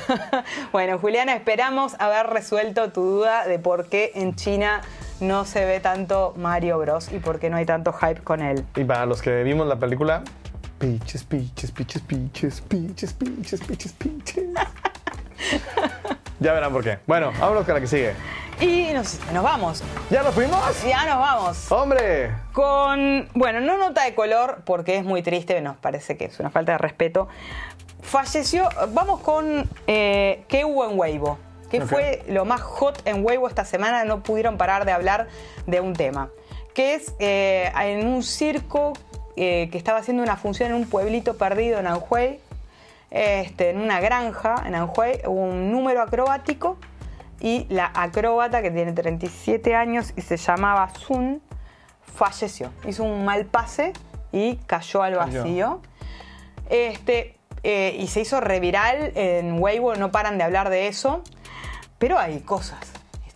Bueno, 0.72 0.98
Juliana, 0.98 1.34
esperamos 1.34 1.94
haber 1.98 2.26
resuelto 2.28 2.90
tu 2.92 3.02
duda 3.02 3.46
de 3.46 3.58
por 3.58 3.86
qué 3.86 4.12
en 4.14 4.34
China 4.34 4.80
no 5.20 5.44
se 5.44 5.64
ve 5.64 5.80
tanto 5.80 6.34
Mario 6.36 6.78
Bros. 6.78 7.12
y 7.12 7.18
por 7.18 7.38
qué 7.38 7.50
no 7.50 7.56
hay 7.56 7.66
tanto 7.66 7.92
hype 7.92 8.22
con 8.22 8.40
él. 8.42 8.64
Y 8.76 8.84
para 8.84 9.06
los 9.06 9.22
que 9.22 9.42
vimos 9.42 9.66
la 9.66 9.76
película, 9.76 10.22
piches, 10.78 11.24
piches, 11.24 11.70
piches, 11.70 12.02
piches, 12.02 12.60
piches, 12.62 13.12
piches, 13.12 13.60
piches, 13.60 13.92
piches. 13.92 14.44
ya 16.40 16.52
verán 16.52 16.72
por 16.72 16.82
qué. 16.82 16.98
Bueno, 17.06 17.32
vámonos 17.38 17.64
con 17.64 17.74
la 17.74 17.80
que 17.80 17.86
sigue. 17.86 18.14
Y 18.60 18.92
nos, 18.92 19.18
nos 19.32 19.42
vamos. 19.42 19.82
¿Ya 20.10 20.22
nos 20.22 20.34
fuimos? 20.34 20.60
Ya 20.84 21.04
nos 21.06 21.18
vamos. 21.18 21.72
¡Hombre! 21.72 22.32
Con, 22.52 23.28
bueno, 23.34 23.60
no 23.60 23.76
nota 23.76 24.04
de 24.04 24.14
color 24.14 24.62
porque 24.64 24.96
es 24.96 25.04
muy 25.04 25.22
triste, 25.22 25.60
nos 25.60 25.76
parece 25.76 26.16
que 26.16 26.26
es 26.26 26.38
una 26.38 26.50
falta 26.50 26.72
de 26.72 26.78
respeto. 26.78 27.28
Falleció, 28.02 28.68
vamos 28.92 29.20
con 29.20 29.68
eh, 29.86 30.44
qué 30.48 30.64
hubo 30.64 30.84
en 30.90 30.98
Weibo, 30.98 31.38
que 31.70 31.80
Ok. 31.80 31.88
fue 31.88 32.24
lo 32.28 32.44
más 32.44 32.60
hot 32.60 33.00
en 33.06 33.24
Weibo 33.24 33.48
esta 33.48 33.64
semana, 33.64 34.04
no 34.04 34.22
pudieron 34.22 34.58
parar 34.58 34.84
de 34.84 34.92
hablar 34.92 35.28
de 35.66 35.80
un 35.80 35.94
tema, 35.94 36.28
que 36.74 36.94
es 36.94 37.14
eh, 37.20 37.72
en 37.80 38.06
un 38.06 38.22
circo 38.22 38.92
eh, 39.36 39.68
que 39.70 39.78
estaba 39.78 40.00
haciendo 40.00 40.22
una 40.22 40.36
función 40.36 40.70
en 40.70 40.76
un 40.76 40.86
pueblito 40.86 41.38
perdido 41.38 41.78
en 41.78 41.86
Anhui, 41.86 42.38
este, 43.10 43.70
en 43.70 43.80
una 43.80 44.00
granja 44.00 44.62
en 44.66 44.74
Anhui, 44.74 45.20
hubo 45.26 45.40
un 45.40 45.70
número 45.70 46.02
acrobático 46.02 46.76
y 47.40 47.66
la 47.70 47.90
acróbata 47.94 48.62
que 48.62 48.70
tiene 48.70 48.92
37 48.92 49.74
años 49.74 50.12
y 50.16 50.20
se 50.22 50.36
llamaba 50.36 50.90
Sun 50.98 51.40
falleció. 52.14 52.70
Hizo 52.86 53.04
un 53.04 53.24
mal 53.24 53.46
pase 53.46 53.92
y 54.32 54.56
cayó 54.66 55.02
al 55.02 55.14
vacío. 55.14 55.80
Este, 56.68 57.36
eh, 57.62 57.96
y 57.98 58.06
se 58.08 58.20
hizo 58.20 58.40
reviral 58.40 59.12
en 59.14 59.60
Weibo, 59.62 59.94
no 59.94 60.10
paran 60.10 60.38
de 60.38 60.44
hablar 60.44 60.70
de 60.70 60.88
eso. 60.88 61.22
Pero 61.98 62.18
hay 62.18 62.40
cosas. 62.40 62.80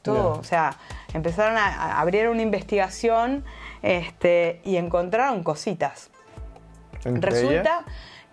Ya. 0.05 0.13
o 0.13 0.45
sea, 0.45 0.77
empezaron 1.15 1.57
a, 1.57 1.67
a 1.67 2.01
abrir 2.01 2.29
una 2.29 2.43
investigación 2.43 3.45
este, 3.83 4.61
y 4.65 4.77
encontraron 4.77 5.43
cositas. 5.43 6.11
Resulta 7.05 7.61
ellas, 7.61 7.85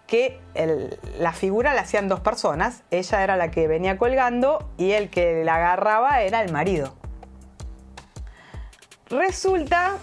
que 0.08 0.40
el- 0.56 1.00
la 1.20 1.34
figura 1.34 1.74
la 1.74 1.82
hacían 1.82 2.08
dos 2.10 2.20
personas. 2.20 2.84
Ella 2.92 3.24
era 3.24 3.38
la 3.38 3.52
que 3.52 3.68
venía 3.68 3.98
colgando 3.98 4.68
y 4.78 4.92
el 4.92 5.10
que 5.10 5.44
la 5.44 5.56
agarraba 5.56 6.22
era 6.22 6.42
el 6.42 6.52
marido. 6.52 6.96
Resulta 9.10 9.98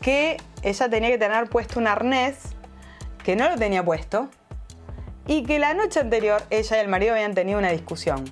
que 0.00 0.36
ella 0.62 0.88
tenía 0.88 1.08
que 1.10 1.18
tener 1.18 1.48
puesto 1.48 1.80
un 1.80 1.86
arnés 1.86 2.36
que 3.24 3.36
no 3.36 3.48
lo 3.48 3.56
tenía 3.56 3.84
puesto 3.84 4.28
y 5.26 5.44
que 5.44 5.58
la 5.58 5.74
noche 5.74 6.00
anterior 6.00 6.42
ella 6.50 6.76
y 6.76 6.80
el 6.80 6.88
marido 6.88 7.14
habían 7.14 7.34
tenido 7.34 7.58
una 7.58 7.70
discusión. 7.70 8.24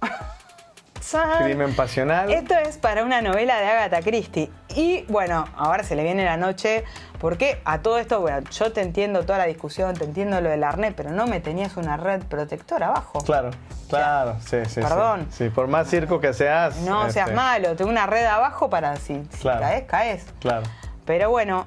Crimen 1.42 1.74
pasional. 1.74 2.30
Esto 2.30 2.54
es 2.54 2.78
para 2.78 3.02
una 3.02 3.20
novela 3.20 3.58
de 3.58 3.66
Agatha 3.66 4.00
Christie. 4.00 4.50
Y 4.76 5.04
bueno, 5.08 5.46
ahora 5.56 5.82
se 5.82 5.96
le 5.96 6.04
viene 6.04 6.24
la 6.24 6.36
noche, 6.36 6.84
porque 7.18 7.60
a 7.64 7.82
todo 7.82 7.98
esto, 7.98 8.20
bueno, 8.20 8.48
yo 8.50 8.72
te 8.72 8.80
entiendo 8.82 9.24
toda 9.24 9.38
la 9.38 9.46
discusión, 9.46 9.94
te 9.94 10.04
entiendo 10.04 10.40
lo 10.40 10.48
del 10.48 10.62
arnés, 10.62 10.94
pero 10.96 11.10
no 11.10 11.26
me 11.26 11.40
tenías 11.40 11.76
una 11.76 11.96
red 11.96 12.22
protectora 12.22 12.88
abajo. 12.88 13.18
Claro, 13.24 13.50
claro, 13.88 14.36
sí, 14.40 14.58
sí. 14.66 14.74
sí. 14.74 14.80
Perdón. 14.80 15.26
Sí, 15.30 15.48
por 15.48 15.66
más 15.66 15.88
circo 15.88 16.20
que 16.20 16.32
seas. 16.32 16.76
No 16.76 17.10
seas 17.10 17.28
este, 17.28 17.34
malo, 17.34 17.74
tengo 17.74 17.90
una 17.90 18.06
red 18.06 18.24
abajo 18.26 18.70
para 18.70 18.94
si, 18.96 19.26
si 19.30 19.48
caes, 19.48 19.84
caes. 19.86 20.26
Claro. 20.38 20.62
Pero 21.04 21.30
bueno, 21.30 21.66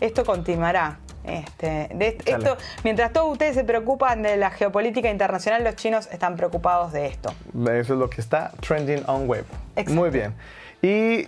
esto 0.00 0.24
continuará. 0.24 0.98
Este, 1.24 1.88
de- 1.94 2.18
esto, 2.26 2.56
mientras 2.82 3.12
todos 3.12 3.32
ustedes 3.32 3.54
se 3.54 3.64
preocupan 3.64 4.22
de 4.22 4.36
la 4.36 4.50
geopolítica 4.50 5.08
internacional, 5.10 5.62
los 5.62 5.76
chinos 5.76 6.08
están 6.10 6.36
preocupados 6.36 6.92
de 6.92 7.06
esto. 7.06 7.32
Eso 7.54 7.92
es 7.94 7.98
lo 7.98 8.10
que 8.10 8.20
está 8.20 8.50
trending 8.60 9.04
on 9.06 9.28
web. 9.28 9.44
Exacto. 9.76 9.92
Muy 9.92 10.10
bien. 10.10 10.34
Y. 10.82 11.24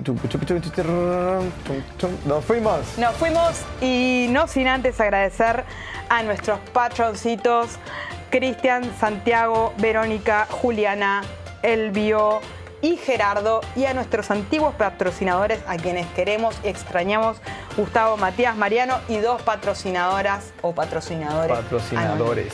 Nos 2.26 2.44
fuimos. 2.44 2.98
Nos 2.98 3.14
fuimos 3.14 3.62
y 3.80 4.26
no 4.30 4.48
sin 4.48 4.66
antes 4.66 5.00
agradecer 5.00 5.62
a 6.08 6.22
nuestros 6.24 6.58
patroncitos 6.72 7.78
Cristian, 8.30 8.82
Santiago, 8.98 9.72
Verónica, 9.78 10.48
Juliana, 10.50 11.22
Elvio 11.62 12.40
y 12.84 12.98
Gerardo 12.98 13.62
y 13.76 13.86
a 13.86 13.94
nuestros 13.94 14.30
antiguos 14.30 14.74
patrocinadores 14.74 15.60
a 15.66 15.78
quienes 15.78 16.06
queremos 16.08 16.54
y 16.62 16.68
extrañamos 16.68 17.38
Gustavo, 17.78 18.18
Matías, 18.18 18.56
Mariano 18.56 18.98
y 19.08 19.16
dos 19.16 19.40
patrocinadoras 19.40 20.52
o 20.60 20.74
patrocinadores. 20.74 21.56
Patrocinadores. 21.56 22.52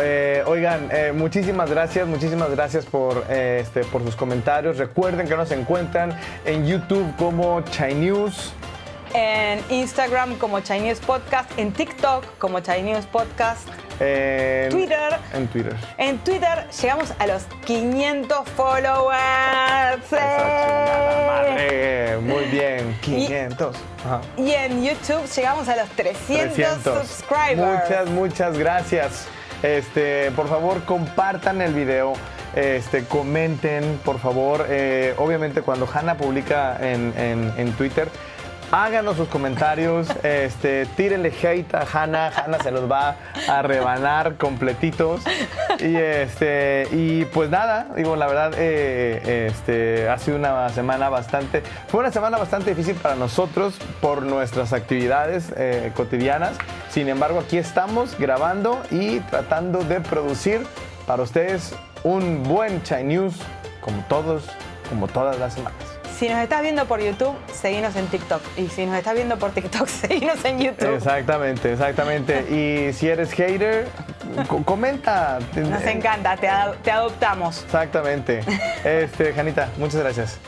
Eh, 0.00 0.42
oigan, 0.46 0.88
eh, 0.90 1.12
muchísimas 1.14 1.70
gracias, 1.70 2.08
muchísimas 2.08 2.50
gracias 2.50 2.86
por, 2.86 3.26
eh, 3.28 3.60
este, 3.62 3.84
por 3.84 4.02
sus 4.02 4.16
comentarios. 4.16 4.78
Recuerden 4.78 5.28
que 5.28 5.36
nos 5.36 5.50
encuentran 5.50 6.18
en 6.46 6.66
YouTube 6.66 7.14
como 7.16 7.60
Chinews. 7.60 8.54
En 9.12 9.62
Instagram 9.68 10.36
como 10.36 10.60
Chinese 10.60 11.02
Podcast, 11.02 11.50
en 11.58 11.72
TikTok 11.72 12.24
como 12.38 12.60
Chinese 12.60 13.06
Podcast 13.12 13.68
En 14.00 14.70
Twitter. 14.70 15.16
En 15.32 15.46
Twitter. 15.48 15.76
En 15.98 16.18
Twitter 16.18 16.66
llegamos 16.82 17.12
a 17.18 17.26
los 17.26 17.44
500 17.64 18.48
followers. 18.50 20.12
¡Eh! 20.12 21.26
madre. 21.26 22.18
Muy 22.18 22.44
bien, 22.46 22.96
500. 23.02 23.76
Ajá. 24.04 24.20
Y 24.36 24.52
en 24.52 24.84
YouTube 24.84 25.24
llegamos 25.34 25.68
a 25.68 25.76
los 25.76 25.88
300, 25.90 26.54
300. 26.54 27.06
subscribers. 27.06 27.56
Muchas, 27.58 28.08
muchas 28.10 28.58
gracias. 28.58 29.26
Este, 29.62 30.30
por 30.32 30.48
favor, 30.48 30.84
compartan 30.84 31.60
el 31.62 31.72
video. 31.72 32.12
Este, 32.54 33.04
comenten, 33.04 33.98
por 34.04 34.18
favor. 34.18 34.66
Eh, 34.68 35.14
obviamente, 35.18 35.62
cuando 35.62 35.86
Hanna 35.92 36.16
publica 36.16 36.76
en, 36.80 37.12
en- 37.18 37.52
en 37.56 37.72
Twitter, 37.72 38.08
háganos 38.70 39.16
sus 39.16 39.28
comentarios. 39.28 40.08
Este, 40.22 40.86
tírenle 40.96 41.32
hate 41.42 41.74
a 41.74 41.86
Hanna. 41.90 42.28
Hanna 42.28 42.58
se 42.62 42.70
los 42.70 42.90
va 42.90 43.16
a 43.48 43.62
rebanar 43.62 44.36
completitos. 44.36 45.22
Y, 45.78 45.94
este, 45.96 46.88
y 46.92 47.24
pues 47.26 47.50
nada, 47.50 47.88
digo, 47.96 48.16
la 48.16 48.26
verdad, 48.26 48.52
eh, 48.56 49.48
este, 49.48 50.08
ha 50.08 50.18
sido 50.18 50.36
una 50.38 50.68
semana 50.70 51.08
bastante. 51.08 51.62
Fue 51.88 52.00
una 52.00 52.10
semana 52.10 52.38
bastante 52.38 52.70
difícil 52.70 52.94
para 52.94 53.14
nosotros 53.14 53.78
por 54.00 54.22
nuestras 54.22 54.72
actividades 54.72 55.52
eh, 55.56 55.92
cotidianas. 55.94 56.56
Sin 56.90 57.08
embargo, 57.08 57.40
aquí 57.40 57.58
estamos 57.58 58.18
grabando 58.18 58.82
y 58.90 59.20
tratando 59.20 59.80
de 59.84 60.00
producir 60.00 60.66
para 61.06 61.22
ustedes 61.22 61.74
un 62.04 62.42
buen 62.42 62.82
Chai 62.82 63.04
News, 63.04 63.34
como 63.80 64.02
todos, 64.08 64.44
como 64.88 65.08
todas 65.08 65.38
las 65.38 65.54
semanas. 65.54 65.95
Si 66.18 66.28
nos 66.30 66.38
estás 66.38 66.62
viendo 66.62 66.86
por 66.86 67.00
YouTube, 67.00 67.34
seguinos 67.52 67.94
en 67.94 68.06
TikTok. 68.06 68.40
Y 68.56 68.68
si 68.68 68.86
nos 68.86 68.96
estás 68.96 69.14
viendo 69.14 69.38
por 69.38 69.50
TikTok, 69.50 69.86
seguinos 69.86 70.42
en 70.46 70.58
YouTube. 70.60 70.94
Exactamente, 70.94 71.72
exactamente. 71.72 72.40
Y 72.50 72.92
si 72.94 73.08
eres 73.08 73.32
hater, 73.32 73.86
co- 74.48 74.62
comenta. 74.64 75.38
Nos 75.56 75.82
encanta, 75.84 76.36
te, 76.36 76.48
ad- 76.48 76.74
te 76.82 76.90
adoptamos. 76.90 77.62
Exactamente. 77.64 78.40
Este, 78.82 79.34
Janita, 79.34 79.68
muchas 79.76 80.00
gracias. 80.00 80.38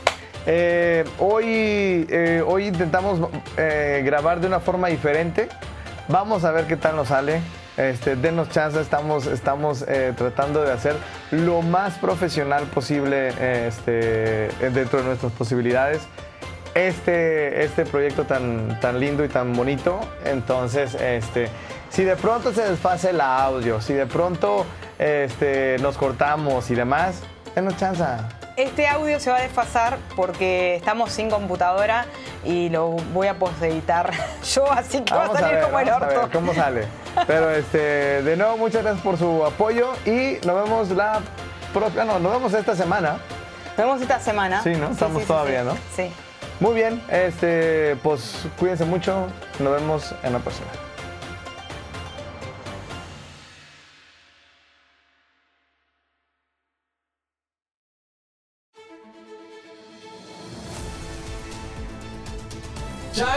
Eh, 0.47 1.05
hoy, 1.19 2.07
eh, 2.09 2.43
hoy 2.45 2.65
intentamos 2.67 3.29
eh, 3.57 4.01
grabar 4.03 4.39
de 4.39 4.47
una 4.47 4.59
forma 4.59 4.87
diferente. 4.87 5.49
Vamos 6.07 6.45
a 6.45 6.51
ver 6.51 6.65
qué 6.65 6.77
tal 6.77 6.95
nos 6.95 7.09
sale. 7.09 7.41
Este, 7.79 8.17
denos 8.17 8.49
chance, 8.49 8.79
estamos, 8.81 9.25
estamos 9.25 9.85
eh, 9.87 10.13
tratando 10.17 10.63
de 10.63 10.73
hacer 10.73 10.95
lo 11.31 11.61
más 11.61 11.97
profesional 11.97 12.65
posible 12.65 13.29
este, 13.67 14.49
dentro 14.59 14.99
de 14.99 15.05
nuestras 15.05 15.31
posibilidades 15.31 16.01
este, 16.75 17.63
este 17.63 17.85
proyecto 17.85 18.25
tan, 18.25 18.79
tan 18.79 18.99
lindo 18.99 19.23
y 19.23 19.27
tan 19.27 19.53
bonito. 19.53 19.99
Entonces, 20.25 20.95
este, 20.95 21.49
si 21.89 22.03
de 22.03 22.15
pronto 22.15 22.53
se 22.53 22.63
desfase 22.63 23.11
el 23.11 23.21
audio, 23.21 23.81
si 23.81 23.93
de 23.93 24.05
pronto 24.05 24.65
este, 24.97 25.77
nos 25.79 25.97
cortamos 25.97 26.69
y 26.71 26.75
demás, 26.75 27.21
denos 27.55 27.77
chance. 27.77 28.38
Este 28.59 28.89
audio 28.89 29.21
se 29.21 29.31
va 29.31 29.37
a 29.37 29.41
desfasar 29.41 29.97
porque 30.17 30.75
estamos 30.75 31.13
sin 31.13 31.29
computadora 31.29 32.07
y 32.43 32.67
lo 32.67 32.89
voy 33.13 33.27
a 33.27 33.35
poseditar 33.39 34.11
yo, 34.53 34.69
así 34.69 34.99
que 34.99 35.13
va 35.13 35.23
a 35.23 35.27
Vamos 35.27 35.37
a 35.37 35.39
salir 35.39 35.55
ver, 35.55 35.63
como 35.63 35.79
el 35.79 35.85
vamos 35.85 36.03
a 36.03 36.07
ver 36.07 36.17
orto. 36.17 36.29
cómo 36.33 36.53
sale. 36.53 36.87
Pero 37.25 37.49
este, 37.55 38.21
de 38.21 38.35
nuevo, 38.35 38.57
muchas 38.57 38.83
gracias 38.83 39.01
por 39.01 39.17
su 39.17 39.45
apoyo 39.45 39.93
y 40.05 40.45
nos 40.45 40.61
vemos 40.61 40.89
la 40.89 41.21
próxima, 41.73 42.03
no, 42.03 42.19
nos 42.19 42.33
vemos 42.33 42.53
esta 42.53 42.75
semana. 42.75 43.11
Nos 43.77 43.77
vemos 43.77 44.01
esta 44.01 44.19
semana. 44.19 44.61
Sí, 44.61 44.75
¿no? 44.75 44.89
Estamos 44.89 45.23
todavía, 45.23 45.61
sí. 45.61 45.65
¿no? 45.65 45.77
Sí. 45.95 46.11
Muy 46.59 46.73
bien, 46.73 47.01
este, 47.09 47.95
pues 48.03 48.45
cuídense 48.59 48.83
mucho, 48.83 49.27
nos 49.59 49.71
vemos 49.71 50.13
en 50.21 50.33
la 50.33 50.39
próxima. 50.39 50.67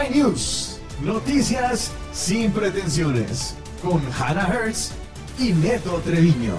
News. 0.09 0.79
Noticias 1.01 1.91
sin 2.11 2.51
pretensiones. 2.51 3.55
Con 3.81 4.01
Hannah 4.17 4.47
Hertz 4.47 4.91
y 5.39 5.53
Neto 5.53 6.01
Treviño. 6.05 6.55